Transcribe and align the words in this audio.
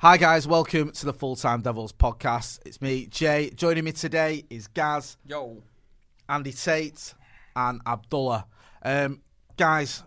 Hi 0.00 0.16
guys, 0.16 0.46
welcome 0.46 0.92
to 0.92 1.06
the 1.06 1.12
Full 1.12 1.34
Time 1.34 1.60
Devils 1.60 1.92
podcast. 1.92 2.60
It's 2.64 2.80
me, 2.80 3.06
Jay. 3.06 3.50
Joining 3.50 3.82
me 3.82 3.90
today 3.90 4.44
is 4.48 4.68
Gaz, 4.68 5.16
Yo. 5.26 5.60
Andy 6.28 6.52
Tate, 6.52 7.14
and 7.56 7.80
Abdullah. 7.84 8.46
Um, 8.84 9.22
guys, 9.56 10.04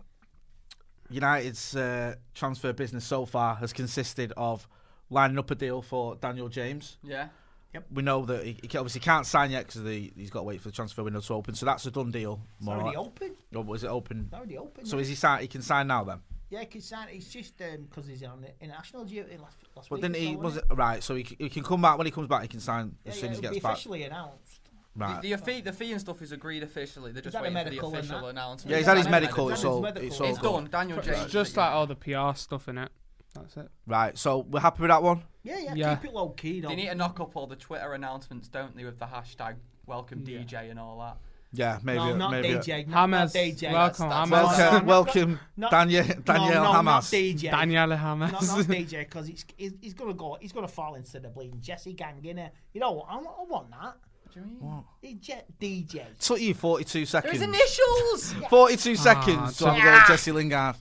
United's 1.09 1.75
uh, 1.75 2.15
transfer 2.33 2.71
business 2.71 3.03
so 3.03 3.25
far 3.25 3.55
has 3.55 3.73
consisted 3.73 4.31
of 4.37 4.65
lining 5.09 5.37
up 5.37 5.51
a 5.51 5.55
deal 5.55 5.81
for 5.81 6.15
Daniel 6.15 6.47
James. 6.47 6.97
Yeah. 7.03 7.27
Yep. 7.73 7.87
We 7.91 8.01
know 8.01 8.23
that 8.27 8.45
he, 8.45 8.57
he 8.61 8.77
obviously 8.77 9.01
can't 9.01 9.25
sign 9.25 9.51
yet 9.51 9.67
because 9.67 9.81
he's 10.15 10.29
got 10.29 10.39
to 10.39 10.43
wait 10.43 10.61
for 10.61 10.69
the 10.69 10.73
transfer 10.73 11.03
window 11.03 11.19
to 11.19 11.33
open. 11.33 11.53
So 11.53 11.65
that's 11.65 11.85
a 11.85 11.91
done 11.91 12.11
deal. 12.11 12.39
It's 12.55 12.65
more 12.65 12.77
or 12.77 12.83
already 12.83 12.97
less. 12.97 13.07
open. 13.07 13.35
Oh, 13.53 13.59
was 13.59 13.83
it 13.83 13.87
open? 13.87 14.23
It's 14.27 14.33
already 14.33 14.57
open. 14.57 14.85
So 14.85 14.95
yeah. 14.95 15.01
is 15.01 15.09
he 15.09 15.15
sign? 15.15 15.41
He 15.41 15.47
can 15.47 15.61
sign 15.61 15.87
now 15.87 16.05
then. 16.05 16.19
Yeah, 16.51 16.59
because 16.59 16.91
it's 17.11 17.29
just 17.29 17.59
um, 17.61 17.87
because 17.89 18.07
he's 18.07 18.21
on 18.23 18.41
the 18.41 18.49
international 18.59 19.05
duty 19.05 19.37
last, 19.37 19.55
last 19.75 19.89
But 19.89 19.95
week. 19.95 20.01
didn't 20.03 20.17
he? 20.17 20.35
Was 20.35 20.57
it 20.57 20.63
wasn't 20.69 20.77
right? 20.79 21.01
So 21.03 21.15
he, 21.15 21.25
he 21.39 21.49
can 21.49 21.63
come 21.63 21.81
back 21.81 21.97
when 21.97 22.05
he 22.05 22.11
comes 22.11 22.27
back. 22.27 22.41
He 22.43 22.47
can 22.49 22.59
sign 22.59 22.95
Yeah, 23.05 23.11
as 23.11 23.15
yeah, 23.17 23.21
soon 23.21 23.31
as 23.31 23.37
he 23.37 23.43
it'll 23.45 23.53
gets 23.53 23.63
be 23.63 23.67
back. 23.67 23.71
officially 23.73 24.03
announced. 24.03 24.59
Right. 24.93 25.21
The, 25.21 25.31
the 25.31 25.37
fee, 25.37 25.61
the 25.61 25.71
fee 25.71 25.91
and 25.93 26.01
stuff 26.01 26.21
is 26.21 26.33
agreed 26.33 26.63
officially. 26.63 27.13
They're 27.13 27.21
just 27.21 27.31
that 27.33 27.43
the 27.43 27.49
waiting 27.53 27.79
for 27.79 27.89
the 27.91 27.97
official 27.99 28.27
announcement. 28.27 28.69
Yeah, 28.71 28.77
he's 28.77 28.83
Is 28.83 28.87
had 28.87 28.97
his 28.97 29.05
his 29.05 29.11
medical. 29.11 29.47
medical? 29.47 29.49
It's 29.49 29.63
all. 29.63 29.85
It's 30.05 30.19
all 30.19 30.27
It's 30.29 30.39
done. 30.39 30.67
Daniel 30.69 31.01
James. 31.01 31.21
It's 31.23 31.31
just 31.31 31.55
like 31.55 31.71
all 31.71 31.87
the 31.87 31.95
PR 31.95 32.35
stuff 32.35 32.67
in 32.67 32.77
it. 32.77 32.89
That's 33.33 33.55
it. 33.55 33.69
Right. 33.87 34.17
So 34.17 34.39
we're 34.39 34.59
happy 34.59 34.81
with 34.81 34.89
that 34.89 35.01
one. 35.01 35.23
Yeah, 35.43 35.57
yeah, 35.59 35.73
Yeah. 35.73 35.95
keep 35.95 36.09
it 36.09 36.13
low 36.13 36.29
key. 36.31 36.59
They 36.59 36.67
Don't. 36.67 36.75
need 36.75 36.87
to 36.89 36.95
knock 36.95 37.21
up 37.21 37.37
all 37.37 37.47
the 37.47 37.55
Twitter 37.55 37.93
announcements, 37.93 38.49
don't 38.49 38.75
they, 38.75 38.83
with 38.83 38.99
the 38.99 39.05
hashtag 39.05 39.55
welcome 39.85 40.25
Yeah. 40.27 40.39
DJ 40.39 40.69
and 40.69 40.77
all 40.77 40.99
that. 40.99 41.17
Yeah, 41.53 41.79
maybe. 41.83 41.97
no, 41.97 42.15
not 42.15 42.31
maybe. 42.31 42.47
DJ. 42.49 42.87
Not, 42.87 43.09
not 43.09 43.27
Hamas. 43.29 43.33
DJ. 43.35 43.71
Welcome, 43.73 44.09
That's- 44.09 44.29
Hamas. 44.29 44.29
that's- 44.29 44.57
Welcome, 44.57 44.85
No, 44.85 44.89
welcome, 44.89 45.39
not- 45.57 45.71
Daniel, 45.71 46.07
no, 46.07 46.13
Daniel 46.15 46.63
no, 46.63 46.71
Hamas. 46.71 46.83
not 46.83 47.03
DJ. 47.03 47.51
Danielle 47.51 47.87
Not, 47.87 47.99
Hamas. 47.99 48.31
not 48.31 48.65
DJ 48.67 48.99
because 48.99 49.27
he's, 49.27 49.45
he's 49.57 49.73
he's 49.81 49.93
gonna 49.93 50.13
go. 50.13 50.37
He's 50.39 50.53
gonna 50.53 50.67
fall 50.69 50.95
into 50.95 51.19
the 51.19 51.27
bleeding 51.27 51.59
Jesse 51.59 51.93
gang 51.93 52.21
innit? 52.23 52.51
You 52.73 52.79
know 52.79 52.91
what? 52.91 53.07
I, 53.09 53.15
want- 53.15 53.27
I 53.39 53.43
want 53.43 53.69
that. 53.71 53.95
What 54.23 54.33
do 54.33 54.39
you 54.39 54.45
mean? 54.45 55.19
DJ. 55.19 55.41
DJ. 55.59 56.05
Took 56.19 56.39
you 56.39 56.53
42 56.53 57.05
seconds. 57.05 57.37
There's 57.37 57.43
initials! 57.43 58.33
42 58.49 58.91
ah, 58.91 58.95
seconds 58.95 59.57
to 59.57 59.71
have 59.71 59.77
a 59.77 59.81
go 59.81 59.89
at 59.89 60.07
Jesse 60.07 60.31
Lingard. 60.31 60.77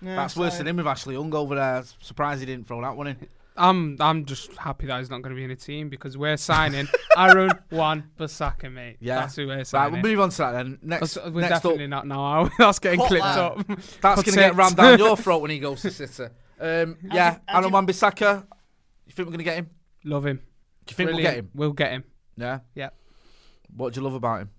Yeah, 0.00 0.16
That's 0.16 0.36
worse 0.36 0.56
than 0.58 0.66
him 0.66 0.76
with 0.76 0.86
Ashley 0.86 1.14
Young 1.14 1.34
over 1.34 1.54
there. 1.54 1.84
Surprised 2.00 2.40
he 2.40 2.46
didn't 2.46 2.66
throw 2.66 2.80
that 2.80 2.96
one 2.96 3.08
in. 3.08 3.16
I'm 3.56 3.96
I'm 4.00 4.24
just 4.24 4.52
happy 4.56 4.86
that 4.86 4.98
he's 4.98 5.10
not 5.10 5.22
going 5.22 5.34
to 5.34 5.38
be 5.38 5.44
in 5.44 5.50
a 5.50 5.56
team 5.56 5.88
because 5.88 6.18
we're 6.18 6.36
signing 6.36 6.88
Aaron 7.16 7.50
Wan 7.70 8.10
Bissaka, 8.18 8.72
mate. 8.72 8.96
Yeah. 9.00 9.20
That's 9.20 9.36
who 9.36 9.46
we're 9.46 9.58
Right, 9.58 9.66
signing. 9.66 10.02
we'll 10.02 10.10
move 10.12 10.20
on 10.20 10.30
to 10.30 10.36
that 10.38 10.52
then. 10.52 10.78
Next, 10.82 11.14
That's- 11.14 11.32
we're 11.32 11.40
next 11.42 11.52
up, 11.52 11.62
definitely 11.62 11.86
not 11.86 12.06
now. 12.06 12.20
are 12.20 12.44
we? 12.44 12.50
That's 12.58 12.78
getting 12.80 12.98
Hot 13.00 13.08
clipped 13.08 13.24
lad. 13.24 13.38
up. 13.38 13.66
that's 14.00 14.22
going 14.22 14.34
to 14.34 14.40
get 14.40 14.56
rammed 14.56 14.76
down 14.76 14.98
your 14.98 15.16
throat 15.18 15.38
when 15.42 15.50
he 15.52 15.58
goes 15.60 15.82
to 15.82 15.90
City. 15.90 16.24
Um, 16.60 16.96
yeah, 17.12 17.38
how'd 17.46 17.56
Aaron 17.58 17.64
you- 17.64 17.70
Wan-Bissaka. 17.72 18.46
You 19.06 19.12
think 19.12 19.26
we're 19.28 19.32
going 19.32 19.38
to 19.38 19.44
get 19.44 19.56
him? 19.58 19.70
Love 20.04 20.26
him. 20.26 20.36
Do 20.86 20.92
you 20.92 20.96
think 20.96 21.10
we'll 21.10 21.20
get 21.20 21.34
him? 21.36 21.50
We'll 21.54 21.72
get 21.72 21.92
him. 21.92 22.04
Yeah. 22.36 22.60
Yeah. 22.74 22.90
What 23.76 23.92
do 23.94 24.00
you 24.00 24.04
love 24.04 24.14
about 24.14 24.40
him? 24.42 24.50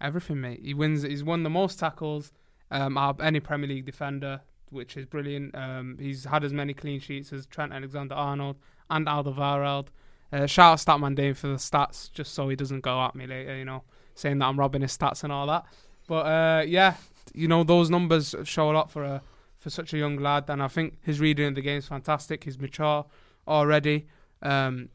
Everything, 0.00 0.40
mate. 0.40 0.60
He 0.64 0.72
wins. 0.74 1.02
He's 1.02 1.22
won 1.22 1.42
the 1.42 1.50
most 1.50 1.78
tackles 1.78 2.32
um, 2.70 2.96
out 2.96 3.16
of 3.16 3.20
any 3.20 3.40
Premier 3.40 3.68
League 3.68 3.84
defender, 3.84 4.40
which 4.70 4.96
is 4.96 5.06
brilliant. 5.06 5.54
Um, 5.54 5.98
he's 6.00 6.24
had 6.24 6.44
as 6.44 6.52
many 6.52 6.74
clean 6.74 7.00
sheets 7.00 7.32
as 7.32 7.46
Trent 7.46 7.72
Alexander-Arnold 7.72 8.56
and 8.88 9.06
Alderweireld. 9.06 9.88
Uh, 10.32 10.46
shout 10.46 10.72
out 10.72 10.78
Statman 11.00 11.16
Dane 11.16 11.34
for 11.34 11.48
the 11.48 11.54
stats, 11.54 12.10
just 12.12 12.34
so 12.34 12.48
he 12.48 12.56
doesn't 12.56 12.80
go 12.80 13.00
at 13.00 13.14
me 13.14 13.26
later, 13.26 13.56
you 13.56 13.64
know, 13.64 13.82
saying 14.14 14.38
that 14.38 14.46
I'm 14.46 14.58
robbing 14.58 14.82
his 14.82 14.96
stats 14.96 15.24
and 15.24 15.32
all 15.32 15.46
that. 15.48 15.64
But 16.06 16.26
uh, 16.26 16.62
yeah, 16.66 16.94
you 17.34 17.48
know 17.48 17.64
those 17.64 17.90
numbers 17.90 18.34
show 18.44 18.70
a 18.70 18.72
lot 18.72 18.90
for 18.90 19.04
a 19.04 19.22
for 19.58 19.70
such 19.70 19.92
a 19.92 19.98
young 19.98 20.16
lad, 20.16 20.48
and 20.48 20.62
I 20.62 20.68
think 20.68 20.98
his 21.02 21.20
reading 21.20 21.48
of 21.48 21.54
the 21.54 21.60
game 21.60 21.78
is 21.78 21.86
fantastic. 21.86 22.44
He's 22.44 22.58
mature 22.58 23.04
already. 23.46 24.06
Um, 24.40 24.88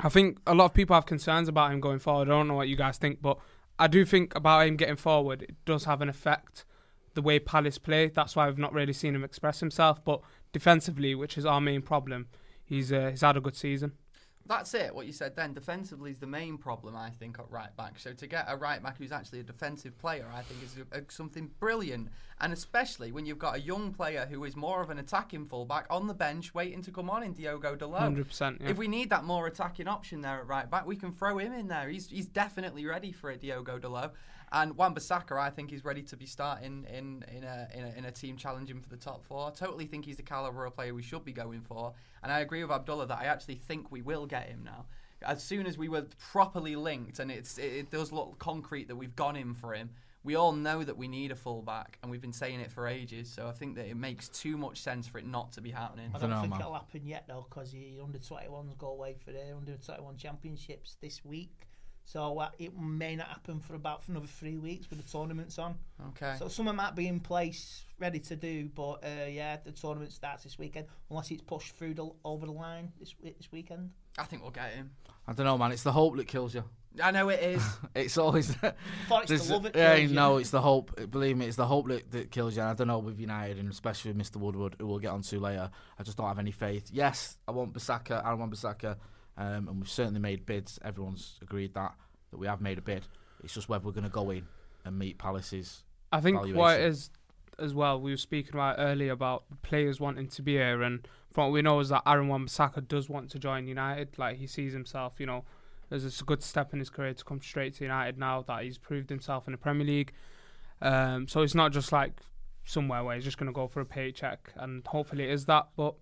I 0.00 0.08
think 0.08 0.38
a 0.46 0.54
lot 0.54 0.64
of 0.66 0.74
people 0.74 0.94
have 0.94 1.06
concerns 1.06 1.48
about 1.48 1.72
him 1.72 1.80
going 1.80 2.00
forward. 2.00 2.28
I 2.28 2.32
don't 2.32 2.48
know 2.48 2.54
what 2.54 2.68
you 2.68 2.76
guys 2.76 2.98
think, 2.98 3.22
but 3.22 3.38
I 3.78 3.86
do 3.86 4.04
think 4.04 4.34
about 4.34 4.66
him 4.66 4.76
getting 4.76 4.96
forward. 4.96 5.42
It 5.42 5.54
does 5.64 5.84
have 5.84 6.02
an 6.02 6.08
effect 6.08 6.64
the 7.14 7.22
way 7.22 7.38
Palace 7.38 7.78
play. 7.78 8.08
That's 8.08 8.36
why 8.36 8.46
I've 8.46 8.58
not 8.58 8.72
really 8.72 8.92
seen 8.92 9.14
him 9.14 9.24
express 9.24 9.60
himself. 9.60 10.04
But 10.04 10.20
defensively, 10.52 11.14
which 11.14 11.38
is 11.38 11.46
our 11.46 11.60
main 11.60 11.82
problem, 11.82 12.28
he's 12.62 12.92
uh, 12.92 13.08
he's 13.10 13.22
had 13.22 13.36
a 13.36 13.40
good 13.40 13.56
season. 13.56 13.92
That's 14.46 14.74
it, 14.74 14.94
what 14.94 15.06
you 15.06 15.12
said 15.12 15.36
then. 15.36 15.54
Defensively 15.54 16.10
is 16.10 16.18
the 16.18 16.26
main 16.26 16.58
problem, 16.58 16.94
I 16.94 17.08
think, 17.08 17.38
at 17.38 17.50
right 17.50 17.74
back. 17.78 17.98
So 17.98 18.12
to 18.12 18.26
get 18.26 18.44
a 18.46 18.56
right 18.56 18.82
back 18.82 18.98
who's 18.98 19.10
actually 19.10 19.40
a 19.40 19.42
defensive 19.42 19.96
player, 19.96 20.26
I 20.34 20.42
think 20.42 20.62
is 20.62 20.76
a, 20.92 20.98
a, 20.98 21.02
something 21.08 21.50
brilliant. 21.58 22.10
And 22.42 22.52
especially 22.52 23.10
when 23.10 23.24
you've 23.24 23.38
got 23.38 23.56
a 23.56 23.60
young 23.60 23.94
player 23.94 24.28
who 24.30 24.44
is 24.44 24.54
more 24.54 24.82
of 24.82 24.90
an 24.90 24.98
attacking 24.98 25.46
fullback 25.46 25.86
on 25.88 26.08
the 26.08 26.14
bench 26.14 26.52
waiting 26.52 26.82
to 26.82 26.90
come 26.90 27.08
on 27.08 27.22
in 27.22 27.32
Diogo 27.32 27.74
Dalot. 27.74 28.00
Hundred 28.00 28.28
percent. 28.28 28.60
If 28.60 28.76
we 28.76 28.86
need 28.86 29.08
that 29.08 29.24
more 29.24 29.46
attacking 29.46 29.88
option 29.88 30.20
there 30.20 30.40
at 30.40 30.46
right 30.46 30.70
back, 30.70 30.84
we 30.84 30.96
can 30.96 31.12
throw 31.12 31.38
him 31.38 31.54
in 31.54 31.68
there. 31.68 31.88
He's 31.88 32.10
he's 32.10 32.26
definitely 32.26 32.84
ready 32.84 33.12
for 33.12 33.30
it, 33.30 33.40
Diogo 33.40 33.78
Dalot. 33.78 34.10
And 34.54 34.76
Wan-Bissaka, 34.76 35.36
I 35.36 35.50
think, 35.50 35.72
is 35.72 35.84
ready 35.84 36.02
to 36.02 36.16
be 36.16 36.26
starting 36.26 36.86
in 36.88 37.24
in 37.36 37.42
a, 37.42 37.68
in 37.74 37.84
a 37.84 37.98
in 37.98 38.04
a 38.04 38.12
team 38.12 38.36
challenging 38.36 38.80
for 38.80 38.88
the 38.88 38.96
top 38.96 39.24
four. 39.24 39.50
Totally 39.50 39.84
think 39.84 40.04
he's 40.04 40.16
the 40.16 40.22
caliber 40.22 40.64
of 40.64 40.76
player 40.76 40.94
we 40.94 41.02
should 41.02 41.24
be 41.24 41.32
going 41.32 41.60
for. 41.60 41.92
And 42.22 42.30
I 42.30 42.38
agree 42.38 42.62
with 42.62 42.70
Abdullah 42.70 43.08
that 43.08 43.18
I 43.18 43.24
actually 43.24 43.56
think 43.56 43.90
we 43.90 44.00
will 44.00 44.26
get 44.26 44.48
him 44.48 44.62
now. 44.64 44.86
As 45.26 45.42
soon 45.42 45.66
as 45.66 45.76
we 45.76 45.88
were 45.88 46.06
properly 46.32 46.76
linked, 46.76 47.18
and 47.18 47.32
it's 47.32 47.58
it, 47.58 47.72
it 47.72 47.90
does 47.90 48.12
look 48.12 48.38
concrete 48.38 48.86
that 48.86 48.96
we've 48.96 49.16
gone 49.16 49.34
in 49.34 49.54
for 49.54 49.74
him. 49.74 49.90
We 50.22 50.36
all 50.36 50.52
know 50.52 50.84
that 50.84 50.96
we 50.96 51.08
need 51.08 51.32
a 51.32 51.36
fullback, 51.36 51.98
and 52.00 52.10
we've 52.10 52.22
been 52.22 52.32
saying 52.32 52.60
it 52.60 52.70
for 52.70 52.86
ages. 52.86 53.28
So 53.28 53.48
I 53.48 53.52
think 53.52 53.74
that 53.74 53.86
it 53.86 53.96
makes 53.96 54.28
too 54.28 54.56
much 54.56 54.80
sense 54.80 55.08
for 55.08 55.18
it 55.18 55.26
not 55.26 55.50
to 55.52 55.60
be 55.62 55.70
happening. 55.72 56.10
I 56.14 56.18
don't 56.18 56.30
dunno, 56.30 56.42
think 56.42 56.52
man. 56.52 56.60
it'll 56.60 56.74
happen 56.74 57.04
yet 57.04 57.24
though, 57.26 57.44
because 57.48 57.72
the 57.72 57.98
under 58.02 58.18
21s 58.18 58.78
go 58.78 58.90
away 58.90 59.16
for 59.24 59.32
the 59.32 59.54
under 59.54 59.76
21 59.76 60.16
championships 60.16 60.96
this 61.00 61.24
week. 61.24 61.66
So 62.04 62.38
uh, 62.38 62.50
it 62.58 62.78
may 62.78 63.16
not 63.16 63.28
happen 63.28 63.60
for 63.60 63.74
about 63.74 64.04
for 64.04 64.12
another 64.12 64.26
three 64.26 64.58
weeks 64.58 64.88
with 64.90 65.04
the 65.04 65.10
tournaments 65.10 65.58
on. 65.58 65.76
Okay. 66.08 66.36
So 66.38 66.48
something 66.48 66.76
might 66.76 66.94
be 66.94 67.08
in 67.08 67.18
place, 67.18 67.84
ready 67.98 68.20
to 68.20 68.36
do, 68.36 68.68
but 68.74 69.02
uh, 69.04 69.26
yeah, 69.28 69.56
the 69.64 69.72
tournament 69.72 70.12
starts 70.12 70.44
this 70.44 70.58
weekend 70.58 70.86
unless 71.10 71.30
it's 71.30 71.42
pushed 71.42 71.74
through 71.76 71.94
the, 71.94 72.10
over 72.24 72.46
the 72.46 72.52
line 72.52 72.92
this 72.98 73.14
this 73.22 73.50
weekend. 73.50 73.90
I 74.18 74.24
think 74.24 74.42
we'll 74.42 74.50
get 74.52 74.72
him. 74.72 74.90
I 75.26 75.32
don't 75.32 75.46
know, 75.46 75.56
man. 75.56 75.72
It's 75.72 75.82
the 75.82 75.92
hope 75.92 76.16
that 76.16 76.28
kills 76.28 76.54
you. 76.54 76.64
I 77.02 77.10
know 77.10 77.28
it 77.28 77.40
is. 77.40 77.62
It's 77.94 78.18
always. 78.18 78.52
Thought 79.08 79.30
it's 79.30 79.46
the 79.46 79.52
love 79.52 79.66
it. 79.66 79.76
yeah, 79.76 79.94
you. 79.94 80.08
no, 80.08 80.38
it's 80.38 80.50
the 80.50 80.60
hope. 80.60 81.10
Believe 81.10 81.36
me, 81.36 81.46
it's 81.46 81.56
the 81.56 81.66
hope 81.66 81.88
that, 81.88 82.10
that 82.10 82.30
kills 82.32 82.56
you. 82.56 82.62
And 82.62 82.70
I 82.70 82.74
don't 82.74 82.88
know 82.88 82.98
with 82.98 83.20
United 83.20 83.58
and 83.58 83.70
especially 83.70 84.12
with 84.12 84.20
Mr. 84.20 84.36
Woodward, 84.36 84.76
who 84.78 84.86
we'll 84.86 84.98
get 84.98 85.12
onto 85.12 85.38
later. 85.38 85.70
I 85.98 86.02
just 86.02 86.16
don't 86.16 86.26
have 86.26 86.40
any 86.40 86.50
faith. 86.50 86.90
Yes, 86.92 87.38
I 87.46 87.52
want 87.52 87.72
Bissaka. 87.72 88.24
I 88.24 88.34
want 88.34 88.52
Bissaka, 88.52 88.96
um, 89.36 89.68
and 89.68 89.80
we've 89.80 89.88
certainly 89.88 90.20
made 90.20 90.46
bids. 90.46 90.78
Everyone's 90.84 91.38
agreed 91.42 91.74
that 91.74 91.94
that 92.30 92.38
we 92.38 92.46
have 92.46 92.60
made 92.60 92.78
a 92.78 92.82
bid. 92.82 93.06
It's 93.42 93.54
just 93.54 93.68
whether 93.68 93.84
we're 93.84 93.92
going 93.92 94.04
to 94.04 94.10
go 94.10 94.30
in 94.30 94.46
and 94.84 94.98
meet 94.98 95.18
Palace's. 95.18 95.84
I 96.12 96.20
think 96.20 96.38
what 96.38 96.48
it 96.48 96.54
valuation. 96.54 96.86
is 96.88 97.10
as 97.58 97.74
well. 97.74 98.00
We 98.00 98.10
were 98.10 98.16
speaking 98.16 98.54
about 98.54 98.76
earlier 98.78 99.12
about 99.12 99.44
players 99.62 100.00
wanting 100.00 100.28
to 100.28 100.42
be 100.42 100.52
here, 100.52 100.82
and 100.82 101.06
from 101.30 101.44
what 101.44 101.52
we 101.52 101.62
know 101.62 101.80
is 101.80 101.88
that 101.88 102.02
Aaron 102.06 102.28
Wan-Bissaka 102.28 102.86
does 102.88 103.08
want 103.08 103.30
to 103.30 103.38
join 103.38 103.66
United. 103.66 104.18
Like 104.18 104.38
he 104.38 104.46
sees 104.46 104.72
himself, 104.72 105.14
you 105.18 105.26
know, 105.26 105.44
as 105.90 106.20
a 106.20 106.24
good 106.24 106.42
step 106.42 106.72
in 106.72 106.78
his 106.78 106.90
career 106.90 107.14
to 107.14 107.24
come 107.24 107.40
straight 107.40 107.74
to 107.74 107.84
United 107.84 108.18
now 108.18 108.42
that 108.42 108.64
he's 108.64 108.78
proved 108.78 109.10
himself 109.10 109.46
in 109.46 109.52
the 109.52 109.58
Premier 109.58 109.86
League. 109.86 110.12
Um, 110.80 111.28
so 111.28 111.42
it's 111.42 111.54
not 111.54 111.72
just 111.72 111.92
like 111.92 112.20
somewhere 112.64 113.04
where 113.04 113.14
he's 113.14 113.24
just 113.24 113.38
going 113.38 113.46
to 113.46 113.52
go 113.52 113.68
for 113.68 113.80
a 113.80 113.86
paycheck, 113.86 114.52
and 114.56 114.86
hopefully 114.86 115.24
it 115.24 115.30
is 115.30 115.46
that. 115.46 115.68
But 115.76 115.94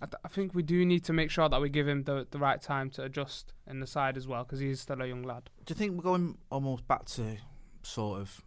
I, 0.00 0.06
th- 0.06 0.20
I 0.24 0.28
think 0.28 0.54
we 0.54 0.62
do 0.62 0.84
need 0.84 1.04
to 1.04 1.12
make 1.12 1.30
sure 1.30 1.48
that 1.48 1.60
we 1.60 1.68
give 1.68 1.88
him 1.88 2.04
the 2.04 2.26
the 2.30 2.38
right 2.38 2.60
time 2.60 2.90
to 2.90 3.02
adjust 3.02 3.52
in 3.66 3.80
the 3.80 3.86
side 3.86 4.16
as 4.16 4.26
well 4.28 4.44
because 4.44 4.60
he's 4.60 4.80
still 4.80 5.00
a 5.02 5.06
young 5.06 5.22
lad. 5.22 5.50
Do 5.64 5.72
you 5.72 5.76
think 5.76 5.96
we're 5.96 6.02
going 6.02 6.38
almost 6.50 6.86
back 6.86 7.06
to 7.06 7.36
sort 7.82 8.20
of 8.20 8.42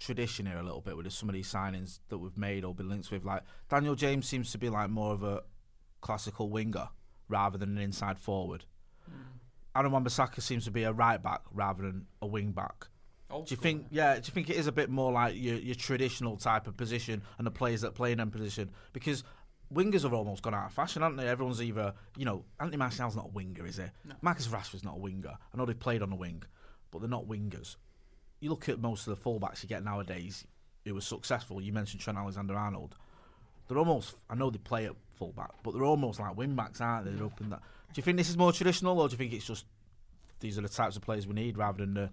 tradition 0.00 0.46
here 0.46 0.56
a 0.56 0.62
little 0.62 0.80
bit 0.80 0.96
with 0.96 1.10
some 1.12 1.28
of 1.28 1.34
these 1.34 1.52
signings 1.52 2.00
that 2.08 2.18
we've 2.18 2.36
made 2.36 2.64
or 2.64 2.74
been 2.74 2.88
linked 2.88 3.10
with? 3.10 3.24
Like 3.24 3.42
Daniel 3.68 3.94
James 3.94 4.26
seems 4.26 4.50
to 4.52 4.58
be 4.58 4.68
like 4.68 4.90
more 4.90 5.12
of 5.12 5.22
a 5.22 5.42
classical 6.00 6.48
winger 6.50 6.88
rather 7.28 7.56
than 7.58 7.76
an 7.76 7.82
inside 7.82 8.18
forward. 8.18 8.64
Hmm. 9.04 9.12
Aaron 9.76 9.92
Wan-Bissaka 9.92 10.42
seems 10.42 10.64
to 10.64 10.70
be 10.70 10.82
a 10.82 10.92
right 10.92 11.22
back 11.22 11.42
rather 11.52 11.82
than 11.84 12.06
a 12.20 12.26
wing 12.26 12.52
back. 12.52 12.88
Old 13.30 13.46
Do 13.46 13.52
you 13.52 13.56
school, 13.56 13.62
think? 13.62 13.86
Yeah. 13.90 14.14
Do 14.16 14.22
you 14.26 14.32
think 14.32 14.50
it 14.50 14.56
is 14.56 14.66
a 14.66 14.72
bit 14.72 14.90
more 14.90 15.10
like 15.12 15.34
your 15.36 15.56
your 15.56 15.74
traditional 15.74 16.36
type 16.36 16.66
of 16.66 16.76
position 16.76 17.22
and 17.38 17.46
the 17.46 17.50
players 17.50 17.80
that 17.80 17.94
play 17.94 18.12
in 18.12 18.18
that 18.18 18.30
position? 18.30 18.70
Because 18.92 19.24
wingers 19.72 20.02
have 20.02 20.12
almost 20.12 20.42
gone 20.42 20.54
out 20.54 20.66
of 20.66 20.72
fashion, 20.72 21.02
haven't 21.02 21.16
they? 21.16 21.28
Everyone's 21.28 21.62
either 21.62 21.94
you 22.16 22.24
know 22.24 22.44
Anthony 22.60 22.76
Martial's 22.76 23.16
not 23.16 23.26
a 23.26 23.28
winger, 23.28 23.66
is 23.66 23.76
he? 23.76 23.84
No. 24.04 24.14
Marcus 24.20 24.48
Rashford's 24.48 24.84
not 24.84 24.96
a 24.96 25.00
winger. 25.00 25.30
I 25.52 25.56
know 25.56 25.66
they've 25.66 25.78
played 25.78 26.02
on 26.02 26.10
the 26.10 26.16
wing, 26.16 26.42
but 26.90 27.00
they're 27.00 27.08
not 27.10 27.26
wingers. 27.26 27.76
You 28.40 28.50
look 28.50 28.68
at 28.68 28.80
most 28.80 29.06
of 29.06 29.16
the 29.16 29.22
fullbacks 29.30 29.62
you 29.62 29.68
get 29.68 29.84
nowadays 29.84 30.44
who 30.84 30.96
are 30.96 31.00
successful. 31.00 31.60
You 31.60 31.72
mentioned 31.72 32.00
Trent 32.00 32.18
Alexander-Arnold. 32.18 32.96
They're 33.68 33.78
almost. 33.78 34.16
I 34.28 34.34
know 34.34 34.50
they 34.50 34.58
play 34.58 34.86
at 34.86 34.94
fullback, 35.16 35.52
but 35.62 35.72
they're 35.74 35.84
almost 35.84 36.18
like 36.18 36.36
wing 36.36 36.54
backs, 36.54 36.80
aren't 36.80 37.06
they? 37.06 37.12
They're 37.12 37.26
up 37.26 37.40
in 37.40 37.50
that. 37.50 37.60
Do 37.60 37.98
you 37.98 38.02
think 38.02 38.16
this 38.16 38.28
is 38.28 38.36
more 38.36 38.52
traditional, 38.52 38.98
or 39.00 39.08
do 39.08 39.12
you 39.12 39.18
think 39.18 39.32
it's 39.32 39.46
just 39.46 39.66
these 40.40 40.58
are 40.58 40.62
the 40.62 40.68
types 40.68 40.96
of 40.96 41.02
players 41.02 41.26
we 41.26 41.34
need 41.34 41.56
rather 41.56 41.84
than 41.84 41.94
the 41.94 42.10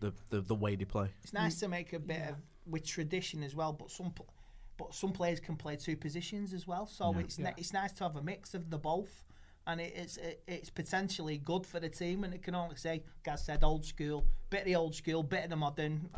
the, 0.00 0.12
the, 0.30 0.40
the 0.40 0.54
way 0.54 0.76
they 0.76 0.84
play? 0.84 1.08
It's 1.24 1.32
nice 1.32 1.58
to 1.60 1.68
make 1.68 1.92
a 1.92 1.98
bit 1.98 2.20
of 2.28 2.36
with 2.66 2.86
tradition 2.86 3.42
as 3.42 3.54
well, 3.54 3.72
but 3.72 3.90
some 3.90 4.10
pl- 4.10 4.26
but 4.76 4.94
some 4.94 5.12
players 5.12 5.40
can 5.40 5.56
play 5.56 5.76
two 5.76 5.96
positions 5.96 6.52
as 6.52 6.66
well. 6.66 6.86
So 6.86 7.12
Yeah. 7.12 7.20
it's 7.20 7.38
Yeah. 7.38 7.52
it's 7.56 7.72
nice 7.72 7.92
to 7.94 8.04
have 8.04 8.16
a 8.16 8.22
mix 8.22 8.54
of 8.54 8.70
the 8.70 8.78
both, 8.78 9.24
and 9.66 9.80
it, 9.80 9.92
it's 9.96 10.16
it, 10.16 10.42
it's 10.46 10.70
potentially 10.70 11.38
good 11.38 11.66
for 11.66 11.80
the 11.80 11.88
team. 11.88 12.24
And 12.24 12.34
it 12.34 12.42
can 12.42 12.54
only 12.54 12.76
say, 12.76 13.02
Gaz 13.24 13.44
said, 13.44 13.64
old 13.64 13.84
school, 13.84 14.24
bit 14.50 14.60
of 14.60 14.66
the 14.66 14.76
old 14.76 14.94
school, 14.94 15.22
bit 15.22 15.44
of 15.44 15.50
the 15.50 15.56
modern. 15.56 16.08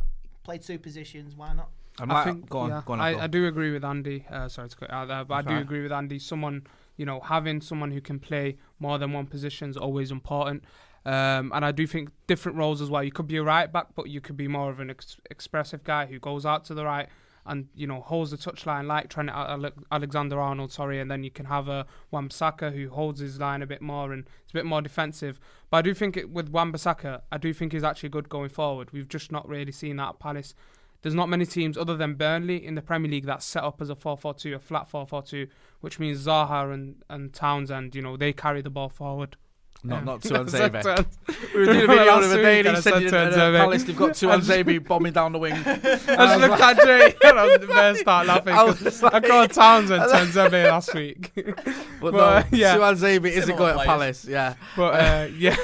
Play 0.43 0.59
two 0.59 0.79
positions, 0.79 1.37
why 1.37 1.53
not? 1.53 1.69
I'm 2.01 2.11
I 2.11 2.15
like, 2.15 2.25
think, 2.25 2.49
go 2.49 2.59
on, 2.61 2.71
yeah, 2.71 2.83
go 2.87 2.93
on. 2.95 3.01
I, 3.01 3.09
Abdul. 3.11 3.23
I 3.23 3.27
do 3.27 3.47
agree 3.49 3.73
with 3.73 3.85
Andy. 3.85 4.25
Uh, 4.31 4.49
sorry 4.49 4.69
to 4.69 4.77
cut 4.77 4.91
out 4.91 5.09
there, 5.09 5.25
but 5.25 5.35
I 5.35 5.43
do 5.43 5.49
Okay. 5.51 5.61
agree 5.61 5.83
with 5.83 5.93
Andy. 5.93 6.19
Someone, 6.19 6.65
you 6.97 7.05
know, 7.05 7.21
having 7.21 7.61
someone 7.61 7.91
who 7.91 8.01
can 8.01 8.19
play 8.21 8.57
more 8.79 8.99
than 8.99 9.13
one 9.13 9.27
position 9.27 9.69
is 9.69 9.77
always 9.77 10.11
important. 10.13 10.65
Um, 11.05 11.53
and 11.55 11.65
I 11.65 11.73
do 11.73 11.87
think 11.87 12.11
different 12.27 12.57
roles 12.57 12.81
as 12.81 12.89
well. 12.91 13.03
You 13.03 13.11
could 13.13 13.27
be 13.27 13.37
a 13.37 13.43
right 13.43 13.71
back, 13.71 13.89
but 13.95 14.09
you 14.09 14.21
could 14.21 14.37
be 14.37 14.47
more 14.49 14.71
of 14.71 14.79
an 14.81 14.91
ex- 14.91 15.17
expressive 15.31 15.83
guy 15.85 16.07
who 16.07 16.19
goes 16.19 16.47
out 16.47 16.65
to 16.67 16.75
the 16.75 16.85
right 16.85 17.09
and 17.47 17.69
you 17.75 17.87
know 17.87 18.01
holds 18.01 18.31
the 18.31 18.37
touchline 18.37 18.87
like 18.87 19.09
Trent 19.09 19.31
Alexander 19.91 20.41
Arnold. 20.41 20.73
Sorry, 20.73 21.01
and 21.01 21.11
then 21.11 21.25
you 21.25 21.31
can 21.31 21.47
have 21.47 21.69
a 21.69 21.87
Wan-Bissaka 22.11 22.73
who 22.75 22.91
holds 22.91 23.21
his 23.21 23.39
line 23.41 23.63
a 23.63 23.67
bit 23.67 23.83
more 23.83 24.13
and 24.13 24.25
is 24.25 24.51
a 24.51 24.55
bit 24.55 24.67
more 24.67 24.83
defensive. 24.83 25.41
But 25.71 25.79
I 25.79 25.83
do 25.83 25.95
think 25.95 26.17
it, 26.17 26.31
with 26.31 26.49
Wan-Bissaka, 26.49 27.23
I 27.31 27.39
do 27.39 27.53
think 27.53 27.73
he's 27.73 27.85
actually 27.85 28.11
good 28.11 28.29
going 28.29 28.51
forward. 28.51 28.93
We've 28.93 29.09
just 29.09 29.33
not 29.33 29.49
really 29.49 29.73
seen 29.73 29.97
that 29.97 30.09
at 30.09 30.19
Palace. 30.19 30.55
There's 31.03 31.15
not 31.15 31.29
many 31.29 31.47
teams 31.47 31.79
other 31.79 31.97
than 31.97 32.15
Burnley 32.15 32.65
in 32.65 32.75
the 32.75 32.83
Premier 32.83 33.11
League 33.11 33.27
that's 33.27 33.45
set 33.45 33.63
up 33.63 33.81
as 33.81 33.89
a 33.89 33.95
4-4-2, 33.95 34.57
a 34.57 34.59
flat 34.59 34.91
4-4-2, 34.91 35.49
which 35.81 36.01
means 36.01 36.27
Zaha 36.27 36.75
and, 36.75 37.05
and 37.09 37.33
Townsend, 37.33 37.95
you 37.95 38.03
know, 38.03 38.17
they 38.17 38.33
carry 38.33 38.63
the 38.63 38.71
ball 38.71 38.89
forward. 38.89 39.37
Not, 39.85 39.99
Yeah. 39.99 40.05
not 40.05 40.21
Tuanzebe. 40.23 41.07
We 41.55 41.61
were 41.61 41.65
doing 41.67 41.77
a 41.85 41.87
video 41.87 41.87
the 41.87 42.05
last 42.07 42.25
other 42.25 42.35
week 42.37 42.43
day 42.45 42.59
and 42.59 42.69
and 42.69 42.77
he 42.77 42.79
I 42.79 42.81
said 42.81 42.93
said 42.95 43.03
you 43.03 43.11
Tuan 43.11 43.31
know, 43.31 43.37
Zebe. 43.37 43.59
Palace, 43.59 43.85
they've 43.85 43.97
got 43.97 44.15
Tuan 44.17 44.41
Zebe 44.43 44.79
bombing 44.85 45.13
down 45.13 45.33
the 45.33 45.39
wing. 45.39 45.53
I 45.55 45.77
just 45.77 46.41
looked 46.41 46.61
at 46.61 46.77
Jay 46.79 47.15
and 47.25 47.39
I 47.39 47.45
was 47.45 47.67
going 47.67 47.97
start 47.97 48.27
laughing 48.27 48.55
I 48.55 48.63
was 48.65 48.79
'cause 48.83 49.05
I 49.05 49.21
called 49.21 49.53
Townsend 49.53 50.03
Tenzebe 50.03 50.65
last 50.71 50.95
week. 50.95 51.31
But, 52.01 52.13
But, 52.13 52.13
no, 52.13 52.43
yeah. 52.59 52.77
Tuanzebe 52.77 53.27
isn't 53.27 53.57
going 53.57 53.75
to 53.75 53.85
players. 53.85 53.87
Palace. 53.87 54.25
Yeah. 54.25 54.55
But 54.77 54.95
uh, 54.95 55.29
yeah. 55.37 55.57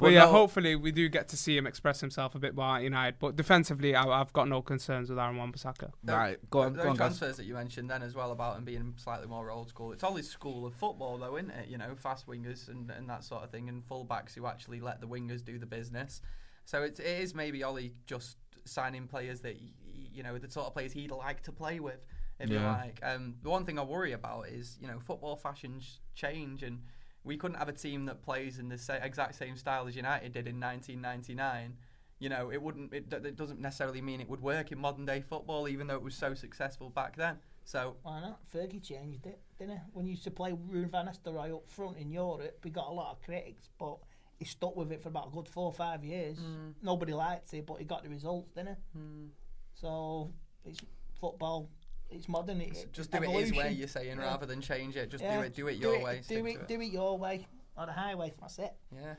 But 0.00 0.06
Well, 0.06 0.12
yeah, 0.12 0.24
no- 0.24 0.32
hopefully 0.32 0.74
we 0.76 0.90
do 0.92 1.08
get 1.08 1.28
to 1.28 1.36
see 1.36 1.56
him 1.56 1.66
express 1.66 2.00
himself 2.00 2.34
a 2.34 2.38
bit 2.38 2.54
more 2.56 2.76
at 2.78 2.82
United. 2.82 3.18
But 3.18 3.36
defensively, 3.36 3.94
I, 3.94 4.02
I've 4.04 4.32
got 4.32 4.48
no 4.48 4.62
concerns 4.62 5.10
with 5.10 5.18
Aaron 5.18 5.36
Wan-Bissaka. 5.36 5.92
Tho- 6.02 6.12
Right, 6.16 6.38
go 6.50 6.60
on, 6.60 6.72
Those 6.72 6.82
go 6.84 6.88
on, 6.90 6.96
guys. 6.96 7.18
transfers 7.18 7.36
that 7.36 7.44
you 7.44 7.54
mentioned 7.54 7.90
then 7.90 8.02
as 8.02 8.14
well 8.14 8.32
about 8.32 8.56
him 8.56 8.64
being 8.64 8.94
slightly 8.96 9.26
more 9.28 9.50
old 9.50 9.68
school. 9.68 9.92
It's 9.92 10.02
all 10.02 10.16
his 10.16 10.28
school 10.28 10.66
of 10.66 10.74
football 10.74 11.18
though, 11.18 11.36
isn't 11.36 11.50
it? 11.50 11.68
You 11.68 11.76
know, 11.78 11.94
fast 11.94 12.26
wingers 12.26 12.68
and, 12.68 12.90
and 12.90 13.08
that 13.10 13.22
sort 13.24 13.44
of 13.44 13.50
thing, 13.50 13.68
and 13.68 13.86
fullbacks 13.86 14.34
who 14.34 14.46
actually 14.46 14.80
let 14.80 15.00
the 15.00 15.06
wingers 15.06 15.44
do 15.44 15.58
the 15.58 15.66
business. 15.66 16.22
So 16.64 16.82
it's, 16.82 16.98
it 16.98 17.06
is 17.20 17.34
maybe 17.34 17.62
Ollie 17.62 17.92
just 18.06 18.38
signing 18.64 19.06
players 19.06 19.40
that 19.42 19.54
y- 19.56 19.72
y- 19.84 20.08
you 20.14 20.22
know 20.22 20.38
the 20.38 20.50
sort 20.50 20.66
of 20.66 20.72
players 20.74 20.92
he'd 20.92 21.10
like 21.10 21.42
to 21.42 21.52
play 21.52 21.78
with, 21.80 22.06
if 22.38 22.48
you 22.48 22.58
like. 22.58 23.00
Um, 23.02 23.34
the 23.42 23.50
one 23.50 23.64
thing 23.66 23.78
I 23.78 23.82
worry 23.82 24.12
about 24.12 24.48
is 24.48 24.78
you 24.80 24.86
know 24.88 24.98
football 24.98 25.36
fashions 25.36 26.00
change 26.14 26.62
and. 26.62 26.80
We 27.24 27.36
couldn't 27.36 27.58
have 27.58 27.68
a 27.68 27.72
team 27.72 28.06
that 28.06 28.22
plays 28.22 28.58
in 28.58 28.68
the 28.68 28.78
sa- 28.78 28.94
exact 28.94 29.34
same 29.34 29.56
style 29.56 29.86
as 29.86 29.94
United 29.96 30.32
did 30.32 30.46
in 30.46 30.58
1999 30.58 31.76
you 32.20 32.28
know, 32.28 32.52
it 32.52 32.62
wouldn't. 32.62 32.92
It, 32.92 33.08
d- 33.08 33.16
it 33.16 33.34
doesn't 33.34 33.60
necessarily 33.60 34.02
mean 34.02 34.20
it 34.20 34.28
would 34.28 34.42
work 34.42 34.70
in 34.70 34.78
modern 34.78 35.06
day 35.06 35.22
football, 35.22 35.66
even 35.66 35.86
though 35.86 35.94
it 35.94 36.02
was 36.02 36.14
so 36.14 36.34
successful 36.34 36.90
back 36.90 37.16
then. 37.16 37.38
So 37.64 37.96
Why 38.02 38.20
not? 38.20 38.40
Fergie 38.54 38.82
changed 38.82 39.26
it, 39.26 39.40
didn't 39.58 39.76
he? 39.76 39.82
When 39.92 40.04
he 40.04 40.12
used 40.12 40.24
to 40.24 40.30
play 40.30 40.52
Ruben 40.52 40.90
van 40.90 41.06
Nistelrooy 41.06 41.54
up 41.54 41.66
front 41.68 41.96
in 41.96 42.10
Europe, 42.10 42.58
we 42.62 42.70
got 42.70 42.88
a 42.88 42.92
lot 42.92 43.12
of 43.12 43.22
critics, 43.22 43.70
but 43.78 43.96
he 44.38 44.44
stuck 44.44 44.76
with 44.76 44.92
it 44.92 45.02
for 45.02 45.08
about 45.08 45.28
a 45.28 45.30
good 45.30 45.48
four 45.48 45.66
or 45.66 45.72
five 45.72 46.04
years. 46.04 46.38
Mm. 46.38 46.74
Nobody 46.82 47.14
liked 47.14 47.52
it, 47.54 47.66
but 47.66 47.78
he 47.78 47.84
got 47.84 48.02
the 48.02 48.10
results, 48.10 48.50
didn't 48.54 48.76
he? 48.94 48.98
Mm. 48.98 49.28
So 49.74 50.30
it's 50.64 50.80
football. 51.20 51.70
It's 52.10 52.28
modern. 52.28 52.60
It, 52.60 52.92
just 52.92 53.10
do 53.10 53.22
it 53.22 53.30
his 53.30 53.52
way. 53.52 53.72
You're 53.72 53.88
saying 53.88 54.18
Yeah. 54.18 54.24
rather 54.24 54.46
than 54.46 54.60
change 54.60 54.96
it, 54.96 55.10
just 55.10 55.22
Yeah, 55.22 55.38
do 55.38 55.42
it. 55.44 55.54
Do 55.54 55.66
it 55.68 55.76
your 55.78 56.02
way. 56.02 56.16
Do 56.18 56.22
stick 56.22 56.38
to 56.44 56.46
it, 56.50 56.68
do 56.68 56.80
it 56.80 56.92
your 56.92 57.18
way 57.18 57.46
on 57.76 57.86
the 57.86 57.92
highway. 57.92 58.34
That's 58.40 58.58
it. 58.58 58.72
Yeah. 58.94 59.14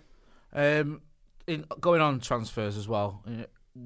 Um, 0.54 1.02
in 1.48 1.66
going 1.80 2.02
on 2.02 2.20
transfers 2.20 2.78
as 2.78 2.88
well, 2.88 3.24
uh, 3.26 3.44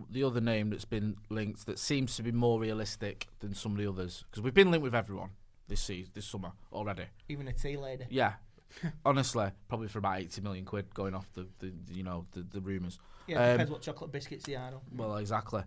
the 0.09 0.23
other 0.23 0.41
name 0.41 0.71
that's 0.71 0.85
been 0.85 1.15
linked 1.29 1.65
that 1.67 1.77
seems 1.79 2.15
to 2.15 2.23
be 2.23 2.31
more 2.31 2.59
realistic 2.59 3.27
than 3.39 3.53
some 3.53 3.73
of 3.73 3.77
the 3.77 3.87
others 3.87 4.23
because 4.29 4.41
we've 4.41 4.53
been 4.53 4.71
linked 4.71 4.83
with 4.83 4.95
everyone 4.95 5.29
this 5.67 5.81
season, 5.81 6.11
this 6.15 6.25
summer 6.25 6.51
already. 6.73 7.05
Even 7.29 7.47
a 7.47 7.53
tea 7.53 7.77
lady. 7.77 8.05
Yeah, 8.09 8.33
honestly, 9.05 9.49
probably 9.67 9.87
for 9.87 9.99
about 9.99 10.19
eighty 10.19 10.41
million 10.41 10.65
quid 10.65 10.93
going 10.93 11.13
off 11.13 11.31
the, 11.33 11.47
the 11.59 11.71
you 11.93 12.03
know 12.03 12.25
the, 12.31 12.41
the 12.51 12.61
rumours. 12.61 12.97
Yeah, 13.27 13.43
Um, 13.43 13.51
depends 13.53 13.71
what 13.71 13.81
chocolate 13.81 14.11
biscuits 14.11 14.45
they 14.45 14.55
are. 14.55 14.71
though. 14.71 14.81
Well, 14.95 15.17
exactly. 15.17 15.63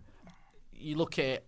You 0.73 0.95
look 0.97 1.17
at 1.19 1.43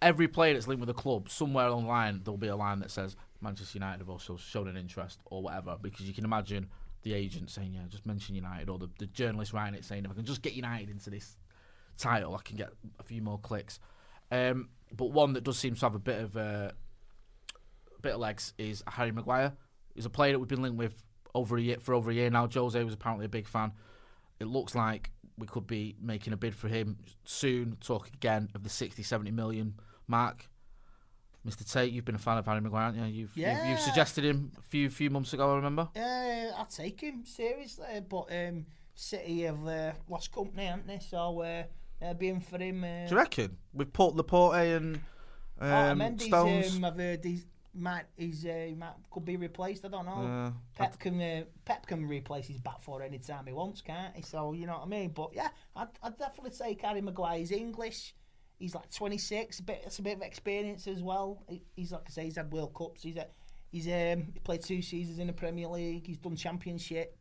every 0.00 0.28
player 0.28 0.54
that's 0.54 0.66
linked 0.66 0.80
with 0.80 0.90
a 0.90 0.94
club, 0.94 1.28
somewhere 1.28 1.66
along 1.66 1.82
the 1.82 1.88
line, 1.88 2.20
there'll 2.24 2.38
be 2.38 2.48
a 2.48 2.56
line 2.56 2.80
that 2.80 2.90
says 2.90 3.16
Manchester 3.40 3.78
United 3.78 4.00
have 4.00 4.10
also 4.10 4.36
shown 4.36 4.68
an 4.68 4.76
interest 4.76 5.20
or 5.26 5.42
whatever, 5.42 5.76
because 5.80 6.06
you 6.06 6.14
can 6.14 6.24
imagine 6.24 6.68
the 7.02 7.14
agent 7.14 7.50
saying, 7.50 7.72
yeah, 7.74 7.82
just 7.88 8.06
mention 8.06 8.34
United, 8.34 8.68
or 8.68 8.78
the, 8.78 8.88
the 8.98 9.06
journalist 9.06 9.52
writing 9.52 9.74
it 9.74 9.84
saying, 9.84 10.04
if 10.04 10.10
I 10.10 10.14
can 10.14 10.24
just 10.24 10.42
get 10.42 10.54
United 10.54 10.90
into 10.90 11.10
this 11.10 11.36
title, 11.96 12.34
I 12.34 12.42
can 12.42 12.56
get 12.56 12.70
a 12.98 13.02
few 13.02 13.22
more 13.22 13.38
clicks. 13.38 13.80
Um, 14.30 14.68
but 14.96 15.06
one 15.06 15.32
that 15.34 15.44
does 15.44 15.58
seem 15.58 15.74
to 15.74 15.80
have 15.80 15.94
a 15.94 16.00
bit 16.00 16.20
of 16.20 16.36
uh, 16.36 16.70
a 17.96 18.02
bit 18.02 18.14
of 18.14 18.20
legs 18.20 18.52
is 18.58 18.82
Harry 18.86 19.12
Maguire. 19.12 19.52
He's 19.94 20.06
a 20.06 20.10
player 20.10 20.32
that 20.32 20.38
we've 20.38 20.48
been 20.48 20.62
linked 20.62 20.78
with 20.78 21.02
over 21.34 21.56
a 21.56 21.60
year, 21.60 21.78
for 21.80 21.94
over 21.94 22.10
a 22.10 22.14
year 22.14 22.30
now. 22.30 22.48
Jose 22.52 22.82
was 22.82 22.94
apparently 22.94 23.26
a 23.26 23.30
big 23.30 23.46
fan. 23.46 23.72
It 24.38 24.46
looks 24.46 24.74
like 24.74 25.10
we 25.36 25.46
could 25.46 25.66
be 25.66 25.96
making 26.00 26.32
a 26.32 26.36
bid 26.36 26.54
for 26.54 26.68
him 26.68 26.98
soon. 27.24 27.76
Talk 27.80 28.08
again 28.08 28.48
of 28.54 28.62
the 28.62 28.68
60, 28.68 29.02
70 29.02 29.30
million 29.30 29.74
mark. 30.08 30.48
Mr. 31.46 31.70
Tate, 31.70 31.92
you've 31.92 32.04
been 32.04 32.14
a 32.14 32.18
fan 32.18 32.36
of 32.36 32.46
Harry 32.46 32.60
Maguire, 32.60 32.86
haven't 32.86 33.08
you? 33.08 33.20
You've, 33.22 33.36
you've, 33.36 33.66
you've 33.68 33.80
suggested 33.80 34.24
him 34.24 34.52
a 34.58 34.62
few 34.62 34.90
few 34.90 35.08
months 35.08 35.32
ago, 35.32 35.52
I 35.52 35.56
remember. 35.56 35.88
Uh, 35.96 36.52
I'll 36.56 36.66
take 36.66 37.00
him 37.00 37.24
seriously, 37.24 38.02
but 38.06 38.26
um, 38.30 38.66
City 38.94 39.42
have 39.42 39.66
uh, 39.66 39.92
lost 40.08 40.32
Kompany, 40.32 40.66
haven't 40.66 40.88
they? 40.88 40.98
So 40.98 41.40
uh, 41.40 41.62
they'll 42.00 42.14
be 42.14 42.28
in 42.28 42.40
for 42.40 42.58
him. 42.58 42.82
Uh, 42.82 43.06
Do 43.06 43.14
you 43.14 43.16
reckon? 43.16 43.56
With 43.72 43.92
Port 43.92 44.16
Laporte 44.16 44.56
and 44.56 45.00
oh, 45.60 45.72
um, 45.72 45.98
Mendy's, 46.00 46.26
Stones? 46.26 46.76
Um, 46.76 46.84
I've 46.84 46.96
heard 46.96 47.24
he's 47.24 47.46
might 47.74 48.06
he's 48.16 48.44
uh, 48.44 48.64
he 48.66 48.74
might 48.74 48.94
could 49.10 49.24
be 49.24 49.36
replaced. 49.36 49.84
I 49.84 49.88
don't 49.88 50.06
know. 50.06 50.46
Uh, 50.46 50.50
Pep 50.76 50.98
can 50.98 51.20
uh, 51.20 51.44
Pep 51.64 51.86
can 51.86 52.06
replace 52.06 52.48
his 52.48 52.60
back 52.60 52.80
four 52.80 53.02
any 53.02 53.18
time 53.18 53.46
he 53.46 53.52
wants, 53.52 53.80
can't 53.80 54.16
he? 54.16 54.22
So 54.22 54.52
you 54.52 54.66
know 54.66 54.74
what 54.74 54.82
I 54.82 54.88
mean. 54.88 55.10
But 55.10 55.30
yeah, 55.34 55.48
I'd, 55.76 55.88
I'd 56.02 56.18
definitely 56.18 56.52
say 56.52 56.76
Harry 56.82 57.00
Maguire. 57.00 57.38
He's 57.38 57.52
English. 57.52 58.14
He's 58.58 58.74
like 58.74 58.90
26. 58.92 59.60
A 59.60 59.62
bit, 59.62 59.82
it's 59.86 59.98
a 59.98 60.02
bit 60.02 60.16
of 60.16 60.22
experience 60.22 60.86
as 60.88 61.02
well. 61.02 61.42
He- 61.48 61.62
He's 61.76 61.92
like 61.92 62.02
I 62.06 62.10
say, 62.10 62.24
he's 62.24 62.36
had 62.36 62.52
World 62.52 62.74
Cups. 62.74 63.02
He's 63.02 63.16
a, 63.16 63.26
he's 63.70 63.86
um, 63.86 64.28
he 64.34 64.40
played 64.40 64.62
two 64.62 64.82
seasons 64.82 65.18
in 65.18 65.26
the 65.28 65.32
Premier 65.32 65.68
League. 65.68 66.06
He's 66.06 66.18
done 66.18 66.34
Championship. 66.36 67.16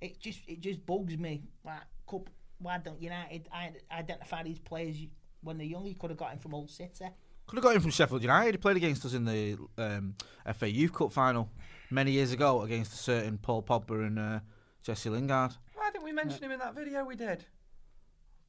It 0.00 0.18
just 0.20 0.40
it 0.48 0.60
just 0.60 0.84
bugs 0.86 1.16
me. 1.18 1.42
Like, 1.64 1.82
cup, 2.10 2.30
why 2.58 2.78
don't 2.78 3.00
United 3.02 3.48
identify 3.92 4.42
these 4.42 4.58
players 4.58 4.96
when 5.42 5.58
they're 5.58 5.66
young? 5.66 5.84
He 5.84 5.94
could 5.94 6.10
have 6.10 6.18
got 6.18 6.32
him 6.32 6.38
from 6.38 6.52
Hull 6.52 6.66
City. 6.68 7.04
Could 7.46 7.56
have 7.56 7.64
got 7.64 7.74
him 7.76 7.82
from 7.82 7.90
Sheffield 7.90 8.22
United. 8.22 8.54
He 8.54 8.58
played 8.58 8.76
against 8.76 9.04
us 9.04 9.12
in 9.12 9.24
the 9.24 9.58
um, 9.76 10.14
FA 10.54 10.70
Youth 10.70 10.92
Cup 10.94 11.12
final 11.12 11.50
many 11.90 12.12
years 12.12 12.32
ago 12.32 12.62
against 12.62 12.94
a 12.94 12.96
certain 12.96 13.36
Paul 13.38 13.62
Pogba 13.62 14.06
and 14.06 14.18
uh, 14.18 14.40
Jesse 14.82 15.10
Lingard. 15.10 15.52
Why 15.74 15.90
didn't 15.90 16.04
we 16.04 16.12
mention 16.12 16.42
him 16.44 16.52
in 16.52 16.60
that 16.60 16.74
video 16.74 17.04
we 17.04 17.16
did? 17.16 17.44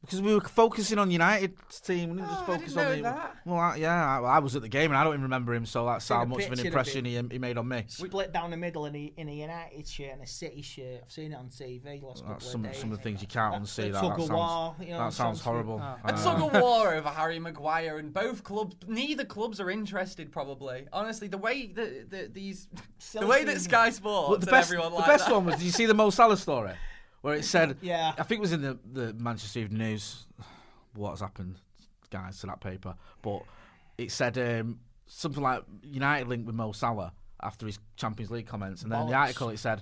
Because 0.01 0.20
we 0.20 0.34
were 0.34 0.41
focusing 0.41 0.98
on 0.98 1.12
United's 1.12 1.79
team. 1.79 2.10
We 2.10 2.15
didn't 2.17 2.29
just 2.29 2.39
Oh, 2.39 2.43
I 2.53 2.58
focus 2.58 2.74
didn't 2.74 2.79
on 2.79 2.86
know 2.89 2.96
the. 2.96 3.01
that. 3.03 3.36
Well, 3.46 3.60
I, 3.60 3.75
yeah, 3.75 4.17
I, 4.17 4.20
well, 4.20 4.31
I 4.31 4.39
was 4.39 4.55
at 4.55 4.63
the 4.63 4.67
game 4.67 4.89
and 4.89 4.98
I 4.98 5.03
don't 5.03 5.13
even 5.13 5.22
remember 5.22 5.53
him, 5.53 5.63
so 5.67 5.86
that's 5.86 6.10
how 6.10 6.24
a 6.24 6.25
much 6.25 6.39
of 6.39 6.46
an 6.46 6.50
picture 6.50 6.62
of 6.62 6.65
impression 6.65 7.05
he, 7.05 7.22
he 7.31 7.38
made 7.38 7.55
on 7.55 7.67
me. 7.67 7.86
We 8.01 8.08
split 8.08 8.34
down 8.34 8.50
the 8.50 8.58
middle 8.58 8.88
in 8.88 8.96
a, 8.96 9.13
in 9.15 9.29
a 9.29 9.31
United 9.31 9.88
shirt 9.88 10.13
and 10.13 10.24
a 10.24 10.27
City 10.27 10.63
shirt. 10.63 11.01
I've 11.05 11.12
seen 11.12 11.34
it 11.34 11.36
on 11.36 11.50
TV. 11.50 12.01
Last 12.01 12.22
couple 12.22 12.34
That's 12.34 12.46
of 12.48 12.51
some 12.51 12.62
days. 12.63 12.77
some 12.77 12.91
of 12.91 12.98
the 12.98 13.03
things 13.03 13.22
you 13.22 13.27
can't 13.27 13.53
That- 13.53 13.62
unsee. 13.62 13.91
that 13.91 13.91
That, 13.93 14.01
tug 14.01 14.10
that 14.17 14.22
of 14.24 14.27
sounds, 14.27 14.31
war, 14.31 14.75
you 14.79 14.88
know, 14.88 14.98
that 14.98 14.98
sounds 14.98 15.15
sounds- 15.17 15.41
horrible. 15.41 15.79
Oh. 15.84 15.98
A 16.03 16.13
Uh, 16.13 16.24
tug 16.24 16.41
of 16.55 16.62
war 16.62 16.93
over 16.96 17.10
Harry 17.10 17.38
Maguire, 17.38 18.00
and 18.00 18.12
both 18.12 18.43
clubs, 18.43 18.75
neither 18.88 19.24
clubs 19.24 19.60
are 19.60 19.70
interested. 19.70 20.31
Probably, 20.31 20.88
honestly, 20.91 21.27
the 21.27 21.38
way 21.38 21.67
that 21.67 22.10
the, 22.10 22.27
these, 22.34 22.67
the 23.13 23.27
way 23.27 23.43
that 23.43 23.51
season. 23.58 23.70
Sky 23.70 23.89
Sports 23.91 24.29
But 24.31 24.41
the 24.41 24.48
and 24.48 24.51
best, 24.51 24.67
everyone 24.72 24.91
the 24.93 24.98
like 24.98 25.08
best 25.08 25.27
that. 25.27 25.34
one 25.36 25.46
was. 25.46 25.55
Did 25.58 25.65
you 25.65 25.72
see 25.72 25.86
the 25.86 25.93
Mo 25.93 26.10
Salah 26.10 26.38
story, 26.38 26.72
where 27.22 27.36
it 27.36 27.46
said? 27.46 27.78
Yeah. 27.82 28.13
I 28.18 28.24
think 28.24 28.40
it 28.40 28.42
was 28.42 28.54
in 28.54 28.62
the 28.62 28.78
the 28.92 29.13
Manchester 29.13 29.60
Evening 29.60 29.80
News. 29.92 30.25
What's 30.94 31.22
happened, 31.22 31.56
guys, 32.10 32.40
to 32.42 32.48
that 32.48 32.60
paper? 32.62 32.96
But 33.22 33.44
it 33.98 34.12
said 34.12 34.38
um, 34.38 34.80
something 35.08 35.42
like 35.42 35.63
United 35.84 36.28
linked 36.28 36.46
with 36.48 36.56
Mo 36.56 36.72
Salah 36.74 37.13
after 37.42 37.66
his 37.66 37.80
Champions 37.96 38.30
League 38.32 38.48
comments, 38.48 38.84
and 38.84 38.92
then 38.92 39.01
in 39.01 39.08
the 39.08 39.13
article 39.16 39.50
it 39.50 39.58
said. 39.58 39.82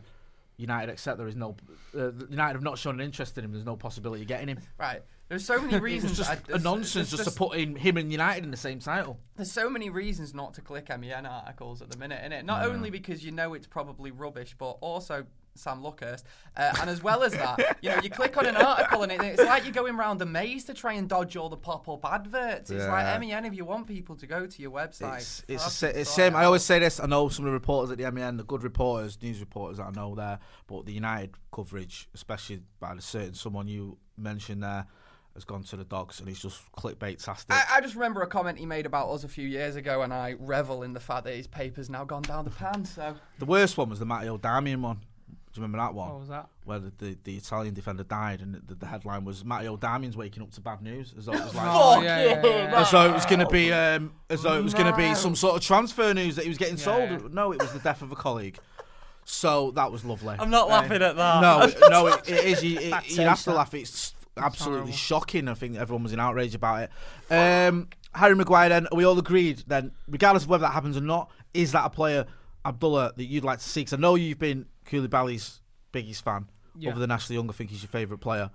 United 0.57 0.91
accept 0.91 1.17
there 1.17 1.27
is 1.29 1.37
no. 1.37 1.55
Uh, 1.97 2.11
United 2.29 2.55
have 2.55 2.61
not 2.61 2.77
shown 2.77 2.95
an 2.95 2.99
interest 3.05 3.37
in 3.37 3.45
him. 3.45 3.53
There's 3.53 3.63
no 3.63 3.77
possibility 3.77 4.23
of 4.23 4.27
getting 4.27 4.49
him. 4.49 4.57
Right, 4.77 5.01
there's 5.29 5.45
so 5.45 5.57
many 5.61 5.79
reasons. 5.89 6.17
just 6.17 6.29
I- 6.29 6.33
a 6.33 6.37
there's- 6.47 6.63
nonsense 6.63 7.11
there's 7.11 7.23
just, 7.23 7.29
to 7.29 7.31
put 7.31 7.57
in 7.57 7.77
him 7.77 7.95
and 7.95 8.11
United 8.11 8.43
in 8.43 8.51
the 8.51 8.57
same 8.57 8.79
title. 8.79 9.17
There's 9.37 9.49
so 9.53 9.69
many 9.69 9.89
reasons 9.89 10.33
not 10.33 10.55
to 10.55 10.61
click 10.61 10.89
MEN 10.89 11.25
articles 11.25 11.81
at 11.81 11.89
the 11.89 11.97
minute, 11.97 12.21
innit? 12.29 12.43
Not 12.43 12.65
only 12.65 12.89
because 12.89 13.23
you 13.23 13.31
know 13.31 13.53
it's 13.53 13.67
probably 13.67 14.11
rubbish, 14.11 14.53
but 14.57 14.71
also 14.81 15.25
Sam 15.55 15.81
Luckhurst. 15.81 16.23
Uh, 16.55 16.73
and 16.81 16.89
as 16.89 17.01
well 17.03 17.23
as 17.23 17.33
that, 17.33 17.77
you 17.81 17.89
know, 17.89 17.99
you 18.01 18.09
click 18.09 18.37
on 18.37 18.45
an 18.45 18.55
article 18.55 19.03
and 19.03 19.11
it, 19.11 19.21
it's 19.21 19.43
like 19.43 19.63
you're 19.65 19.73
going 19.73 19.97
round 19.97 20.21
a 20.21 20.25
maze 20.25 20.63
to 20.65 20.73
try 20.73 20.93
and 20.93 21.07
dodge 21.09 21.35
all 21.35 21.49
the 21.49 21.57
pop-up 21.57 22.05
adverts. 22.05 22.69
It's 22.71 22.83
Yeah. 22.83 22.91
like 22.91 23.19
MEN 23.19 23.45
if 23.45 23.53
you 23.53 23.65
want 23.65 23.87
people 23.87 24.15
to 24.17 24.27
go 24.27 24.45
to 24.45 24.61
your 24.61 24.71
website. 24.71 25.17
It's, 25.17 25.39
it's, 25.39 25.45
the 25.47 25.53
God's 25.55 25.63
sa- 25.63 25.69
sake, 25.87 25.95
it's 25.95 26.09
same. 26.09 26.35
I 26.35 26.45
always 26.45 26.63
say 26.63 26.79
this. 26.79 26.99
I 26.99 27.05
know 27.05 27.29
some 27.29 27.45
of 27.45 27.49
the 27.49 27.53
reporters 27.53 27.91
at 27.91 27.97
the 27.97 28.11
MEN, 28.11 28.37
the 28.37 28.43
good 28.43 28.63
reporters, 28.63 29.17
news 29.21 29.39
reporters 29.39 29.77
that 29.77 29.87
I 29.87 29.91
know 29.91 30.15
there, 30.15 30.39
but 30.67 30.85
the 30.85 30.93
United 30.93 31.35
coverage, 31.51 32.07
especially 32.13 32.61
by 32.79 32.95
the 32.95 33.01
certain 33.01 33.33
someone 33.33 33.67
you 33.67 33.97
mentioned 34.17 34.63
there, 34.63 34.85
has 35.35 35.43
gone 35.45 35.63
to 35.63 35.77
the 35.77 35.83
dogs, 35.85 36.19
and 36.19 36.27
it's 36.27 36.41
just 36.41 36.59
clickbait 36.73 37.23
tastic. 37.23 37.55
I, 37.55 37.63
I 37.75 37.81
just 37.81 37.93
remember 37.93 38.21
a 38.23 38.27
comment 38.27 38.57
he 38.57 38.65
made 38.65 38.85
about 38.85 39.09
us 39.09 39.23
a 39.23 39.27
few 39.27 39.47
years 39.47 39.75
ago, 39.75 40.01
and 40.01 40.11
I 40.11 40.35
revel 40.39 40.83
in 40.83 40.93
the 40.93 40.99
fact 40.99 41.23
that 41.25 41.35
his 41.35 41.47
paper's 41.47 41.89
now 41.89 42.03
gone 42.03 42.23
down 42.23 42.45
the 42.45 42.51
pan. 42.51 42.83
So 42.83 43.15
the 43.37 43.45
worst 43.45 43.77
one 43.77 43.89
was 43.89 43.99
the 43.99 44.05
Matteo 44.05 44.37
Darmian 44.37 44.81
one. 44.81 45.01
Do 45.51 45.59
you 45.59 45.63
remember 45.63 45.83
that 45.83 45.95
one? 45.95 46.09
What 46.09 46.19
was 46.19 46.29
that? 46.29 46.47
Where 46.65 46.77
the, 46.77 46.91
the, 46.99 47.17
the 47.23 47.35
Italian 47.37 47.73
defender 47.73 48.03
died, 48.03 48.41
and 48.41 48.61
the, 48.67 48.75
the 48.75 48.85
headline 48.85 49.25
was 49.25 49.43
Matteo 49.43 49.77
Darmian's 49.77 50.15
waking 50.15 50.43
up 50.43 50.51
to 50.51 50.61
bad 50.61 50.83
news, 50.83 51.15
as 51.17 51.25
though 51.25 51.33
it 51.33 51.43
was 51.43 51.55
like. 51.55 51.65
Oh, 51.69 52.01
yeah, 52.01 52.23
yeah, 52.23 52.41
yeah, 52.43 52.43
yeah. 52.43 52.81
As 52.81 52.91
though 52.91 53.09
it 53.09 53.13
was 53.13 53.25
going 53.25 53.39
to 53.39 53.47
be, 53.47 53.73
um, 53.73 54.13
as 54.29 54.43
though 54.43 54.57
it 54.57 54.63
was 54.63 54.75
going 54.75 54.91
to 54.91 54.95
be 54.95 55.15
some 55.15 55.35
sort 55.35 55.55
of 55.55 55.63
transfer 55.63 56.13
news 56.13 56.35
that 56.35 56.43
he 56.43 56.49
was 56.49 56.59
getting 56.59 56.77
sold. 56.77 57.09
yeah. 57.09 57.19
No, 57.31 57.51
it 57.51 57.59
was 57.59 57.73
the 57.73 57.79
death 57.79 58.03
of 58.03 58.11
a 58.11 58.15
colleague. 58.15 58.59
So 59.25 59.71
that 59.71 59.91
was 59.91 60.03
lovely. 60.05 60.35
I'm 60.39 60.49
not 60.49 60.69
laughing 60.69 61.01
at 61.01 61.15
that. 61.15 61.41
No, 61.41 61.71
no, 61.89 62.07
it, 62.07 62.29
it 62.29 62.45
is. 62.45 62.63
You, 62.63 62.79
it, 62.79 63.09
you 63.09 63.21
have 63.21 63.41
to 63.43 63.53
laugh. 63.53 63.73
It's 63.73 64.13
absolutely 64.37 64.77
horrible. 64.79 64.93
shocking. 64.93 65.47
I 65.47 65.53
think 65.53 65.77
everyone 65.77 66.03
was 66.03 66.13
in 66.13 66.19
outrage 66.19 66.55
about 66.55 66.83
it. 66.83 66.91
Um, 67.31 67.89
Harry 68.13 68.35
Maguire. 68.35 68.69
Then 68.69 68.87
are 68.87 68.95
we 68.95 69.03
all 69.03 69.17
agreed? 69.17 69.63
Then, 69.67 69.91
regardless 70.07 70.43
of 70.43 70.49
whether 70.49 70.61
that 70.63 70.73
happens 70.73 70.97
or 70.97 71.01
not, 71.01 71.31
is 71.53 71.71
that 71.73 71.85
a 71.85 71.89
player, 71.89 72.25
Abdullah, 72.65 73.13
that 73.17 73.23
you'd 73.25 73.43
like 73.43 73.59
to 73.59 73.69
see? 73.69 73.81
Because 73.81 73.93
I 73.93 73.97
know 73.97 74.15
you've 74.15 74.39
been 74.39 74.65
Koulibaly's 74.89 75.59
biggest 75.91 76.23
fan. 76.23 76.47
Yeah. 76.77 76.91
Over 76.91 76.99
than 76.99 77.11
Ashley 77.11 77.35
Young, 77.35 77.49
I 77.49 77.53
think 77.53 77.69
he's 77.69 77.81
your 77.81 77.89
favourite 77.89 78.21
player. 78.21 78.49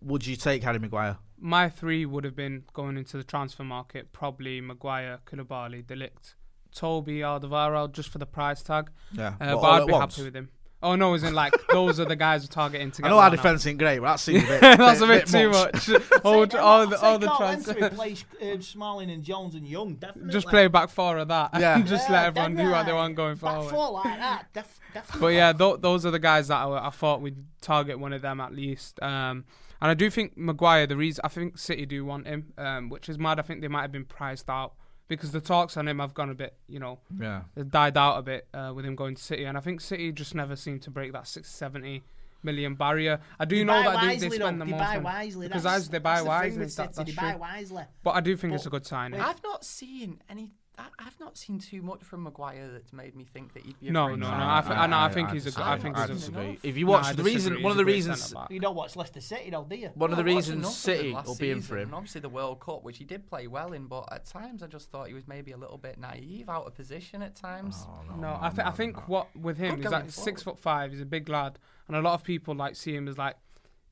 Would 0.00 0.26
you 0.26 0.36
take 0.36 0.62
Harry 0.62 0.78
Maguire? 0.78 1.18
My 1.38 1.68
three 1.68 2.06
would 2.06 2.24
have 2.24 2.34
been 2.36 2.64
going 2.72 2.96
into 2.96 3.16
the 3.16 3.24
transfer 3.24 3.64
market, 3.64 4.12
probably 4.12 4.60
Maguire, 4.60 5.18
Koulibaly, 5.26 5.86
De 5.86 5.94
Ligt, 5.94 6.34
Toby, 6.74 7.18
Alderweireld, 7.18 7.92
just 7.92 8.08
for 8.08 8.18
the 8.18 8.26
price 8.26 8.62
tag. 8.62 8.90
Yeah, 9.12 9.34
Uh, 9.40 9.54
What, 9.56 9.62
but 9.62 9.70
I'd 9.82 9.86
be 9.86 9.92
once? 9.92 10.16
happy 10.16 10.24
with 10.26 10.36
him. 10.36 10.48
Oh 10.82 10.96
no, 10.96 11.14
as 11.14 11.22
in 11.22 11.34
like 11.34 11.54
those 11.68 12.00
are 12.00 12.04
the 12.04 12.16
guys 12.16 12.42
we're 12.42 12.48
targeting 12.48 12.90
to 12.92 13.04
I 13.04 13.08
know 13.08 13.14
our 13.18 13.22
one 13.24 13.32
out. 13.32 13.36
defence 13.36 13.66
ain't 13.66 13.78
great, 13.78 13.98
but 14.00 14.06
that 14.06 14.20
seems 14.20 14.42
a 14.44 14.46
bit. 14.46 14.60
That's 14.60 15.00
a 15.00 15.06
bit, 15.06 15.26
too 15.26 15.50
much. 15.50 15.88
much. 15.88 16.00
all, 16.24 16.46
Take- 16.46 16.60
all 16.60 16.80
I'll 16.80 16.86
the 16.88 16.96
take 16.96 17.04
all 17.04 17.18
the 17.18 17.26
Carl 17.28 17.38
trans- 17.38 17.66
Lentz 17.68 17.82
replace 17.92 18.24
uh, 18.42 18.60
Smalling 18.60 19.10
and 19.10 19.22
Jones 19.22 19.54
and 19.54 19.66
Young. 19.66 19.94
Definitely. 19.94 20.32
Just 20.32 20.48
play 20.48 20.66
back 20.68 20.88
four 20.90 21.18
of 21.18 21.28
that. 21.28 21.50
Yeah. 21.58 21.76
and 21.76 21.86
just 21.86 22.08
Yeah, 22.08 22.16
let 22.16 22.26
everyone 22.26 22.56
do 22.56 22.70
what 22.70 22.86
they 22.86 22.92
want 22.92 23.14
going 23.14 23.34
Back 23.36 23.40
forward. 23.54 23.70
four 23.70 23.90
like 23.92 24.18
that. 24.18 24.46
Def- 24.52 24.80
definitely. 24.92 25.20
But 25.20 25.26
yeah, 25.34 25.52
th- 25.52 25.80
those 25.80 26.04
are 26.04 26.10
the 26.10 26.18
guys 26.18 26.48
that 26.48 26.56
I, 26.58 26.86
I 26.88 26.90
thought 26.90 27.20
we'd 27.20 27.36
target 27.60 27.98
one 27.98 28.12
of 28.12 28.22
them 28.22 28.40
at 28.40 28.52
least. 28.54 29.00
Um, 29.02 29.44
and 29.80 29.90
I 29.90 29.94
do 29.94 30.10
think 30.10 30.36
Maguire, 30.36 30.86
the 30.86 30.96
reason 30.96 31.20
I 31.24 31.28
think 31.28 31.58
City 31.58 31.86
do 31.86 32.04
want 32.04 32.26
him, 32.26 32.52
um, 32.58 32.88
which 32.88 33.08
is 33.08 33.18
mad. 33.18 33.38
I 33.38 33.42
think 33.42 33.60
they 33.62 33.68
might 33.68 33.82
have 33.82 33.92
been 33.92 34.04
priced 34.04 34.48
out 34.48 34.74
because 35.08 35.32
the 35.32 35.40
talks 35.40 35.76
on 35.76 35.86
him 35.88 35.98
have 35.98 36.14
gone 36.14 36.30
a 36.30 36.34
bit, 36.34 36.56
you 36.68 36.78
know, 36.78 36.98
Yeah. 37.18 37.42
they've 37.54 37.70
died 37.70 37.96
out 37.96 38.18
a 38.18 38.22
bit 38.22 38.48
uh, 38.54 38.72
with 38.74 38.84
him 38.86 38.94
going 38.96 39.14
to 39.14 39.22
City. 39.22 39.44
And 39.44 39.58
I 39.58 39.60
think 39.60 39.80
City 39.80 40.10
just 40.12 40.34
never 40.34 40.56
seemed 40.56 40.82
to 40.82 40.90
break 40.90 41.12
that 41.12 41.26
60, 41.26 41.48
70 41.52 42.02
million 42.42 42.74
barrier. 42.74 43.20
I 43.38 43.44
do 43.44 43.56
They 43.58 43.64
know 43.64 43.82
that 43.82 44.00
they, 44.00 44.06
wisely, 44.08 44.28
they 44.30 44.38
though. 44.38 44.44
spend 44.46 44.60
the 44.60 44.64
They 44.64 44.70
most 44.72 44.80
buy 44.80 44.98
wisely. 44.98 45.48
because 45.48 45.62
that's, 45.64 45.76
as 45.76 45.88
they 45.90 45.98
buy 45.98 46.10
that's 46.14 46.20
the 46.24 46.28
thing 46.30 46.38
wisely, 46.40 46.58
with 46.58 46.76
that, 46.76 46.94
City, 46.94 47.12
that's 47.12 47.16
they 47.20 47.22
buy 47.26 47.30
true. 47.32 47.40
wisely. 47.40 47.82
But 48.02 48.10
I 48.16 48.20
do 48.20 48.36
think 48.36 48.54
it's 48.54 48.66
a 48.66 48.70
good 48.70 48.86
signing. 48.86 49.20
I've 49.20 49.42
not 49.42 49.64
seen 49.64 50.20
any. 50.28 50.52
I- 50.78 50.86
I've 50.98 51.20
not 51.20 51.36
seen 51.36 51.58
too 51.58 51.82
much 51.82 52.02
from 52.02 52.22
Maguire 52.22 52.70
that's 52.72 52.94
made 52.94 53.14
me 53.14 53.24
think 53.24 53.52
that 53.52 53.62
he'd 53.64 53.78
be. 53.78 53.88
A 53.88 53.92
No, 53.92 54.06
great 54.06 54.20
no, 54.20 54.26
no, 54.26 54.32
signing. 54.32 54.48
I 54.48 54.60
thi- 54.62 54.70
I 54.72 54.86
know, 54.86 54.98
I 54.98 55.08
think 55.10 55.30
he's 55.30 55.42
a 55.42 55.50
disagree. 55.50 55.64
good- 55.64 55.70
I 55.70 55.78
think 55.78 55.96
he's 55.96 56.04
a 56.04 56.12
disagree. 56.14 56.44
enough. 56.48 56.64
If 56.64 56.76
you 56.78 56.86
watch 56.86 57.04
I 57.04 57.12
the 57.12 57.22
disagree. 57.22 57.32
reason, 57.34 57.62
one 57.62 57.70
of 57.72 57.76
the 57.76 57.84
reasons. 57.84 58.34
You 58.48 58.58
don't 58.60 58.74
watch 58.74 58.96
Leicester 58.96 59.20
City, 59.20 59.50
though, 59.50 59.64
do 59.68 59.76
you? 59.76 59.90
one 59.94 60.10
of 60.10 60.16
the 60.16 60.22
Well, 60.24 60.32
I 60.32 60.34
watched 60.34 60.46
reasons 60.48 60.58
enough 60.64 60.72
City 60.72 61.12
will 61.12 61.36
be 61.36 61.50
in 61.50 61.60
for 61.60 61.76
him. 61.76 61.88
and 61.88 61.94
obviously 61.94 62.22
the 62.22 62.30
World 62.30 62.60
Cup, 62.60 62.82
which 62.84 62.96
he 62.98 63.04
did 63.04 63.26
play 63.26 63.46
well 63.48 63.72
in, 63.74 63.86
but 63.86 64.10
at 64.10 64.24
times 64.24 64.62
I 64.62 64.66
just 64.66 64.90
thought 64.90 65.08
he 65.08 65.14
was 65.14 65.28
maybe 65.28 65.52
a 65.52 65.58
little 65.58 65.78
bit 65.78 65.98
naive, 65.98 66.48
out 66.48 66.66
of 66.66 66.74
position 66.74 67.20
at 67.20 67.36
times. 67.36 67.86
Oh, 67.88 68.16
No, 68.16 68.38
I, 68.40 68.48
th- 68.48 68.66
I 68.66 68.70
think 68.70 69.06
what 69.08 69.34
with 69.36 69.58
him 69.58 69.76
Good 69.76 69.84
is 69.84 69.90
going 69.90 70.02
like 70.04 70.10
six 70.10 70.42
foot 70.42 70.58
five. 70.58 70.90
He's 70.92 71.02
a 71.02 71.06
big 71.06 71.28
lad, 71.28 71.58
and 71.86 71.96
a 71.96 72.00
lot 72.00 72.14
of 72.14 72.24
people 72.24 72.54
like 72.54 72.76
see 72.76 72.94
him 72.96 73.08
as 73.08 73.18
like 73.18 73.36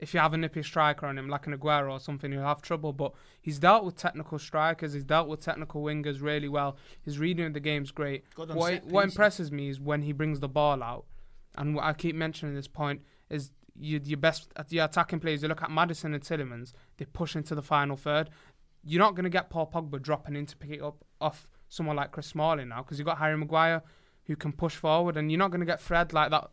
if 0.00 0.14
you 0.14 0.21
have 0.21 0.33
a 0.33 0.37
nippy 0.38 0.62
striker 0.62 1.07
on 1.07 1.19
him, 1.19 1.28
like 1.28 1.47
an 1.47 1.57
Aguero 1.57 1.92
or 1.92 2.00
something, 2.00 2.33
you'll 2.33 2.42
have 2.42 2.62
trouble. 2.62 2.92
But 2.92 3.12
he's 3.40 3.59
dealt 3.59 3.85
with 3.85 3.97
technical 3.97 4.38
strikers. 4.38 4.95
He's 4.95 5.04
dealt 5.04 5.28
with 5.28 5.45
technical 5.45 5.83
wingers 5.83 6.23
really 6.23 6.49
well. 6.49 6.76
His 7.02 7.19
reading 7.19 7.47
of 7.47 7.52
the 7.52 7.61
game's 7.61 7.90
great. 7.90 8.25
What 8.35 8.85
what 8.87 9.04
impresses 9.04 9.52
me 9.52 9.69
is 9.69 9.78
when 9.78 10.02
he 10.02 10.12
brings 10.12 10.40
the 10.40 10.49
ball 10.49 10.83
out, 10.83 11.04
and 11.57 11.75
what 11.75 11.85
I 11.85 11.92
keep 11.92 12.16
mentioning 12.16 12.54
this 12.54 12.66
point 12.66 13.02
is 13.28 13.50
you, 13.78 14.00
your 14.02 14.19
best 14.19 14.50
your 14.71 14.87
attacking 14.87 15.21
players. 15.21 15.42
You 15.42 15.49
look 15.49 15.62
at 15.62 15.71
Maddison 15.71 16.14
and 16.14 16.23
Tielemans. 16.23 16.73
They 16.97 17.04
push 17.04 17.37
into 17.37 17.54
the 17.54 17.62
final 17.62 17.97
third. 17.97 18.30
You're 18.83 19.00
not 19.00 19.14
going 19.14 19.25
to 19.25 19.30
get 19.30 19.50
Paul 19.50 19.71
Pogba 19.73 20.00
dropping 20.00 20.35
in 20.35 20.47
to 20.47 20.57
pick 20.57 20.71
it 20.71 20.83
up 20.83 21.04
off 21.21 21.50
someone 21.69 21.97
like 21.97 22.11
Chris 22.11 22.26
Smalling 22.26 22.69
now 22.69 22.83
because 22.83 22.99
you've 22.99 23.07
got 23.07 23.19
Harry 23.19 23.37
Maguire 23.37 23.83
who 24.25 24.37
can 24.37 24.52
push 24.52 24.76
forward, 24.76 25.19
and 25.19 25.30
you're 25.30 25.38
not 25.38 25.50
going 25.50 25.61
to 25.61 25.66
get 25.66 25.80
Fred 25.80 26.14
like 26.14 26.30
that. 26.30 26.50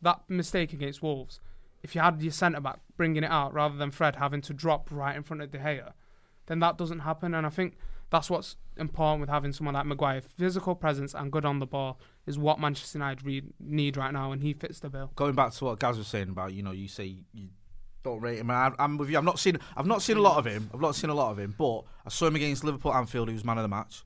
That 0.00 0.22
mistake 0.28 0.72
against 0.72 1.02
Wolves, 1.02 1.40
if 1.82 1.94
you 1.94 2.00
had 2.00 2.20
your 2.22 2.32
centre 2.32 2.60
back 2.60 2.80
bringing 2.96 3.24
it 3.24 3.30
out 3.30 3.52
rather 3.54 3.76
than 3.76 3.90
Fred 3.90 4.16
having 4.16 4.40
to 4.42 4.52
drop 4.52 4.88
right 4.90 5.16
in 5.16 5.22
front 5.22 5.42
of 5.42 5.50
De 5.50 5.58
Gea, 5.58 5.92
then 6.46 6.58
that 6.60 6.76
doesn't 6.76 7.00
happen. 7.00 7.34
And 7.34 7.46
I 7.46 7.50
think 7.50 7.76
that's 8.10 8.28
what's 8.28 8.56
important 8.76 9.20
with 9.20 9.30
having 9.30 9.52
someone 9.52 9.74
like 9.74 9.86
Maguire. 9.86 10.20
Physical 10.20 10.74
presence 10.74 11.14
and 11.14 11.30
good 11.30 11.44
on 11.44 11.58
the 11.58 11.66
ball 11.66 12.00
is 12.26 12.38
what 12.38 12.58
Manchester 12.58 12.98
United 12.98 13.24
re- 13.24 13.42
need 13.58 13.96
right 13.96 14.12
now, 14.12 14.32
and 14.32 14.42
he 14.42 14.52
fits 14.52 14.80
the 14.80 14.90
bill. 14.90 15.10
going 15.14 15.34
back 15.34 15.52
to 15.52 15.64
what 15.64 15.78
Gaz 15.78 15.96
was 15.96 16.08
saying 16.08 16.28
about, 16.28 16.52
you 16.52 16.62
know, 16.62 16.72
you 16.72 16.88
say 16.88 17.16
you 17.32 17.48
don't 18.02 18.20
rate 18.20 18.38
him. 18.38 18.50
I, 18.50 18.72
I'm 18.78 18.96
with 18.98 19.10
you. 19.10 19.18
I've 19.18 19.24
not 19.24 19.38
seen. 19.38 19.58
I've 19.76 19.86
not 19.86 20.02
seen 20.02 20.16
a 20.16 20.22
lot 20.22 20.38
of 20.38 20.46
him. 20.46 20.70
I've 20.72 20.80
not 20.80 20.94
seen 20.94 21.10
a 21.10 21.14
lot 21.14 21.30
of 21.30 21.38
him, 21.38 21.54
but 21.56 21.82
I 22.04 22.08
saw 22.08 22.26
him 22.26 22.36
against 22.36 22.64
Liverpool 22.64 22.94
Anfield. 22.94 23.28
He 23.28 23.34
was 23.34 23.44
man 23.44 23.58
of 23.58 23.62
the 23.62 23.68
match. 23.68 24.04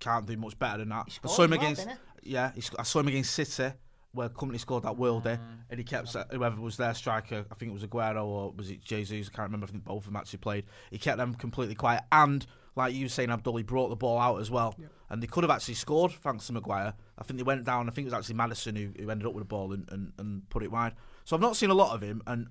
Can't 0.00 0.26
do 0.26 0.36
much 0.36 0.58
better 0.58 0.78
than 0.78 0.90
that. 0.90 1.18
I 1.24 1.28
saw 1.28 1.42
him 1.42 1.50
well, 1.50 1.60
against. 1.60 1.88
yeah, 2.22 2.52
I 2.78 2.82
saw 2.84 3.00
him 3.00 3.08
against 3.08 3.32
City, 3.32 3.72
where 4.12 4.28
Kompany 4.28 4.58
scored 4.58 4.84
that 4.84 4.94
worldie, 4.96 5.38
mm. 5.38 5.40
and 5.70 5.78
he 5.78 5.84
kept 5.84 6.16
whoever 6.32 6.60
was 6.60 6.76
their 6.76 6.94
striker. 6.94 7.44
I 7.50 7.54
think 7.54 7.70
it 7.70 7.74
was 7.74 7.84
Aguero 7.84 8.24
or 8.24 8.52
was 8.52 8.70
it 8.70 8.82
Jesus? 8.82 9.28
I 9.32 9.36
can't 9.36 9.48
remember. 9.48 9.66
I 9.66 9.70
think 9.70 9.84
both 9.84 9.98
of 9.98 10.04
them 10.06 10.16
actually 10.16 10.38
played. 10.38 10.64
He 10.90 10.98
kept 10.98 11.18
them 11.18 11.34
completely 11.34 11.74
quiet, 11.74 12.02
and 12.10 12.46
like 12.74 12.94
you 12.94 13.06
were 13.06 13.10
saying, 13.10 13.30
Abdul, 13.30 13.56
he 13.56 13.62
brought 13.64 13.88
the 13.88 13.96
ball 13.96 14.18
out 14.18 14.40
as 14.40 14.50
well, 14.50 14.74
and 15.10 15.22
they 15.22 15.26
could 15.26 15.44
have 15.44 15.50
actually 15.50 15.74
scored 15.74 16.12
thanks 16.12 16.46
to 16.46 16.52
Maguire. 16.52 16.94
I 17.18 17.24
think 17.24 17.38
they 17.38 17.42
went 17.42 17.64
down. 17.64 17.88
I 17.88 17.92
think 17.92 18.06
it 18.06 18.12
was 18.12 18.14
actually 18.14 18.36
Maddison 18.36 18.76
who, 18.76 18.90
who 19.02 19.10
ended 19.10 19.26
up 19.26 19.34
with 19.34 19.42
the 19.42 19.48
ball 19.48 19.72
and, 19.72 19.88
and, 19.90 20.12
and 20.16 20.48
put 20.48 20.62
it 20.62 20.70
wide. 20.70 20.94
So 21.24 21.34
I've 21.34 21.42
not 21.42 21.56
seen 21.56 21.70
a 21.70 21.74
lot 21.74 21.94
of 21.94 22.02
him, 22.02 22.22
and 22.26 22.46